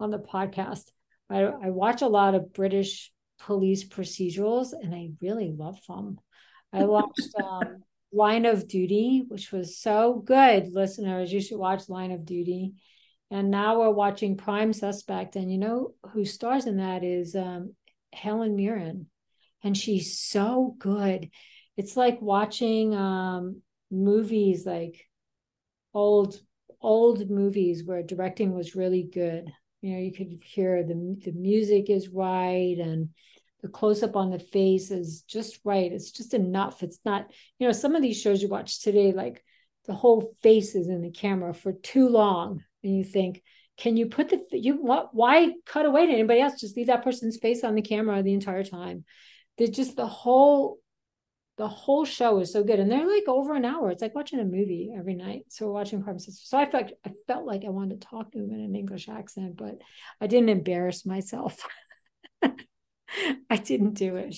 on 0.00 0.10
the 0.10 0.18
podcast. 0.18 0.84
I, 1.30 1.42
I 1.42 1.70
watch 1.70 2.02
a 2.02 2.08
lot 2.08 2.34
of 2.34 2.52
British 2.52 3.12
police 3.38 3.84
procedurals 3.84 4.72
and 4.72 4.94
I 4.94 5.10
really 5.20 5.52
love 5.56 5.78
them. 5.88 6.18
I 6.72 6.84
watched 6.84 7.34
um, 7.42 7.82
Line 8.12 8.44
of 8.44 8.68
Duty, 8.68 9.24
which 9.26 9.52
was 9.52 9.78
so 9.78 10.22
good. 10.24 10.72
Listeners, 10.72 11.32
you 11.32 11.40
should 11.40 11.58
watch 11.58 11.88
Line 11.88 12.12
of 12.12 12.26
Duty. 12.26 12.74
And 13.30 13.50
now 13.50 13.78
we're 13.78 13.90
watching 13.90 14.36
Prime 14.36 14.74
Suspect. 14.74 15.36
And 15.36 15.50
you 15.50 15.56
know 15.56 15.94
who 16.12 16.24
stars 16.24 16.66
in 16.66 16.76
that 16.76 17.02
is 17.02 17.34
um, 17.34 17.74
Helen 18.12 18.56
Mirren. 18.56 19.06
And 19.62 19.76
she's 19.76 20.18
so 20.18 20.74
good. 20.78 21.30
It's 21.76 21.96
like 21.96 22.20
watching 22.20 22.94
um, 22.94 23.62
movies 23.90 24.66
like 24.66 25.08
old 25.94 26.40
old 26.80 27.30
movies 27.30 27.84
where 27.84 28.02
directing 28.02 28.54
was 28.54 28.74
really 28.74 29.02
good. 29.04 29.52
You 29.80 29.92
know, 29.92 30.00
you 30.00 30.12
could 30.12 30.42
hear 30.44 30.82
the 30.82 31.16
the 31.24 31.32
music 31.32 31.90
is 31.90 32.08
right 32.08 32.76
and 32.78 33.10
the 33.62 33.68
close 33.68 34.02
up 34.02 34.16
on 34.16 34.30
the 34.30 34.40
face 34.40 34.90
is 34.90 35.22
just 35.22 35.60
right. 35.64 35.92
It's 35.92 36.10
just 36.10 36.34
enough. 36.34 36.82
It's 36.82 36.98
not, 37.04 37.30
you 37.58 37.66
know, 37.66 37.72
some 37.72 37.94
of 37.94 38.02
these 38.02 38.20
shows 38.20 38.42
you 38.42 38.48
watch 38.48 38.80
today, 38.80 39.12
like 39.12 39.44
the 39.86 39.94
whole 39.94 40.34
face 40.42 40.74
is 40.74 40.88
in 40.88 41.00
the 41.00 41.12
camera 41.12 41.54
for 41.54 41.72
too 41.72 42.08
long. 42.08 42.64
And 42.82 42.96
you 42.96 43.04
think, 43.04 43.42
can 43.78 43.96
you 43.96 44.06
put 44.06 44.28
the, 44.28 44.42
you 44.52 44.74
what, 44.74 45.14
why 45.14 45.52
cut 45.66 45.86
away 45.86 46.06
to 46.06 46.12
anybody 46.12 46.40
else? 46.40 46.60
Just 46.60 46.76
leave 46.76 46.88
that 46.88 47.04
person's 47.04 47.38
face 47.38 47.64
on 47.64 47.74
the 47.74 47.82
camera 47.82 48.22
the 48.22 48.34
entire 48.34 48.64
time. 48.64 49.04
They're 49.58 49.66
just 49.68 49.96
the 49.96 50.06
whole, 50.06 50.78
the 51.58 51.68
whole 51.68 52.04
show 52.04 52.38
is 52.40 52.52
so 52.52 52.62
good. 52.64 52.80
And 52.80 52.90
they're 52.90 53.06
like 53.06 53.28
over 53.28 53.54
an 53.54 53.64
hour. 53.64 53.90
It's 53.90 54.02
like 54.02 54.14
watching 54.14 54.40
a 54.40 54.44
movie 54.44 54.92
every 54.96 55.14
night. 55.14 55.44
So 55.48 55.66
we're 55.66 55.72
watching 55.72 56.02
Prime 56.02 56.18
Sisters. 56.18 56.48
So 56.48 56.58
I 56.58 56.70
felt, 56.70 56.90
I 57.04 57.12
felt 57.26 57.46
like 57.46 57.64
I 57.64 57.70
wanted 57.70 58.00
to 58.00 58.06
talk 58.06 58.32
to 58.32 58.38
him 58.38 58.50
in 58.52 58.60
an 58.60 58.76
English 58.76 59.08
accent, 59.08 59.56
but 59.56 59.78
I 60.20 60.26
didn't 60.26 60.48
embarrass 60.50 61.04
myself. 61.06 61.58
I 62.42 63.56
didn't 63.56 63.94
do 63.94 64.16
it. 64.16 64.36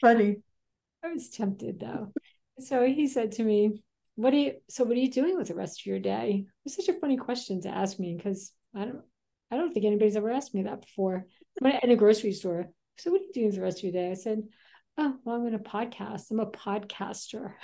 Funny. 0.00 0.36
I 1.02 1.08
was 1.08 1.30
tempted 1.30 1.80
though. 1.80 2.12
So 2.60 2.84
he 2.84 3.08
said 3.08 3.32
to 3.32 3.42
me, 3.42 3.82
What 4.16 4.32
are 4.32 4.36
you 4.36 4.54
so 4.68 4.84
what 4.84 4.96
are 4.96 5.00
you 5.00 5.10
doing 5.10 5.36
with 5.36 5.48
the 5.48 5.54
rest 5.54 5.80
of 5.80 5.86
your 5.86 5.98
day? 5.98 6.46
it's 6.64 6.76
such 6.76 6.88
a 6.88 6.98
funny 6.98 7.16
question 7.16 7.60
to 7.62 7.68
ask 7.68 7.98
me 7.98 8.14
because 8.16 8.52
I 8.74 8.84
don't 8.84 9.02
I 9.50 9.56
don't 9.56 9.72
think 9.72 9.86
anybody's 9.86 10.16
ever 10.16 10.30
asked 10.30 10.54
me 10.54 10.62
that 10.62 10.80
before. 10.80 11.26
I'm 11.62 11.72
in 11.82 11.90
a 11.90 11.96
grocery 11.96 12.32
store. 12.32 12.68
So 12.98 13.10
what 13.10 13.20
are 13.20 13.24
you 13.24 13.32
doing 13.32 13.46
with 13.46 13.56
the 13.56 13.62
rest 13.62 13.78
of 13.78 13.84
your 13.84 13.92
day? 13.92 14.10
I 14.10 14.14
said, 14.14 14.42
Oh, 14.96 15.16
well, 15.24 15.36
I'm 15.36 15.42
going 15.42 15.52
to 15.52 15.58
podcast. 15.58 16.30
I'm 16.30 16.40
a 16.40 16.46
podcaster. 16.46 17.54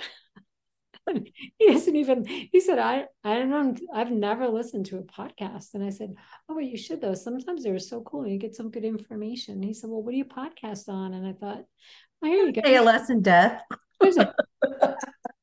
he 1.57 1.67
doesn't 1.67 1.95
even 1.95 2.25
he 2.25 2.59
said 2.59 2.77
i 2.77 3.05
i 3.23 3.33
don't 3.33 3.49
know 3.49 3.75
i've 3.93 4.11
never 4.11 4.47
listened 4.47 4.85
to 4.85 4.97
a 4.97 5.03
podcast 5.03 5.73
and 5.73 5.83
i 5.83 5.89
said 5.89 6.13
oh 6.47 6.55
well 6.55 6.63
you 6.63 6.77
should 6.77 7.01
though 7.01 7.15
sometimes 7.15 7.63
they're 7.63 7.79
so 7.79 8.01
cool 8.01 8.27
you 8.27 8.37
get 8.37 8.55
some 8.55 8.69
good 8.69 8.85
information 8.85 9.61
he 9.61 9.73
said 9.73 9.89
well 9.89 10.01
what 10.01 10.11
do 10.11 10.17
you 10.17 10.25
podcast 10.25 10.87
on 10.87 11.13
and 11.13 11.25
i 11.25 11.33
thought 11.33 11.63
well 12.21 12.31
here 12.31 12.45
you 12.45 12.53
go 12.53 12.61
als 12.87 13.09
and 13.09 13.23
death 13.23 13.61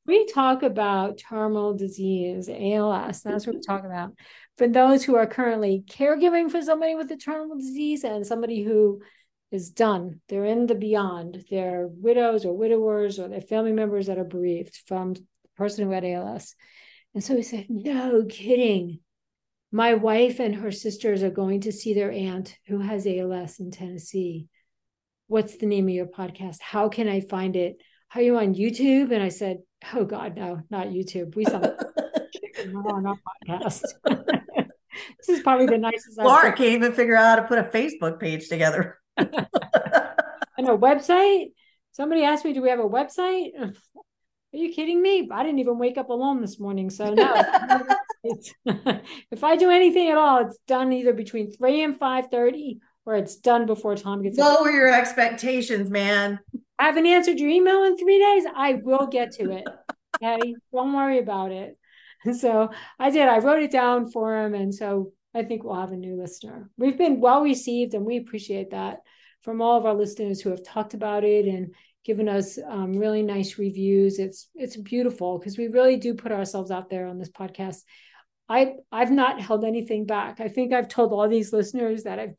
we 0.09 0.27
talk 0.27 0.65
about 0.65 1.19
terminal 1.19 1.75
disease 1.75 2.49
als 2.49 3.23
that's 3.23 3.47
what 3.47 3.55
we 3.55 3.61
mm-hmm. 3.61 3.73
talk 3.73 3.85
about 3.85 4.15
for 4.57 4.67
those 4.67 5.05
who 5.05 5.15
are 5.15 5.27
currently 5.27 5.85
caregiving 5.89 6.51
for 6.51 6.61
somebody 6.61 6.97
with 6.97 7.11
a 7.13 7.17
terminal 7.17 7.57
disease 7.57 8.03
and 8.03 8.27
somebody 8.27 8.65
who 8.65 9.01
is 9.51 9.71
done. 9.71 10.21
They're 10.29 10.45
in 10.45 10.67
the 10.67 10.75
beyond. 10.75 11.45
They're 11.51 11.87
widows 11.87 12.45
or 12.45 12.57
widowers 12.57 13.19
or 13.19 13.29
their 13.29 13.41
family 13.41 13.73
members 13.73 14.07
that 14.07 14.19
are 14.19 14.25
bereaved 14.25 14.81
from 14.87 15.15
the 15.15 15.23
person 15.57 15.85
who 15.85 15.93
had 15.93 16.05
ALS. 16.05 16.55
And 17.15 17.25
so 17.25 17.37
he 17.37 17.43
said, 17.43 17.67
No 17.69 18.25
kidding. 18.29 19.01
My 19.71 19.95
wife 19.95 20.41
and 20.41 20.57
her 20.57 20.73
sisters 20.73 21.23
are 21.23 21.31
going 21.31 21.63
to 21.63 21.73
see 21.73 21.95
their 21.95 22.11
aunt 22.11 22.57
who 22.67 22.81
has 22.81 23.07
ALS 23.07 23.61
in 23.61 23.71
Tennessee. 23.71 24.49
What's 25.27 25.57
the 25.57 25.67
name 25.67 25.89
of 25.89 25.95
your 25.95 26.07
podcast? 26.07 26.61
How 26.61 26.89
can 26.89 27.07
I 27.07 27.21
find 27.21 27.55
it? 27.55 27.77
Are 28.15 28.23
you 28.23 28.39
on 28.39 28.55
YouTube? 28.55 29.13
And 29.13 29.23
I 29.23 29.29
said, 29.29 29.59
Oh 29.95 30.05
God, 30.05 30.37
no, 30.37 30.63
not 30.71 30.89
YouTube. 30.89 31.37
We 31.37 31.45
saw 31.45 31.59
on 31.59 33.07
our 33.07 33.17
podcast. 33.49 33.83
this 34.05 35.29
is 35.29 35.41
probably 35.41 35.67
the 35.67 35.79
nicest. 35.79 36.19
Lara 36.19 36.53
can't 36.53 36.71
even 36.71 36.93
figure 36.93 37.17
out 37.17 37.25
how 37.25 37.37
to 37.37 37.49
put 37.49 37.59
a 37.59 37.65
Facebook 37.65 38.19
page 38.21 38.49
together. 38.49 38.99
and 39.17 39.29
a 40.59 40.77
website. 40.77 41.53
Somebody 41.93 42.25
asked 42.25 42.45
me, 42.45 42.53
"Do 42.53 42.63
we 42.63 42.71
have 42.71 42.81
a 42.81 42.89
website?" 42.89 43.53
Are 44.55 44.57
you 44.57 44.73
kidding 44.73 45.03
me? 45.03 45.29
I 45.31 45.43
didn't 45.43 45.59
even 45.59 45.79
wake 45.79 45.99
up 45.99 46.09
alone 46.09 46.41
this 46.41 46.59
morning. 46.59 46.89
So 46.89 47.13
no, 47.13 47.35
if 49.31 49.45
I 49.45 49.57
do 49.57 49.71
anything 49.71 50.09
at 50.09 50.17
all, 50.17 50.47
it's 50.47 50.59
done 50.67 50.93
either 50.93 51.13
between 51.13 51.53
three 51.53 51.83
and 51.83 51.99
five 51.99 52.29
thirty, 52.31 52.81
or 53.09 53.17
it's 53.17 53.37
done 53.37 53.65
before 53.65 53.97
Tom 53.97 54.21
gets. 54.21 54.37
Lower 54.37 54.71
your 54.71 54.93
expectations, 54.93 55.89
man. 55.89 56.41
I 56.79 56.85
haven't 56.85 57.07
answered 57.07 57.41
your 57.41 57.49
email 57.49 57.85
in 57.85 57.97
three 57.97 58.19
days. 58.19 58.45
I 58.55 58.75
will 58.75 59.07
get 59.07 59.33
to 59.33 59.51
it. 59.51 59.65
Okay, 60.21 60.55
don't 60.73 60.95
worry 60.95 61.19
about 61.19 61.53
it. 61.53 61.77
So 62.35 62.71
I 62.99 63.11
did. 63.11 63.29
I 63.29 63.39
wrote 63.39 63.63
it 63.63 63.71
down 63.71 64.11
for 64.11 64.37
him, 64.37 64.53
and 64.53 64.75
so 64.75 65.13
I 65.33 65.45
think 65.45 65.63
we'll 65.63 65.79
have 65.79 65.93
a 65.93 65.97
new 65.97 66.21
listener. 66.21 66.69
We've 66.77 66.99
been 66.99 67.21
well 67.21 67.43
received, 67.43 67.95
and 67.95 68.05
we 68.05 68.17
appreciate 68.17 68.71
that 68.71 68.99
from 69.43 69.63
all 69.63 69.79
of 69.79 69.87
our 69.87 69.95
listeners 69.95 70.41
who 70.41 70.51
have 70.51 70.65
talked 70.65 70.95
about 70.95 71.23
it 71.23 71.47
and 71.47 71.75
given 72.05 72.29
us 72.29 72.59
um, 72.67 72.95
really 72.95 73.23
nice 73.23 73.59
reviews. 73.59 74.19
It's 74.19 74.49
it's 74.57 74.77
beautiful 74.77 75.39
because 75.39 75.57
we 75.57 75.69
really 75.69 75.99
do 75.99 76.15
put 76.15 76.33
ourselves 76.33 76.73
out 76.73 76.91
there 76.91 77.07
on 77.07 77.19
this 77.19 77.31
podcast. 77.31 77.83
I 78.49 78.73
I've 78.91 79.13
not 79.13 79.41
held 79.41 79.65
anything 79.65 80.05
back. 80.05 80.41
I 80.41 80.49
think 80.49 80.73
I've 80.73 80.89
told 80.89 81.13
all 81.13 81.29
these 81.29 81.53
listeners 81.53 82.03
that 82.03 82.19
I've 82.19 82.35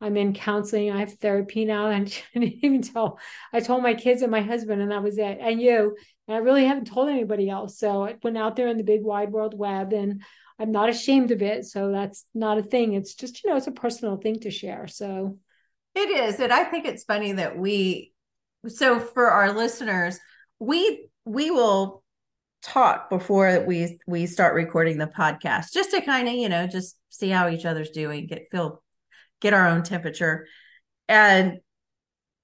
I'm 0.00 0.16
in 0.16 0.32
counseling. 0.32 0.90
I 0.90 1.00
have 1.00 1.14
therapy 1.14 1.64
now, 1.64 1.88
and 1.88 2.06
I 2.36 2.38
didn't 2.38 2.64
even 2.64 2.82
tell. 2.82 3.18
I 3.52 3.60
told 3.60 3.82
my 3.82 3.94
kids 3.94 4.22
and 4.22 4.30
my 4.30 4.42
husband, 4.42 4.80
and 4.80 4.90
that 4.90 5.02
was 5.02 5.18
it. 5.18 5.38
And 5.40 5.60
you, 5.60 5.96
and 6.26 6.36
I 6.36 6.40
really 6.40 6.64
haven't 6.64 6.86
told 6.86 7.08
anybody 7.08 7.50
else. 7.50 7.78
So 7.78 8.04
I 8.04 8.16
went 8.22 8.38
out 8.38 8.56
there 8.56 8.68
in 8.68 8.76
the 8.76 8.84
big 8.84 9.02
wide 9.02 9.32
world 9.32 9.58
web, 9.58 9.92
and 9.92 10.22
I'm 10.58 10.72
not 10.72 10.88
ashamed 10.88 11.30
of 11.30 11.42
it. 11.42 11.64
So 11.66 11.90
that's 11.90 12.24
not 12.34 12.58
a 12.58 12.62
thing. 12.62 12.94
It's 12.94 13.14
just 13.14 13.42
you 13.42 13.50
know, 13.50 13.56
it's 13.56 13.66
a 13.66 13.72
personal 13.72 14.16
thing 14.16 14.40
to 14.40 14.50
share. 14.50 14.86
So 14.86 15.38
it 15.94 16.10
is, 16.10 16.38
and 16.40 16.52
I 16.52 16.64
think 16.64 16.86
it's 16.86 17.04
funny 17.04 17.32
that 17.32 17.58
we. 17.58 18.12
So 18.66 18.98
for 18.98 19.30
our 19.30 19.52
listeners, 19.52 20.18
we 20.58 21.08
we 21.24 21.50
will 21.50 22.02
talk 22.62 23.08
before 23.08 23.64
we 23.66 23.98
we 24.06 24.26
start 24.26 24.54
recording 24.54 24.98
the 24.98 25.06
podcast 25.06 25.72
just 25.72 25.92
to 25.92 26.00
kind 26.00 26.26
of 26.26 26.34
you 26.34 26.48
know 26.48 26.66
just 26.66 26.98
see 27.08 27.28
how 27.28 27.48
each 27.48 27.64
other's 27.64 27.90
doing 27.90 28.26
get 28.26 28.48
feel 28.50 28.82
get 29.40 29.54
our 29.54 29.68
own 29.68 29.82
temperature. 29.82 30.46
And 31.08 31.58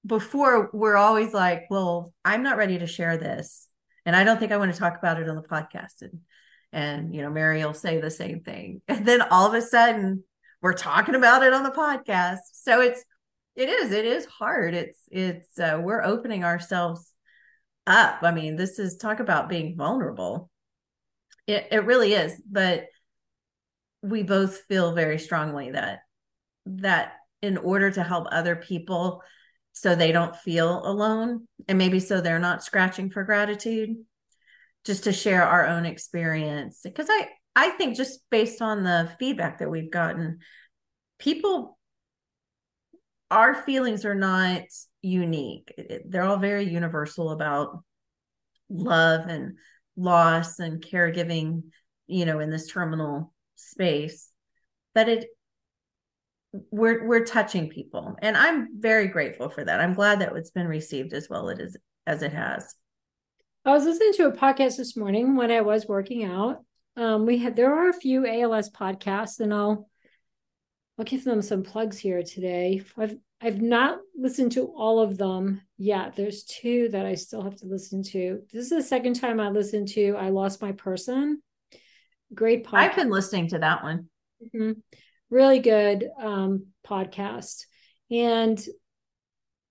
before 0.07 0.71
we're 0.73 0.97
always 0.97 1.33
like, 1.33 1.65
well, 1.71 2.13
I'm 2.25 2.43
not 2.43 2.57
ready 2.57 2.79
to 2.79 2.87
share 2.87 3.17
this. 3.17 3.69
And 4.07 4.15
I 4.15 4.25
don't 4.25 4.39
think 4.39 4.53
I 4.53 4.59
want 4.59 4.73
to 4.73 4.79
talk 4.79 4.99
about 4.99 5.21
it 5.21 5.29
on 5.29 5.37
the 5.37 5.43
podcast. 5.43 6.03
And 6.03 6.21
and 6.73 7.15
you 7.15 7.23
know, 7.23 7.31
Mary 7.31 7.65
will 7.65 7.73
say 7.75 8.01
the 8.01 8.11
same 8.11 8.41
thing. 8.41 8.83
And 8.89 9.07
then 9.07 9.23
all 9.23 9.47
of 9.47 9.55
a 9.55 9.63
sudden 9.63 10.25
we're 10.61 10.73
talking 10.73 11.15
about 11.15 11.43
it 11.43 11.53
on 11.53 11.63
the 11.63 11.71
podcast. 11.71 12.39
So 12.53 12.81
it's 12.81 13.05
it 13.57 13.69
is, 13.69 13.93
it 13.93 14.05
is 14.05 14.27
hard. 14.27 14.75
It's 14.75 14.99
it's 15.11 15.59
uh 15.59 15.81
we're 15.83 16.03
opening 16.03 16.45
ourselves 16.45 17.13
up. 17.87 18.23
I 18.23 18.33
mean, 18.33 18.57
this 18.57 18.79
is 18.79 18.97
talk 18.97 19.21
about 19.21 19.49
being 19.49 19.77
vulnerable. 19.77 20.51
It 21.47 21.69
it 21.71 21.85
really 21.85 22.13
is, 22.13 22.41
but 22.51 22.87
we 24.03 24.23
both 24.23 24.59
feel 24.69 24.93
very 24.93 25.19
strongly 25.19 25.71
that 25.71 26.01
that 26.67 27.15
in 27.43 27.57
order 27.59 27.91
to 27.91 28.03
help 28.03 28.27
other 28.31 28.57
people 28.57 29.23
so 29.73 29.95
they 29.95 30.13
don't 30.13 30.37
feel 30.37 30.87
alone 30.87 31.47
and 31.69 31.79
maybe 31.79 32.01
so 32.01 32.21
they're 32.21 32.39
not 32.39 32.63
scratching 32.63 33.11
for 33.11 33.25
gratitude 33.25 33.97
just 34.85 35.05
to 35.05 35.13
share 35.13 35.43
our 35.43 35.67
own 35.67 35.85
experience. 35.85 36.81
Because 36.83 37.07
i 37.11 37.29
i 37.57 37.71
think 37.71 37.97
just 37.97 38.21
based 38.31 38.63
on 38.63 38.83
the 38.83 39.11
feedback 39.19 39.59
that 39.59 39.71
we've 39.71 39.91
gotten 39.91 40.39
people 41.19 41.79
our 43.31 43.55
feelings 43.55 44.05
are 44.05 44.15
not 44.15 44.63
unique. 45.03 45.73
They're 46.07 46.23
all 46.23 46.37
very 46.37 46.65
universal 46.65 47.31
about 47.31 47.83
love 48.69 49.29
and 49.29 49.59
loss 49.97 50.59
and 50.59 50.83
caregiving 50.83 51.65
you 52.07 52.27
know 52.27 52.41
in 52.41 52.51
this 52.51 52.69
terminal 52.69 53.33
space. 53.57 54.31
But 54.95 55.09
it 55.09 55.27
we're 56.71 57.07
we're 57.07 57.25
touching 57.25 57.69
people. 57.69 58.17
And 58.21 58.37
i'm 58.37 58.81
very 58.81 59.09
grateful 59.09 59.49
for 59.49 59.65
that. 59.65 59.81
I'm 59.81 59.95
glad 59.95 60.21
that 60.21 60.35
it's 60.37 60.51
been 60.51 60.69
received 60.69 61.13
as 61.13 61.29
well 61.29 61.49
it 61.49 61.61
is 61.61 61.77
as 62.07 62.23
it 62.23 62.33
has. 62.33 62.75
I 63.65 63.73
was 63.73 63.85
listening 63.85 64.13
to 64.15 64.27
a 64.27 64.33
podcast 64.33 64.77
this 64.77 64.97
morning 64.97 65.37
when 65.37 65.51
i 65.51 65.61
was 65.61 65.87
working 65.87 66.25
out. 66.25 66.65
Um, 66.97 67.27
we 67.27 67.39
had 67.39 67.57
there 67.57 67.75
are 67.75 67.89
a 67.89 67.95
few 67.95 68.27
als 68.27 68.71
podcasts 68.71 69.41
and 69.41 69.53
i'll 69.53 69.89
i'll 70.99 71.05
give 71.05 71.25
them 71.25 71.43
some 71.43 71.63
plugs 71.63 71.99
here 71.99 72.23
today. 72.23 72.83
I've 72.97 73.17
i've 73.41 73.61
not 73.61 73.99
listened 74.17 74.53
to 74.53 74.67
all 74.67 75.01
of 75.01 75.19
them 75.19 75.61
yet. 75.77 76.15
There's 76.15 76.45
two 76.45 76.89
that 76.91 77.07
i 77.07 77.15
still 77.15 77.43
have 77.43 77.57
to 77.57 77.67
listen 77.67 78.03
to. 78.05 78.43
This 78.53 78.65
is 78.65 78.71
the 78.71 78.83
second 78.83 79.15
time 79.15 79.41
i 79.41 79.49
listened 79.49 79.89
to 79.89 80.15
i 80.17 80.29
lost 80.29 80.63
my 80.63 80.73
person. 80.73 81.43
Great 82.33 82.65
podcast. 82.65 82.75
i've 82.75 82.97
been 82.97 83.11
listening 83.11 83.49
to 83.49 83.59
that 83.59 83.83
one. 83.83 84.09
Mm-hmm 84.55 84.81
really 85.35 85.59
good 85.59 86.09
um, 86.23 86.67
podcast. 86.87 87.65
And 88.11 88.65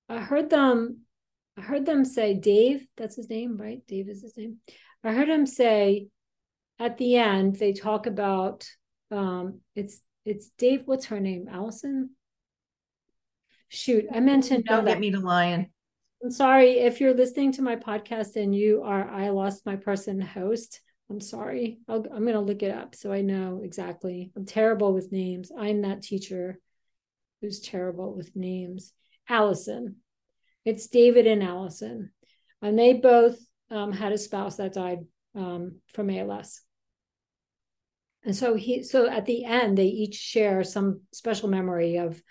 I 0.09 0.17
heard 0.19 0.49
them, 0.49 0.99
I 1.57 1.61
heard 1.61 1.85
them 1.85 2.03
say, 2.03 2.33
Dave, 2.33 2.85
that's 2.97 3.15
his 3.15 3.29
name, 3.29 3.57
right? 3.57 3.79
Dave 3.87 4.09
is 4.09 4.21
his 4.21 4.35
name. 4.35 4.57
I 5.03 5.13
heard 5.13 5.29
him 5.29 5.45
say 5.45 6.07
at 6.79 6.97
the 6.97 7.15
end, 7.15 7.55
they 7.55 7.71
talk 7.71 8.07
about 8.07 8.67
um, 9.09 9.61
it's 9.75 10.01
it's 10.25 10.49
Dave, 10.57 10.83
what's 10.85 11.05
her 11.05 11.19
name? 11.19 11.47
Allison? 11.49 12.11
Shoot, 13.69 14.05
I 14.13 14.19
meant 14.19 14.45
to 14.45 14.55
know 14.55 14.63
Don't 14.65 14.85
that. 14.85 14.91
get 14.91 14.99
me 14.99 15.11
to 15.11 15.19
lion. 15.19 15.67
I'm 16.23 16.31
sorry 16.31 16.79
if 16.79 17.01
you're 17.01 17.13
listening 17.13 17.51
to 17.53 17.61
my 17.61 17.75
podcast 17.75 18.35
and 18.35 18.55
you 18.55 18.83
are 18.83 19.09
I 19.09 19.29
lost 19.29 19.65
my 19.65 19.75
person 19.75 20.19
host. 20.21 20.81
I'm 21.09 21.19
sorry. 21.19 21.79
i 21.87 21.95
am 21.95 22.03
going 22.03 22.33
to 22.33 22.39
look 22.39 22.63
it 22.63 22.71
up 22.71 22.95
so 22.95 23.11
I 23.11 23.21
know 23.21 23.61
exactly. 23.63 24.31
I'm 24.35 24.45
terrible 24.45 24.93
with 24.93 25.11
names. 25.11 25.51
I'm 25.57 25.81
that 25.81 26.01
teacher 26.01 26.59
who's 27.41 27.59
terrible 27.59 28.15
with 28.15 28.35
names. 28.35 28.93
Allison. 29.27 29.97
It's 30.65 30.87
David 30.87 31.27
and 31.27 31.43
Allison. 31.43 32.11
And 32.61 32.79
they 32.79 32.93
both 32.93 33.37
um, 33.69 33.91
had 33.91 34.13
a 34.13 34.17
spouse 34.17 34.55
that 34.57 34.73
died 34.73 34.99
um, 35.35 35.79
from 35.93 36.09
ALS. 36.09 36.61
And 38.25 38.35
so 38.35 38.55
he 38.55 38.83
so 38.83 39.09
at 39.09 39.25
the 39.25 39.43
end 39.43 39.77
they 39.77 39.87
each 39.87 40.15
share 40.15 40.63
some 40.63 41.01
special 41.11 41.49
memory 41.49 41.97
of 41.97 42.21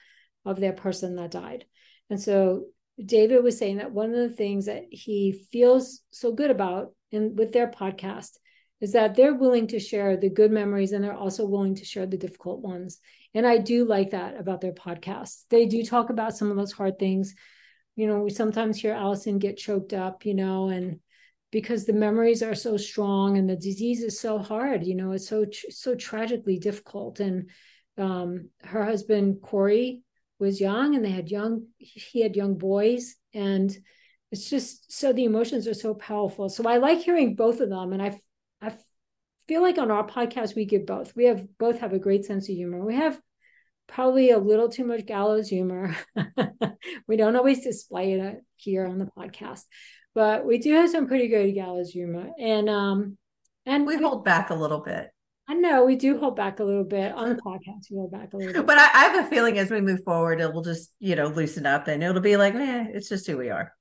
of 0.44 0.58
their 0.58 0.72
person 0.72 1.16
that 1.16 1.30
died. 1.30 1.66
And 2.08 2.20
so 2.20 2.64
David 3.04 3.42
was 3.42 3.58
saying 3.58 3.78
that 3.78 3.92
one 3.92 4.14
of 4.14 4.30
the 4.30 4.34
things 4.34 4.66
that 4.66 4.84
he 4.90 5.46
feels 5.52 6.00
so 6.10 6.32
good 6.32 6.50
about 6.50 6.94
in 7.10 7.36
with 7.36 7.52
their 7.52 7.68
podcast 7.68 8.30
is 8.82 8.92
that 8.92 9.14
they're 9.14 9.34
willing 9.34 9.68
to 9.68 9.78
share 9.78 10.16
the 10.16 10.28
good 10.28 10.50
memories 10.50 10.90
and 10.90 11.02
they're 11.02 11.14
also 11.14 11.46
willing 11.46 11.76
to 11.76 11.84
share 11.84 12.04
the 12.04 12.18
difficult 12.18 12.60
ones. 12.60 12.98
And 13.32 13.46
I 13.46 13.58
do 13.58 13.84
like 13.84 14.10
that 14.10 14.38
about 14.38 14.60
their 14.60 14.72
podcast. 14.72 15.44
They 15.50 15.66
do 15.66 15.84
talk 15.84 16.10
about 16.10 16.36
some 16.36 16.50
of 16.50 16.56
those 16.56 16.72
hard 16.72 16.98
things. 16.98 17.34
You 17.94 18.08
know, 18.08 18.18
we 18.18 18.30
sometimes 18.30 18.80
hear 18.80 18.92
Allison 18.92 19.38
get 19.38 19.56
choked 19.56 19.92
up, 19.92 20.26
you 20.26 20.34
know, 20.34 20.68
and 20.68 20.98
because 21.52 21.84
the 21.84 21.92
memories 21.92 22.42
are 22.42 22.56
so 22.56 22.76
strong 22.76 23.38
and 23.38 23.48
the 23.48 23.54
disease 23.54 24.02
is 24.02 24.18
so 24.18 24.38
hard, 24.38 24.84
you 24.84 24.96
know, 24.96 25.12
it's 25.12 25.28
so 25.28 25.46
so 25.70 25.94
tragically 25.94 26.58
difficult. 26.58 27.20
And 27.20 27.50
um, 27.96 28.48
her 28.64 28.84
husband 28.84 29.42
Corey 29.42 30.02
was 30.40 30.60
young, 30.60 30.96
and 30.96 31.04
they 31.04 31.10
had 31.10 31.30
young 31.30 31.66
he 31.78 32.22
had 32.22 32.34
young 32.34 32.58
boys, 32.58 33.14
and 33.32 33.70
it's 34.32 34.50
just 34.50 34.90
so 34.92 35.12
the 35.12 35.24
emotions 35.24 35.68
are 35.68 35.74
so 35.74 35.94
powerful. 35.94 36.48
So 36.48 36.66
I 36.66 36.78
like 36.78 37.02
hearing 37.02 37.36
both 37.36 37.60
of 37.60 37.68
them, 37.68 37.92
and 37.92 38.02
I 38.02 38.18
feel 39.48 39.62
like 39.62 39.78
on 39.78 39.90
our 39.90 40.06
podcast 40.06 40.54
we 40.54 40.64
give 40.64 40.86
both. 40.86 41.14
We 41.16 41.26
have 41.26 41.46
both 41.58 41.80
have 41.80 41.92
a 41.92 41.98
great 41.98 42.24
sense 42.24 42.48
of 42.48 42.54
humor. 42.54 42.84
We 42.84 42.96
have 42.96 43.20
probably 43.86 44.30
a 44.30 44.38
little 44.38 44.68
too 44.68 44.84
much 44.84 45.06
gallows 45.06 45.48
humor. 45.48 45.96
we 47.08 47.16
don't 47.16 47.36
always 47.36 47.62
display 47.62 48.14
it 48.14 48.36
here 48.56 48.86
on 48.86 48.98
the 48.98 49.06
podcast, 49.06 49.62
but 50.14 50.46
we 50.46 50.58
do 50.58 50.74
have 50.74 50.90
some 50.90 51.06
pretty 51.06 51.28
good 51.28 51.52
gallows 51.54 51.90
humor. 51.90 52.30
And 52.38 52.68
um 52.68 53.18
and 53.66 53.86
we 53.86 53.96
hold 53.96 54.24
back 54.24 54.50
a 54.50 54.54
little 54.54 54.80
bit. 54.80 55.08
I 55.48 55.54
know 55.54 55.84
we 55.84 55.96
do 55.96 56.18
hold 56.18 56.36
back 56.36 56.60
a 56.60 56.64
little 56.64 56.84
bit 56.84 57.12
on 57.12 57.30
the 57.30 57.42
podcast. 57.42 57.90
We 57.90 57.96
hold 57.96 58.12
back 58.12 58.32
a 58.32 58.36
little 58.36 58.52
bit. 58.52 58.66
But 58.66 58.78
I, 58.78 58.84
I 58.84 59.04
have 59.08 59.26
a 59.26 59.28
feeling 59.28 59.58
as 59.58 59.70
we 59.70 59.80
move 59.80 60.02
forward, 60.04 60.40
it 60.40 60.52
will 60.52 60.62
just, 60.62 60.92
you 60.98 61.16
know, 61.16 61.26
loosen 61.26 61.66
up 61.66 61.88
and 61.88 62.02
it'll 62.02 62.22
be 62.22 62.36
like, 62.36 62.54
eh, 62.54 62.86
it's 62.94 63.08
just 63.08 63.26
who 63.26 63.36
we 63.36 63.50
are 63.50 63.72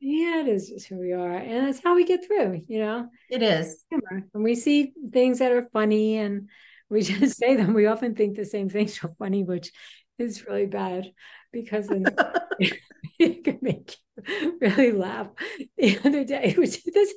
yeah, 0.00 0.40
it 0.40 0.48
is 0.48 0.68
just 0.68 0.86
who 0.86 0.98
we 0.98 1.12
are. 1.12 1.34
And 1.34 1.66
that's 1.66 1.82
how 1.82 1.94
we 1.94 2.04
get 2.04 2.26
through, 2.26 2.62
you 2.68 2.80
know? 2.80 3.08
It 3.30 3.42
is. 3.42 3.84
And 3.90 4.44
we 4.44 4.54
see 4.54 4.92
things 5.12 5.40
that 5.40 5.52
are 5.52 5.68
funny 5.72 6.18
and 6.18 6.48
we 6.88 7.02
just 7.02 7.36
say 7.38 7.56
them. 7.56 7.74
We 7.74 7.86
often 7.86 8.14
think 8.14 8.36
the 8.36 8.44
same 8.44 8.68
things 8.68 9.02
are 9.02 9.14
funny, 9.18 9.44
which 9.44 9.72
is 10.18 10.46
really 10.46 10.66
bad 10.66 11.12
because 11.52 11.86
then 11.88 12.04
it 13.18 13.44
can 13.44 13.58
make 13.62 13.96
you 14.28 14.58
really 14.60 14.92
laugh. 14.92 15.28
The 15.76 15.98
other 16.04 16.24
day, 16.24 16.54
which 16.56 16.82
this 16.84 17.14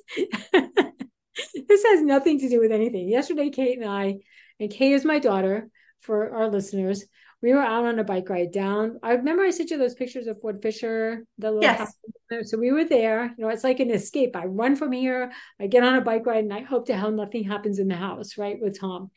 this 1.67 1.83
has 1.83 2.01
nothing 2.01 2.39
to 2.39 2.49
do 2.49 2.59
with 2.59 2.71
anything. 2.71 3.09
Yesterday, 3.09 3.49
Kate 3.49 3.79
and 3.79 3.89
I, 3.89 4.17
and 4.59 4.69
Kate 4.69 4.93
is 4.93 5.05
my 5.05 5.19
daughter 5.19 5.69
for 5.99 6.31
our 6.35 6.47
listeners, 6.47 7.05
we 7.41 7.53
were 7.53 7.61
out 7.61 7.85
on 7.85 7.97
a 7.97 8.03
bike 8.03 8.29
ride 8.29 8.51
down. 8.51 8.99
I 9.01 9.13
remember 9.13 9.43
I 9.43 9.49
sent 9.49 9.71
you 9.71 9.77
those 9.77 9.95
pictures 9.95 10.27
of 10.27 10.39
Fort 10.39 10.61
Fisher, 10.61 11.25
the 11.39 11.49
little 11.49 11.63
yes. 11.63 11.79
house. 11.79 12.49
So 12.49 12.57
we 12.57 12.71
were 12.71 12.83
there. 12.83 13.33
You 13.37 13.45
know, 13.45 13.49
it's 13.49 13.63
like 13.63 13.79
an 13.79 13.89
escape. 13.89 14.35
I 14.35 14.45
run 14.45 14.75
from 14.75 14.91
here, 14.91 15.31
I 15.59 15.67
get 15.67 15.83
on 15.83 15.95
a 15.95 16.01
bike 16.01 16.25
ride, 16.25 16.43
and 16.43 16.53
I 16.53 16.61
hope 16.61 16.85
to 16.87 16.95
hell 16.95 17.11
nothing 17.11 17.43
happens 17.43 17.79
in 17.79 17.87
the 17.87 17.95
house, 17.95 18.37
right, 18.37 18.57
with 18.61 18.79
Tom. 18.79 19.09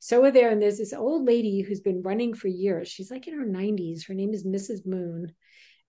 So 0.00 0.20
we're 0.20 0.32
there, 0.32 0.50
and 0.50 0.60
there's 0.60 0.78
this 0.78 0.92
old 0.92 1.24
lady 1.24 1.62
who's 1.62 1.80
been 1.80 2.02
running 2.02 2.34
for 2.34 2.48
years. 2.48 2.88
She's 2.88 3.10
like 3.10 3.28
in 3.28 3.38
her 3.38 3.46
90s. 3.46 4.06
Her 4.06 4.14
name 4.14 4.34
is 4.34 4.44
Mrs. 4.44 4.84
Moon. 4.84 5.32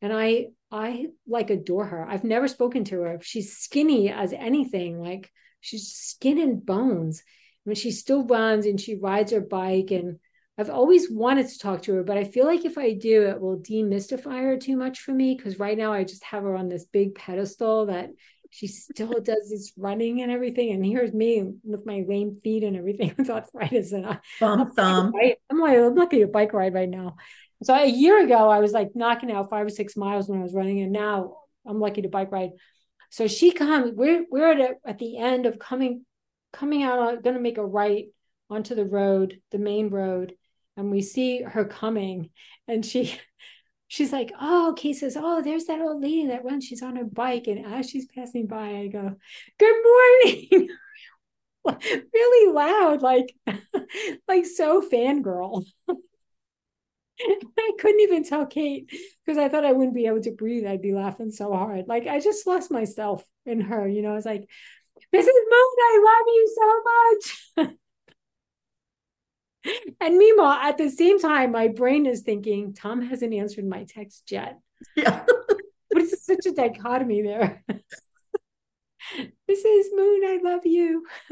And 0.02 0.14
I 0.14 0.48
I 0.72 1.08
like 1.28 1.50
adore 1.50 1.86
her. 1.86 2.08
I've 2.08 2.24
never 2.24 2.48
spoken 2.48 2.86
to 2.86 3.02
her. 3.02 3.20
She's 3.22 3.58
skinny 3.58 4.10
as 4.10 4.32
anything, 4.32 5.02
like 5.02 5.30
she's 5.60 5.92
skin 5.92 6.40
and 6.40 6.66
bones. 6.66 7.22
I 7.66 7.70
mean, 7.70 7.76
she 7.76 7.92
still 7.92 8.26
runs 8.26 8.66
and 8.66 8.80
she 8.80 8.96
rides 8.96 9.32
her 9.32 9.42
bike 9.42 9.92
and 9.92 10.20
I've 10.60 10.70
always 10.70 11.10
wanted 11.10 11.48
to 11.48 11.58
talk 11.58 11.84
to 11.84 11.94
her, 11.94 12.04
but 12.04 12.18
I 12.18 12.26
feel 12.26 12.46
like 12.46 12.66
if 12.66 12.78
I 12.78 12.92
do, 12.92 13.28
it 13.28 13.40
will 13.40 13.60
demystify 13.60 14.42
her 14.42 14.58
too 14.58 14.76
much 14.76 15.00
for 15.00 15.14
me. 15.14 15.38
Cause 15.38 15.58
right 15.58 15.78
now 15.78 15.94
I 15.94 16.04
just 16.04 16.22
have 16.26 16.44
her 16.44 16.54
on 16.54 16.68
this 16.68 16.84
big 16.84 17.16
pedestal 17.16 17.86
that 17.86 18.10
she 18.50 18.68
still 18.68 19.22
does 19.24 19.50
this 19.50 19.72
running 19.78 20.22
and 20.22 20.30
everything. 20.30 20.72
And 20.74 20.86
here's 20.86 21.14
me 21.14 21.54
with 21.64 21.86
my 21.86 22.04
lame 22.06 22.42
feet 22.44 22.66
and 22.66 22.76
everything 22.76 23.16
with 23.18 23.30
arthritis. 23.30 23.94
And 23.94 24.06
I, 24.06 24.20
thumb, 24.38 24.70
thumb. 24.72 25.14
I'm 25.50 25.62
like, 25.62 25.78
I'm 25.78 25.96
lucky 25.96 26.24
a 26.24 26.28
bike 26.28 26.52
ride 26.52 26.74
right 26.74 26.90
now. 26.90 27.16
So 27.64 27.74
a 27.74 27.86
year 27.86 28.22
ago, 28.22 28.50
I 28.50 28.60
was 28.60 28.74
like 28.74 28.90
knocking 28.96 29.32
out 29.32 29.50
five 29.50 29.66
or 29.66 29.70
six 29.70 29.96
miles 29.96 30.28
when 30.28 30.40
I 30.40 30.44
was 30.44 30.54
running. 30.54 30.82
And 30.82 30.92
now 30.92 31.38
I'm 31.66 31.80
lucky 31.80 32.02
to 32.02 32.10
bike 32.10 32.34
ride. 32.34 32.52
So 33.12 33.28
she 33.28 33.54
comes, 33.54 33.94
we're, 33.96 34.26
we're 34.30 34.52
at, 34.52 34.60
a, 34.60 34.76
at 34.86 35.00
the 35.00 35.20
end 35.20 35.46
of 35.46 35.58
coming, 35.58 36.06
coming 36.52 36.84
out, 36.84 37.00
uh, 37.00 37.16
going 37.16 37.38
to 37.38 37.42
make 37.42 37.58
a 37.58 37.66
right 37.66 38.08
onto 38.50 38.76
the 38.76 38.86
road, 38.86 39.40
the 39.52 39.58
main 39.58 39.90
road 39.90 40.34
and 40.80 40.92
we 40.92 41.02
see 41.02 41.42
her 41.42 41.66
coming 41.66 42.30
and 42.68 42.86
she 42.86 43.14
she's 43.88 44.12
like 44.12 44.32
oh 44.40 44.74
Kate 44.78 44.94
says 44.94 45.18
oh 45.20 45.42
there's 45.42 45.66
that 45.66 45.82
old 45.82 46.02
lady 46.02 46.28
that 46.28 46.46
runs 46.46 46.66
she's 46.66 46.84
on 46.84 46.96
her 46.96 47.04
bike 47.04 47.48
and 47.48 47.66
as 47.66 47.90
she's 47.90 48.06
passing 48.08 48.48
by 48.48 48.70
I 48.70 48.88
go 48.88 49.16
good 49.60 49.76
morning 49.84 50.70
really 52.14 52.54
loud 52.54 53.02
like 53.02 53.36
like 54.28 54.46
so 54.46 54.82
fangirl 54.82 55.66
I 57.22 57.72
couldn't 57.80 58.00
even 58.00 58.24
tell 58.24 58.46
Kate 58.46 58.90
because 59.26 59.38
I 59.38 59.50
thought 59.50 59.66
I 59.66 59.74
wouldn't 59.74 59.94
be 59.94 60.08
able 60.08 60.22
to 60.22 60.32
breathe. 60.32 60.66
I'd 60.66 60.82
be 60.82 60.94
laughing 60.94 61.32
so 61.32 61.52
hard. 61.52 61.86
Like 61.86 62.08
I 62.08 62.22
just 62.22 62.48
lost 62.48 62.72
myself 62.72 63.26
in 63.46 63.60
her, 63.60 63.86
you 63.86 64.02
know. 64.02 64.12
I 64.12 64.16
was 64.16 64.26
like, 64.26 64.48
Mrs. 65.14 65.26
Moon, 65.26 65.76
I 65.82 66.02
love 66.06 66.28
you 66.28 66.56
so 66.56 67.66
much. 67.66 67.80
and 70.02 70.18
meanwhile, 70.18 70.60
at 70.62 70.78
the 70.78 70.90
same 70.90 71.20
time, 71.20 71.52
my 71.52 71.68
brain 71.68 72.06
is 72.06 72.22
thinking, 72.22 72.74
Tom 72.74 73.02
hasn't 73.02 73.34
answered 73.34 73.66
my 73.66 73.84
text 73.84 74.32
yet. 74.32 74.60
Yeah. 74.96 75.26
but 75.90 76.02
it's 76.02 76.26
such 76.26 76.46
a 76.46 76.52
dichotomy 76.52 77.22
there. 77.22 77.64
Mrs. 79.18 79.86
Moon, 79.94 80.22
I 80.26 80.40
love 80.44 80.66
you. 80.66 81.06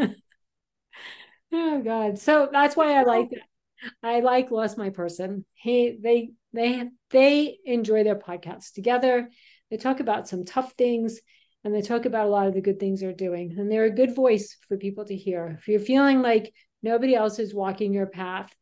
oh 1.54 1.82
God. 1.82 2.20
So 2.20 2.50
that's 2.52 2.76
why 2.76 2.94
I 2.94 3.04
like 3.04 3.30
that. 3.30 3.92
I 4.02 4.22
like 4.22 4.52
Lost 4.52 4.78
My 4.78 4.90
Person. 4.90 5.46
He 5.54 5.98
they 6.02 6.32
they 6.54 6.90
they 7.12 7.58
enjoy 7.66 8.04
their 8.04 8.16
podcasts 8.16 8.74
together. 8.74 9.30
They 9.70 9.78
talk 9.78 10.00
about 10.00 10.28
some 10.28 10.46
tough 10.46 10.74
things 10.78 11.20
and 11.64 11.76
they 11.76 11.82
talk 11.82 12.06
about 12.06 12.26
a 12.26 12.30
lot 12.30 12.48
of 12.48 12.54
the 12.54 12.62
good 12.62 12.80
things 12.80 13.02
they're 13.02 13.14
doing. 13.14 13.56
And 13.58 13.72
they're 13.72 13.86
a 13.86 13.92
good 13.92 14.16
voice 14.16 14.58
for 14.68 14.78
people 14.78 15.06
to 15.06 15.16
hear. 15.16 15.58
If 15.60 15.68
you're 15.68 15.80
feeling 15.80 16.22
like 16.22 16.54
Nobody 16.84 17.16
else 17.16 17.40
is 17.40 17.54
walking 17.54 17.94
your 17.94 18.08
path. 18.08 18.54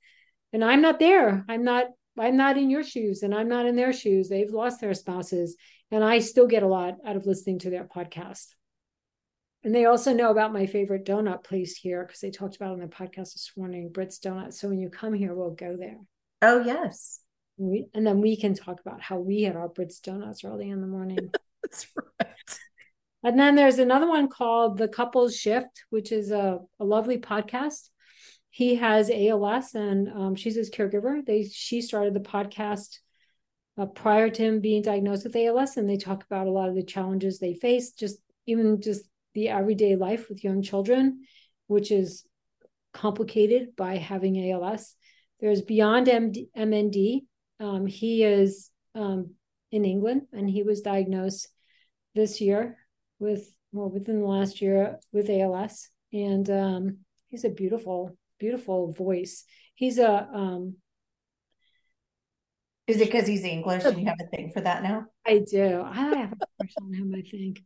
And 0.53 0.63
I'm 0.63 0.81
not 0.81 0.99
there. 0.99 1.45
I'm 1.49 1.63
not 1.63 1.87
I'm 2.17 2.37
not 2.37 2.57
in 2.57 2.69
your 2.69 2.83
shoes 2.83 3.23
and 3.23 3.35
I'm 3.35 3.49
not 3.49 3.65
in 3.65 3.75
their 3.75 3.91
shoes. 3.91 4.29
They've 4.29 4.49
lost 4.49 4.79
their 4.79 4.93
spouses 4.93 5.57
and 5.91 6.03
I 6.03 6.19
still 6.19 6.47
get 6.47 6.63
a 6.63 6.67
lot 6.67 6.95
out 7.05 7.17
of 7.17 7.25
listening 7.25 7.59
to 7.59 7.69
their 7.69 7.83
podcast. 7.83 8.47
And 9.63 9.73
they 9.73 9.85
also 9.85 10.13
know 10.13 10.29
about 10.29 10.53
my 10.53 10.65
favorite 10.67 11.05
donut 11.05 11.43
place 11.43 11.75
here 11.75 12.05
because 12.05 12.21
they 12.21 12.31
talked 12.31 12.55
about 12.55 12.71
on 12.71 12.79
their 12.79 12.87
podcast 12.87 13.33
this 13.33 13.51
morning, 13.57 13.89
Britt's 13.91 14.19
Donuts. 14.19 14.61
So 14.61 14.69
when 14.69 14.79
you 14.79 14.89
come 14.89 15.13
here, 15.13 15.33
we'll 15.33 15.55
go 15.55 15.75
there. 15.75 15.97
Oh, 16.41 16.63
yes. 16.63 17.19
And, 17.57 17.69
we, 17.69 17.87
and 17.93 18.05
then 18.05 18.21
we 18.21 18.37
can 18.37 18.53
talk 18.53 18.79
about 18.79 19.01
how 19.01 19.17
we 19.17 19.41
had 19.41 19.55
our 19.55 19.67
Britt's 19.67 19.99
Donuts 19.99 20.43
early 20.43 20.69
in 20.69 20.81
the 20.81 20.87
morning. 20.87 21.31
That's 21.63 21.87
right. 21.95 22.59
And 23.23 23.39
then 23.39 23.55
there's 23.55 23.79
another 23.79 24.07
one 24.07 24.29
called 24.29 24.77
The 24.77 24.87
Couples 24.87 25.35
Shift, 25.35 25.83
which 25.89 26.11
is 26.11 26.29
a, 26.29 26.59
a 26.79 26.85
lovely 26.85 27.17
podcast 27.17 27.89
he 28.55 28.75
has 28.75 29.11
ALS 29.13 29.75
and 29.75 30.07
um, 30.07 30.33
she's 30.33 30.55
his 30.55 30.69
caregiver. 30.69 31.25
They 31.25 31.43
she 31.43 31.81
started 31.81 32.13
the 32.13 32.21
podcast 32.21 32.99
uh, 33.77 33.85
prior 33.85 34.29
to 34.29 34.41
him 34.41 34.61
being 34.61 34.81
diagnosed 34.81 35.25
with 35.25 35.35
ALS, 35.35 35.75
and 35.75 35.89
they 35.89 35.97
talk 35.97 36.23
about 36.23 36.47
a 36.47 36.51
lot 36.51 36.69
of 36.69 36.75
the 36.75 36.81
challenges 36.81 37.37
they 37.37 37.53
face, 37.53 37.91
just 37.91 38.17
even 38.45 38.79
just 38.79 39.09
the 39.33 39.49
everyday 39.49 39.97
life 39.97 40.29
with 40.29 40.45
young 40.45 40.61
children, 40.61 41.25
which 41.67 41.91
is 41.91 42.25
complicated 42.93 43.75
by 43.75 43.97
having 43.97 44.49
ALS. 44.49 44.95
There's 45.41 45.61
Beyond 45.61 46.07
MD, 46.07 46.47
MND. 46.57 47.23
Um, 47.59 47.85
he 47.85 48.23
is 48.23 48.71
um, 48.95 49.31
in 49.69 49.83
England, 49.83 50.27
and 50.31 50.49
he 50.49 50.63
was 50.63 50.79
diagnosed 50.79 51.49
this 52.13 52.39
year 52.39 52.77
with 53.19 53.53
well 53.73 53.89
within 53.89 54.21
the 54.21 54.27
last 54.27 54.61
year 54.61 54.97
with 55.11 55.29
ALS, 55.29 55.89
and 56.13 56.49
um, 56.49 56.99
he's 57.27 57.43
a 57.43 57.49
beautiful 57.49 58.15
beautiful 58.39 58.91
voice. 58.93 59.43
He's 59.75 59.97
a 59.97 60.27
um 60.33 60.75
is 62.87 63.01
it 63.01 63.05
because 63.05 63.25
he's 63.25 63.43
English 63.43 63.83
and 63.83 63.99
you 63.99 64.05
have 64.05 64.19
a 64.21 64.27
thing 64.27 64.51
for 64.53 64.61
that 64.61 64.83
now? 64.83 65.05
I 65.25 65.39
do. 65.39 65.81
I 65.83 65.93
have 65.93 66.33
a 66.33 66.45
crush 66.57 66.73
on 66.81 66.93
him, 66.93 67.13
I 67.15 67.21
think. 67.21 67.63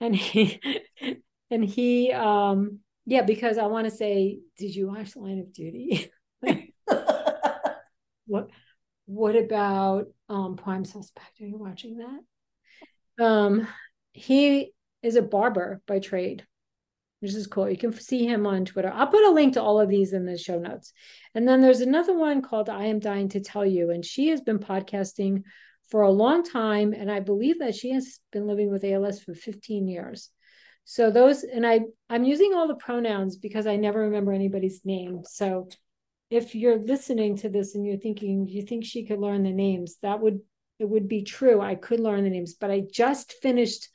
And 0.00 0.14
he 0.14 0.60
and 1.50 1.64
he 1.64 2.12
um 2.12 2.80
yeah, 3.08 3.22
because 3.22 3.56
I 3.56 3.66
want 3.66 3.84
to 3.84 3.92
say, 3.92 4.40
did 4.58 4.74
you 4.74 4.88
watch 4.88 5.14
Line 5.14 5.38
of 5.38 5.52
Duty? 5.52 6.10
what 8.26 8.50
what 9.06 9.36
about 9.36 10.06
um 10.28 10.56
Prime 10.56 10.84
Suspect? 10.84 11.40
Are 11.40 11.46
you 11.46 11.58
watching 11.58 11.98
that? 11.98 13.24
Um 13.24 13.68
he 14.12 14.72
is 15.02 15.14
a 15.16 15.22
barber 15.22 15.80
by 15.86 16.00
trade 16.00 16.44
which 17.20 17.34
is 17.34 17.46
cool. 17.46 17.70
You 17.70 17.78
can 17.78 17.92
see 17.92 18.26
him 18.26 18.46
on 18.46 18.64
Twitter. 18.64 18.92
I'll 18.92 19.06
put 19.06 19.24
a 19.24 19.30
link 19.30 19.54
to 19.54 19.62
all 19.62 19.80
of 19.80 19.88
these 19.88 20.12
in 20.12 20.26
the 20.26 20.36
show 20.36 20.58
notes. 20.58 20.92
And 21.34 21.48
then 21.48 21.62
there's 21.62 21.80
another 21.80 22.16
one 22.16 22.42
called 22.42 22.68
I 22.68 22.84
Am 22.86 22.98
Dying 22.98 23.28
to 23.30 23.40
Tell 23.40 23.64
You. 23.64 23.90
And 23.90 24.04
she 24.04 24.28
has 24.28 24.40
been 24.40 24.58
podcasting 24.58 25.42
for 25.90 26.02
a 26.02 26.10
long 26.10 26.44
time. 26.44 26.92
And 26.92 27.10
I 27.10 27.20
believe 27.20 27.60
that 27.60 27.74
she 27.74 27.92
has 27.92 28.18
been 28.32 28.46
living 28.46 28.70
with 28.70 28.84
ALS 28.84 29.20
for 29.20 29.34
15 29.34 29.88
years. 29.88 30.30
So 30.84 31.10
those, 31.10 31.42
and 31.42 31.66
I, 31.66 31.80
I'm 32.08 32.24
using 32.24 32.52
all 32.54 32.68
the 32.68 32.76
pronouns 32.76 33.36
because 33.36 33.66
I 33.66 33.76
never 33.76 34.00
remember 34.00 34.32
anybody's 34.32 34.84
name. 34.84 35.22
So 35.24 35.68
if 36.30 36.54
you're 36.54 36.78
listening 36.78 37.36
to 37.38 37.48
this 37.48 37.74
and 37.74 37.84
you're 37.84 37.96
thinking, 37.96 38.46
you 38.46 38.62
think 38.62 38.84
she 38.84 39.04
could 39.04 39.18
learn 39.18 39.42
the 39.42 39.52
names, 39.52 39.96
that 40.02 40.20
would, 40.20 40.40
it 40.78 40.88
would 40.88 41.08
be 41.08 41.22
true. 41.22 41.60
I 41.60 41.74
could 41.74 41.98
learn 41.98 42.24
the 42.24 42.30
names, 42.30 42.54
but 42.54 42.70
I 42.70 42.82
just 42.92 43.32
finished 43.42 43.88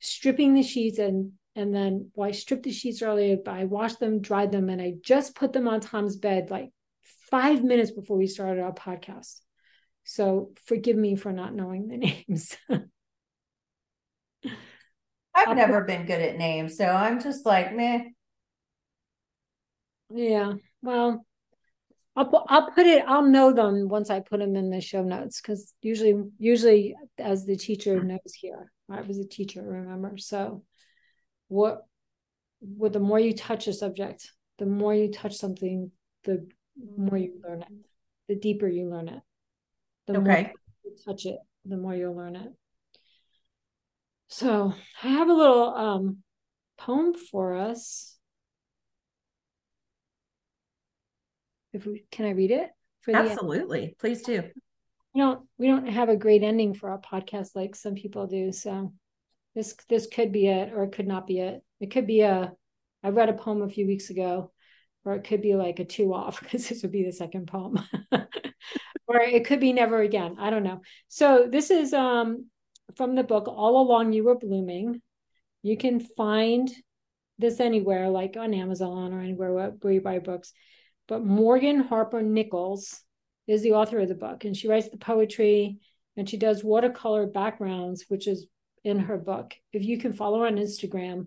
stripping 0.00 0.52
the 0.52 0.62
sheets 0.62 0.98
and 0.98 1.32
and 1.56 1.74
then 1.74 2.10
well, 2.14 2.28
I 2.28 2.32
stripped 2.32 2.64
the 2.64 2.70
sheets 2.70 3.02
earlier, 3.02 3.36
but 3.42 3.54
I 3.54 3.64
washed 3.64 3.98
them, 3.98 4.20
dried 4.20 4.52
them, 4.52 4.68
and 4.68 4.80
I 4.80 4.94
just 5.02 5.34
put 5.34 5.52
them 5.52 5.66
on 5.66 5.80
Tom's 5.80 6.16
bed 6.16 6.50
like 6.50 6.70
five 7.30 7.64
minutes 7.64 7.90
before 7.90 8.16
we 8.16 8.26
started 8.26 8.62
our 8.62 8.72
podcast. 8.72 9.40
So 10.04 10.52
forgive 10.66 10.96
me 10.96 11.16
for 11.16 11.32
not 11.32 11.54
knowing 11.54 11.88
the 11.88 11.96
names. 12.28 12.56
I've 15.34 15.56
never 15.56 15.82
been 15.82 16.06
good 16.06 16.20
at 16.20 16.36
names, 16.36 16.76
so 16.76 16.86
I'm 16.86 17.20
just 17.20 17.44
like, 17.44 17.74
meh. 17.74 18.04
Yeah. 20.10 20.52
Well, 20.82 21.26
I'll 22.14 22.26
put 22.26 22.42
I'll 22.48 22.70
put 22.70 22.86
it 22.86 23.04
I'll 23.06 23.22
know 23.22 23.52
them 23.52 23.88
once 23.88 24.08
I 24.08 24.20
put 24.20 24.40
them 24.40 24.56
in 24.56 24.70
the 24.70 24.80
show 24.80 25.02
notes 25.02 25.40
because 25.40 25.74
usually 25.82 26.14
usually 26.38 26.94
as 27.18 27.44
the 27.44 27.56
teacher 27.56 28.02
knows 28.02 28.32
here 28.34 28.72
I 28.90 29.02
was 29.02 29.18
a 29.18 29.26
teacher 29.26 29.62
remember 29.62 30.16
so 30.16 30.62
what 31.48 31.86
what 32.60 32.92
the 32.92 33.00
more 33.00 33.20
you 33.20 33.34
touch 33.34 33.66
a 33.66 33.72
subject 33.72 34.32
the 34.58 34.66
more 34.66 34.94
you 34.94 35.10
touch 35.10 35.34
something 35.34 35.90
the 36.24 36.46
more 36.96 37.16
you 37.16 37.40
learn 37.42 37.62
it. 37.62 37.68
The 38.28 38.36
deeper 38.36 38.66
you 38.68 38.90
learn 38.90 39.08
it. 39.08 39.20
The 40.06 40.18
okay. 40.18 40.22
more 40.22 40.52
you 40.84 40.96
touch 41.04 41.26
it 41.26 41.38
the 41.64 41.76
more 41.76 41.94
you'll 41.94 42.16
learn 42.16 42.36
it. 42.36 42.52
So 44.28 44.72
i 45.02 45.08
have 45.08 45.28
a 45.28 45.32
little 45.32 45.74
um 45.74 46.18
poem 46.78 47.14
for 47.14 47.54
us. 47.54 48.16
If 51.72 51.86
we 51.86 52.06
can 52.10 52.26
i 52.26 52.30
read 52.30 52.50
it 52.50 52.70
absolutely. 53.14 53.94
Please 53.98 54.22
do. 54.22 54.42
We 55.14 55.20
don't 55.20 55.46
we 55.58 55.66
don't 55.68 55.86
have 55.86 56.08
a 56.08 56.16
great 56.16 56.42
ending 56.42 56.74
for 56.74 56.90
our 56.90 57.00
podcast 57.00 57.50
like 57.54 57.74
some 57.74 57.94
people 57.94 58.26
do 58.26 58.52
so 58.52 58.92
this 59.56 59.74
this 59.88 60.06
could 60.06 60.30
be 60.30 60.46
it 60.46 60.72
or 60.72 60.84
it 60.84 60.92
could 60.92 61.08
not 61.08 61.26
be 61.26 61.40
it. 61.40 61.64
It 61.80 61.90
could 61.90 62.06
be 62.06 62.20
a 62.20 62.52
i 63.02 63.08
read 63.08 63.28
a 63.28 63.32
poem 63.32 63.62
a 63.62 63.68
few 63.68 63.86
weeks 63.86 64.10
ago 64.10 64.52
or 65.04 65.14
it 65.14 65.24
could 65.24 65.42
be 65.42 65.54
like 65.54 65.80
a 65.80 65.84
two 65.84 66.14
off 66.14 66.40
because 66.42 66.68
this 66.68 66.82
would 66.82 66.92
be 66.92 67.04
the 67.04 67.12
second 67.12 67.48
poem. 67.48 67.80
Or 69.08 69.20
it 69.20 69.44
could 69.46 69.60
be 69.60 69.72
never 69.72 70.00
again. 70.00 70.36
I 70.38 70.50
don't 70.50 70.64
know. 70.64 70.80
So 71.08 71.46
this 71.50 71.70
is 71.70 71.92
um 71.92 72.46
from 72.96 73.14
the 73.14 73.22
book 73.22 73.46
all 73.48 73.80
along 73.80 74.12
you 74.12 74.24
were 74.24 74.38
blooming. 74.38 75.00
You 75.62 75.76
can 75.76 76.00
find 76.00 76.68
this 77.38 77.60
anywhere 77.60 78.08
like 78.08 78.36
on 78.36 78.54
amazon 78.54 79.12
or 79.12 79.20
anywhere 79.20 79.70
where 79.80 79.92
you 79.92 80.00
buy 80.00 80.18
books. 80.18 80.52
But 81.06 81.24
morgan 81.24 81.80
harper 81.80 82.22
nichols 82.22 83.00
is 83.46 83.62
the 83.62 83.72
author 83.72 84.00
of 84.00 84.08
the 84.08 84.14
book 84.14 84.44
and 84.44 84.56
she 84.56 84.68
writes 84.68 84.88
the 84.88 84.96
poetry 84.96 85.78
and 86.16 86.28
she 86.28 86.36
does 86.36 86.64
watercolor 86.64 87.26
backgrounds 87.26 88.06
which 88.08 88.26
is 88.26 88.46
in 88.86 89.00
her 89.00 89.18
book. 89.18 89.52
If 89.72 89.84
you 89.84 89.98
can 89.98 90.12
follow 90.12 90.40
her 90.40 90.46
on 90.46 90.56
Instagram, 90.56 91.26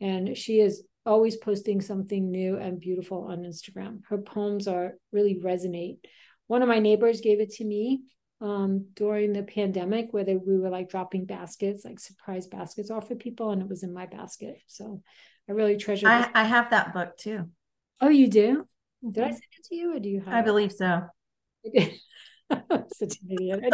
and 0.00 0.38
she 0.38 0.60
is 0.60 0.84
always 1.04 1.36
posting 1.36 1.80
something 1.80 2.30
new 2.30 2.56
and 2.56 2.80
beautiful 2.80 3.24
on 3.24 3.38
Instagram. 3.38 4.02
Her 4.08 4.18
poems 4.18 4.68
are 4.68 4.94
really 5.12 5.34
resonate. 5.34 5.98
One 6.46 6.62
of 6.62 6.68
my 6.68 6.78
neighbors 6.78 7.20
gave 7.20 7.40
it 7.40 7.50
to 7.54 7.64
me 7.64 8.02
um, 8.40 8.86
during 8.94 9.32
the 9.32 9.42
pandemic, 9.42 10.12
where 10.12 10.22
they, 10.24 10.36
we 10.36 10.56
were 10.56 10.70
like 10.70 10.88
dropping 10.88 11.26
baskets, 11.26 11.84
like 11.84 11.98
surprise 11.98 12.46
baskets 12.46 12.92
off 12.92 13.08
for 13.08 13.16
people, 13.16 13.50
and 13.50 13.60
it 13.60 13.68
was 13.68 13.82
in 13.82 13.92
my 13.92 14.06
basket. 14.06 14.58
So 14.68 15.02
I 15.48 15.52
really 15.52 15.76
treasure. 15.76 16.06
I, 16.06 16.30
I, 16.32 16.44
have 16.44 16.70
that 16.70 16.94
book 16.94 17.16
too. 17.18 17.50
Oh, 18.00 18.08
you 18.08 18.28
do? 18.28 18.66
Did 19.02 19.24
I 19.24 19.30
send 19.30 19.42
it 19.58 19.66
to 19.68 19.74
you, 19.74 19.96
or 19.96 19.98
do 19.98 20.08
you 20.08 20.20
have? 20.20 20.32
I 20.32 20.40
it? 20.40 20.44
believe 20.44 20.72
so. 20.72 21.02
such 22.92 23.16
an 23.22 23.30
idiot. 23.30 23.60
I, 23.62 23.68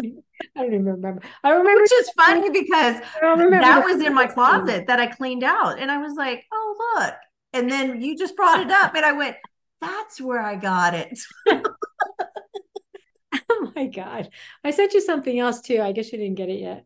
I 0.56 0.62
don't 0.62 0.74
even 0.74 0.84
remember. 0.84 1.22
I 1.42 1.50
remember. 1.50 1.80
Which 1.80 1.92
is 1.92 2.10
funny 2.10 2.50
because 2.50 3.00
that 3.22 3.82
was 3.84 4.02
in 4.02 4.14
my 4.14 4.26
closet 4.26 4.86
that 4.86 5.00
I 5.00 5.06
cleaned 5.06 5.44
out. 5.44 5.78
And 5.78 5.90
I 5.90 5.98
was 5.98 6.14
like, 6.14 6.44
oh, 6.52 6.96
look. 6.96 7.14
And 7.52 7.70
then 7.70 8.00
you 8.02 8.16
just 8.16 8.36
brought 8.36 8.60
it 8.60 8.70
up. 8.70 8.94
And 8.94 9.04
I 9.04 9.12
went, 9.12 9.36
that's 9.80 10.20
where 10.20 10.40
I 10.40 10.56
got 10.56 10.94
it. 10.94 11.18
oh 13.50 13.72
my 13.74 13.86
God. 13.86 14.28
I 14.64 14.70
sent 14.70 14.94
you 14.94 15.00
something 15.00 15.38
else 15.38 15.60
too. 15.60 15.80
I 15.80 15.92
guess 15.92 16.12
you 16.12 16.18
didn't 16.18 16.36
get 16.36 16.48
it 16.48 16.60
yet. 16.60 16.84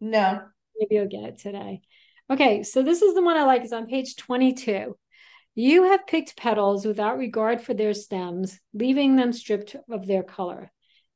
No. 0.00 0.42
Maybe 0.78 0.96
you'll 0.96 1.08
get 1.08 1.24
it 1.24 1.38
today. 1.38 1.82
Okay. 2.30 2.62
So 2.62 2.82
this 2.82 3.02
is 3.02 3.14
the 3.14 3.22
one 3.22 3.36
I 3.36 3.44
like. 3.44 3.62
It's 3.62 3.72
on 3.72 3.86
page 3.86 4.16
22. 4.16 4.96
You 5.54 5.84
have 5.84 6.06
picked 6.06 6.36
petals 6.36 6.86
without 6.86 7.18
regard 7.18 7.60
for 7.60 7.74
their 7.74 7.92
stems, 7.92 8.58
leaving 8.72 9.16
them 9.16 9.34
stripped 9.34 9.76
of 9.90 10.06
their 10.06 10.22
color. 10.22 10.72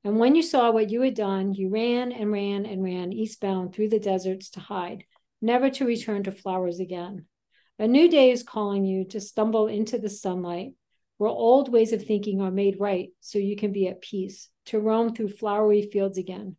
And 0.06 0.20
when 0.20 0.36
you 0.36 0.42
saw 0.42 0.70
what 0.70 0.90
you 0.90 1.00
had 1.00 1.14
done, 1.14 1.52
you 1.52 1.68
ran 1.68 2.12
and 2.12 2.30
ran 2.30 2.64
and 2.64 2.80
ran 2.80 3.12
eastbound 3.12 3.74
through 3.74 3.88
the 3.88 3.98
deserts 3.98 4.50
to 4.50 4.60
hide, 4.60 5.02
never 5.42 5.68
to 5.68 5.84
return 5.84 6.22
to 6.22 6.30
flowers 6.30 6.78
again. 6.78 7.26
A 7.80 7.88
new 7.88 8.08
day 8.08 8.30
is 8.30 8.44
calling 8.44 8.84
you 8.84 9.06
to 9.06 9.20
stumble 9.20 9.66
into 9.66 9.98
the 9.98 10.08
sunlight, 10.08 10.74
where 11.18 11.28
old 11.28 11.72
ways 11.72 11.92
of 11.92 12.04
thinking 12.04 12.40
are 12.40 12.52
made 12.52 12.78
right 12.78 13.08
so 13.18 13.40
you 13.40 13.56
can 13.56 13.72
be 13.72 13.88
at 13.88 14.00
peace, 14.00 14.48
to 14.66 14.78
roam 14.78 15.12
through 15.12 15.30
flowery 15.30 15.82
fields 15.82 16.18
again. 16.18 16.54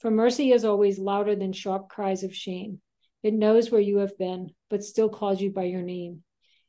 For 0.00 0.10
mercy 0.10 0.52
is 0.52 0.66
always 0.66 0.98
louder 0.98 1.34
than 1.34 1.54
sharp 1.54 1.88
cries 1.88 2.22
of 2.22 2.36
shame. 2.36 2.82
It 3.22 3.32
knows 3.32 3.70
where 3.70 3.80
you 3.80 3.96
have 4.00 4.18
been, 4.18 4.50
but 4.68 4.84
still 4.84 5.08
calls 5.08 5.40
you 5.40 5.50
by 5.50 5.64
your 5.64 5.80
name, 5.80 6.22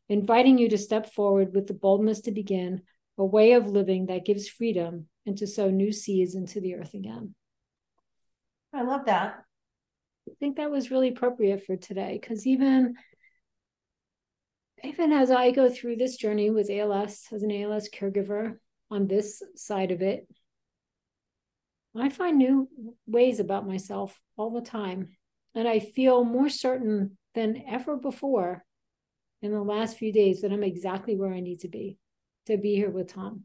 inviting 0.07 0.57
you 0.57 0.69
to 0.69 0.77
step 0.77 1.11
forward 1.11 1.53
with 1.53 1.67
the 1.67 1.73
boldness 1.73 2.21
to 2.21 2.31
begin 2.31 2.83
a 3.17 3.25
way 3.25 3.53
of 3.53 3.67
living 3.67 4.07
that 4.07 4.25
gives 4.25 4.47
freedom 4.47 5.07
and 5.25 5.37
to 5.37 5.47
sow 5.47 5.69
new 5.69 5.91
seeds 5.91 6.35
into 6.35 6.59
the 6.59 6.75
earth 6.75 6.93
again. 6.93 7.35
I 8.73 8.83
love 8.83 9.05
that. 9.05 9.43
I 10.29 10.33
think 10.39 10.57
that 10.57 10.71
was 10.71 10.91
really 10.91 11.09
appropriate 11.09 11.65
for 11.65 11.75
today 11.75 12.17
because 12.19 12.47
even 12.47 12.95
even 14.83 15.11
as 15.11 15.29
I 15.29 15.51
go 15.51 15.69
through 15.69 15.97
this 15.97 16.15
journey 16.15 16.49
with 16.49 16.71
ALS 16.71 17.27
as 17.31 17.43
an 17.43 17.51
ALS 17.51 17.89
caregiver 17.89 18.57
on 18.89 19.07
this 19.07 19.43
side 19.55 19.91
of 19.91 20.01
it, 20.01 20.27
I 21.95 22.09
find 22.09 22.37
new 22.37 22.67
ways 23.05 23.39
about 23.39 23.67
myself 23.67 24.19
all 24.37 24.49
the 24.49 24.61
time. 24.61 25.09
And 25.53 25.67
I 25.67 25.79
feel 25.79 26.23
more 26.23 26.49
certain 26.49 27.17
than 27.35 27.63
ever 27.67 27.95
before 27.95 28.65
in 29.41 29.51
the 29.51 29.61
last 29.61 29.97
few 29.97 30.11
days 30.11 30.41
that 30.41 30.51
I'm 30.51 30.63
exactly 30.63 31.15
where 31.15 31.33
I 31.33 31.41
need 31.41 31.59
to 31.59 31.67
be 31.67 31.97
to 32.47 32.57
be 32.57 32.75
here 32.75 32.89
with 32.89 33.13
Tom 33.13 33.43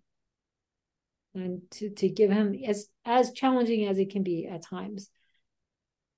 and 1.34 1.62
to, 1.72 1.90
to 1.90 2.09
give 2.09 2.30
him 2.30 2.55
as 2.66 2.88
as 3.05 3.32
challenging 3.32 3.86
as 3.86 3.99
it 3.99 4.11
can 4.11 4.22
be 4.22 4.47
at 4.47 4.64
times. 4.64 5.11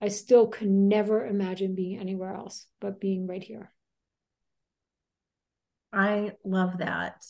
I 0.00 0.08
still 0.08 0.46
could 0.46 0.68
never 0.68 1.26
imagine 1.26 1.74
being 1.74 1.98
anywhere 1.98 2.34
else 2.34 2.66
but 2.80 3.00
being 3.00 3.26
right 3.26 3.42
here. 3.42 3.72
I 5.92 6.32
love 6.44 6.78
that. 6.78 7.24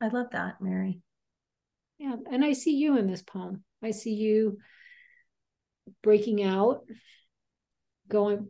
I 0.00 0.08
love 0.08 0.28
that, 0.32 0.60
Mary. 0.60 1.00
Yeah, 1.98 2.14
and 2.30 2.44
I 2.44 2.52
see 2.52 2.76
you 2.76 2.96
in 2.96 3.10
this 3.10 3.22
poem. 3.22 3.64
I 3.82 3.90
see 3.90 4.12
you 4.12 4.58
breaking 6.02 6.42
out, 6.42 6.82
going. 8.08 8.46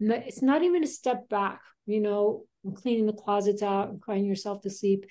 It's 0.00 0.42
not 0.42 0.64
even 0.64 0.82
a 0.82 0.88
step 0.88 1.28
back, 1.28 1.60
you 1.86 2.00
know, 2.00 2.46
cleaning 2.76 3.06
the 3.06 3.12
closets 3.12 3.62
out 3.62 3.88
and 3.88 4.00
crying 4.00 4.24
yourself 4.24 4.60
to 4.62 4.70
sleep 4.70 5.06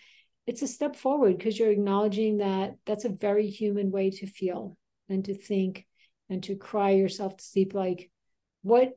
it's 0.48 0.62
a 0.62 0.68
step 0.68 0.96
forward 0.96 1.38
because 1.38 1.58
you're 1.58 1.72
acknowledging 1.72 2.38
that 2.38 2.76
that's 2.86 3.06
a 3.06 3.10
very 3.10 3.48
human 3.48 3.92
way 3.92 4.10
to 4.10 4.28
feel 4.28 4.78
and 5.08 5.26
to 5.26 5.36
think 5.36 5.86
and 6.30 6.44
to 6.44 6.56
cry 6.56 6.92
yourself 6.92 7.38
to 7.38 7.44
sleep. 7.44 7.74
Like 7.74 8.10
what 8.62 8.94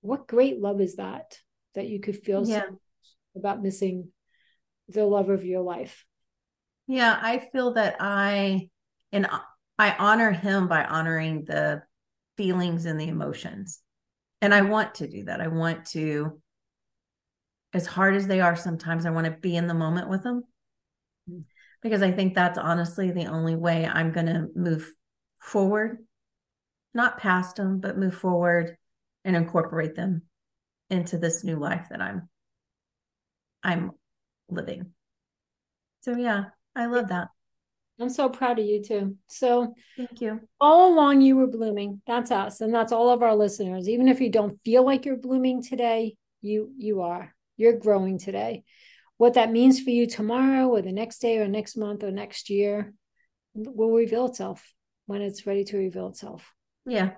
what 0.00 0.26
great 0.26 0.60
love 0.60 0.80
is 0.80 0.96
that 0.96 1.38
that 1.74 1.88
you 1.88 2.00
could 2.00 2.16
feel 2.16 2.46
yeah. 2.46 2.62
so 2.62 2.80
about 3.36 3.62
missing 3.62 4.08
the 4.88 5.04
love 5.04 5.30
of 5.30 5.44
your 5.44 5.62
life? 5.62 6.04
Yeah 6.86 7.16
i 7.20 7.38
feel 7.52 7.74
that 7.74 7.96
i 8.00 8.68
and 9.12 9.28
i 9.78 9.94
honor 9.98 10.32
him 10.32 10.66
by 10.66 10.84
honoring 10.84 11.44
the 11.44 11.82
feelings 12.36 12.86
and 12.86 13.00
the 13.00 13.08
emotions. 13.08 13.80
And 14.40 14.52
i 14.52 14.62
want 14.62 14.96
to 14.96 15.06
do 15.06 15.24
that. 15.24 15.40
I 15.40 15.48
want 15.48 15.84
to 15.86 16.40
as 17.72 17.86
hard 17.86 18.16
as 18.16 18.26
they 18.26 18.40
are 18.40 18.56
sometimes 18.56 19.06
i 19.06 19.10
want 19.10 19.26
to 19.26 19.32
be 19.32 19.56
in 19.56 19.66
the 19.66 19.74
moment 19.74 20.08
with 20.08 20.22
them. 20.22 20.44
Mm. 21.30 21.44
Because 21.82 22.02
i 22.02 22.10
think 22.10 22.34
that's 22.34 22.58
honestly 22.58 23.10
the 23.10 23.26
only 23.26 23.56
way 23.56 23.86
i'm 23.86 24.12
going 24.12 24.26
to 24.26 24.48
move 24.54 24.90
forward. 25.40 25.98
Not 26.92 27.18
past 27.18 27.56
them 27.56 27.80
but 27.80 27.98
move 27.98 28.14
forward 28.14 28.76
and 29.24 29.36
incorporate 29.36 29.94
them 29.94 30.22
into 30.88 31.18
this 31.18 31.44
new 31.44 31.56
life 31.56 31.86
that 31.90 32.00
i'm 32.00 32.28
i'm 33.62 33.92
living. 34.48 34.92
So 36.02 36.16
yeah 36.16 36.44
i 36.74 36.86
love 36.86 37.08
that. 37.08 37.28
I'm 38.00 38.08
so 38.08 38.30
proud 38.30 38.58
of 38.58 38.64
you 38.64 38.82
too. 38.82 39.16
So 39.26 39.74
thank 39.96 40.22
you. 40.22 40.40
all 40.58 40.92
along 40.92 41.20
you 41.20 41.36
were 41.36 41.46
blooming. 41.46 42.00
That's 42.06 42.30
us 42.30 42.62
and 42.62 42.74
that's 42.74 42.92
all 42.92 43.10
of 43.10 43.22
our 43.22 43.36
listeners. 43.36 43.88
Even 43.88 44.08
if 44.08 44.20
you 44.20 44.30
don't 44.30 44.58
feel 44.64 44.84
like 44.84 45.04
you're 45.04 45.16
blooming 45.16 45.62
today 45.62 46.16
you 46.42 46.72
you 46.76 47.02
are 47.02 47.34
you're 47.60 47.78
growing 47.78 48.18
today. 48.18 48.64
What 49.18 49.34
that 49.34 49.52
means 49.52 49.80
for 49.80 49.90
you 49.90 50.06
tomorrow 50.06 50.68
or 50.68 50.80
the 50.80 50.92
next 50.92 51.18
day 51.18 51.38
or 51.38 51.46
next 51.46 51.76
month 51.76 52.02
or 52.02 52.10
next 52.10 52.48
year 52.48 52.94
will 53.54 53.90
reveal 53.92 54.26
itself 54.26 54.72
when 55.06 55.20
it's 55.20 55.46
ready 55.46 55.64
to 55.64 55.76
reveal 55.76 56.08
itself. 56.08 56.50
Yeah. 56.86 57.10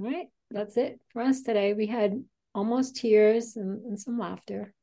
All 0.00 0.06
right. 0.06 0.26
That's 0.50 0.76
it 0.76 1.00
for 1.12 1.22
us 1.22 1.42
today. 1.42 1.72
We 1.72 1.86
had 1.86 2.24
almost 2.54 2.96
tears 2.96 3.56
and, 3.56 3.84
and 3.84 3.98
some 3.98 4.18
laughter. 4.18 4.74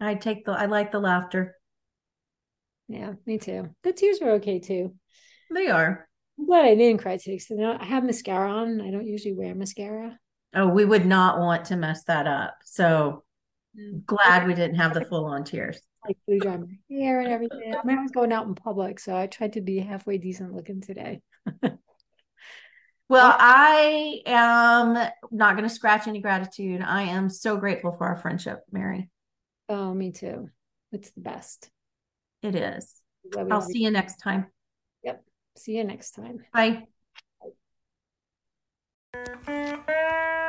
I 0.00 0.14
take 0.14 0.44
the 0.44 0.52
I 0.52 0.66
like 0.66 0.92
the 0.92 1.00
laughter. 1.00 1.56
Yeah, 2.88 3.14
me 3.26 3.38
too. 3.38 3.70
The 3.82 3.92
tears 3.92 4.20
were 4.22 4.32
okay 4.32 4.60
too. 4.60 4.94
They 5.52 5.66
are. 5.68 6.08
I'm 6.38 6.46
glad 6.46 6.66
I 6.66 6.74
didn't 6.74 7.02
cry 7.02 7.16
today. 7.16 7.38
So 7.38 7.56
I 7.80 7.84
have 7.84 8.04
mascara 8.04 8.50
on. 8.50 8.80
I 8.80 8.90
don't 8.90 9.06
usually 9.06 9.34
wear 9.34 9.54
mascara. 9.54 10.18
Oh, 10.54 10.68
we 10.68 10.84
would 10.84 11.06
not 11.06 11.38
want 11.38 11.66
to 11.66 11.76
mess 11.76 12.04
that 12.04 12.26
up. 12.26 12.56
So 12.64 13.24
mm. 13.78 14.04
glad 14.06 14.46
we 14.46 14.54
didn't 14.54 14.76
have 14.76 14.94
the 14.94 15.04
full 15.04 15.26
on 15.26 15.44
tears. 15.44 15.80
Like 16.06 16.18
blue 16.26 16.38
dry 16.38 16.56
my 16.56 16.78
hair 16.88 17.20
and 17.20 17.28
everything. 17.28 17.74
I 17.74 17.84
mean, 17.84 17.98
I 17.98 18.02
was 18.02 18.12
going 18.12 18.32
out 18.32 18.46
in 18.46 18.54
public, 18.54 19.00
so 19.00 19.16
I 19.16 19.26
tried 19.26 19.54
to 19.54 19.60
be 19.60 19.78
halfway 19.78 20.18
decent 20.18 20.54
looking 20.54 20.80
today. 20.80 21.20
well, 23.08 23.36
I 23.38 24.20
am 24.24 24.94
not 25.32 25.56
going 25.56 25.68
to 25.68 25.74
scratch 25.74 26.06
any 26.06 26.20
gratitude. 26.20 26.80
I 26.80 27.02
am 27.02 27.28
so 27.28 27.56
grateful 27.56 27.92
for 27.92 28.06
our 28.06 28.16
friendship, 28.16 28.60
Mary. 28.70 29.10
Oh, 29.68 29.92
me 29.92 30.12
too. 30.12 30.48
It's 30.92 31.10
the 31.10 31.20
best. 31.20 31.70
It 32.42 32.54
is. 32.54 32.94
I'll 33.50 33.60
see 33.60 33.82
you 33.82 33.90
next 33.90 34.16
time. 34.16 34.46
Yep. 35.02 35.24
See 35.56 35.76
you 35.76 35.84
next 35.84 36.12
time. 36.12 36.44
Bye. 36.52 36.86
Música 39.24 40.45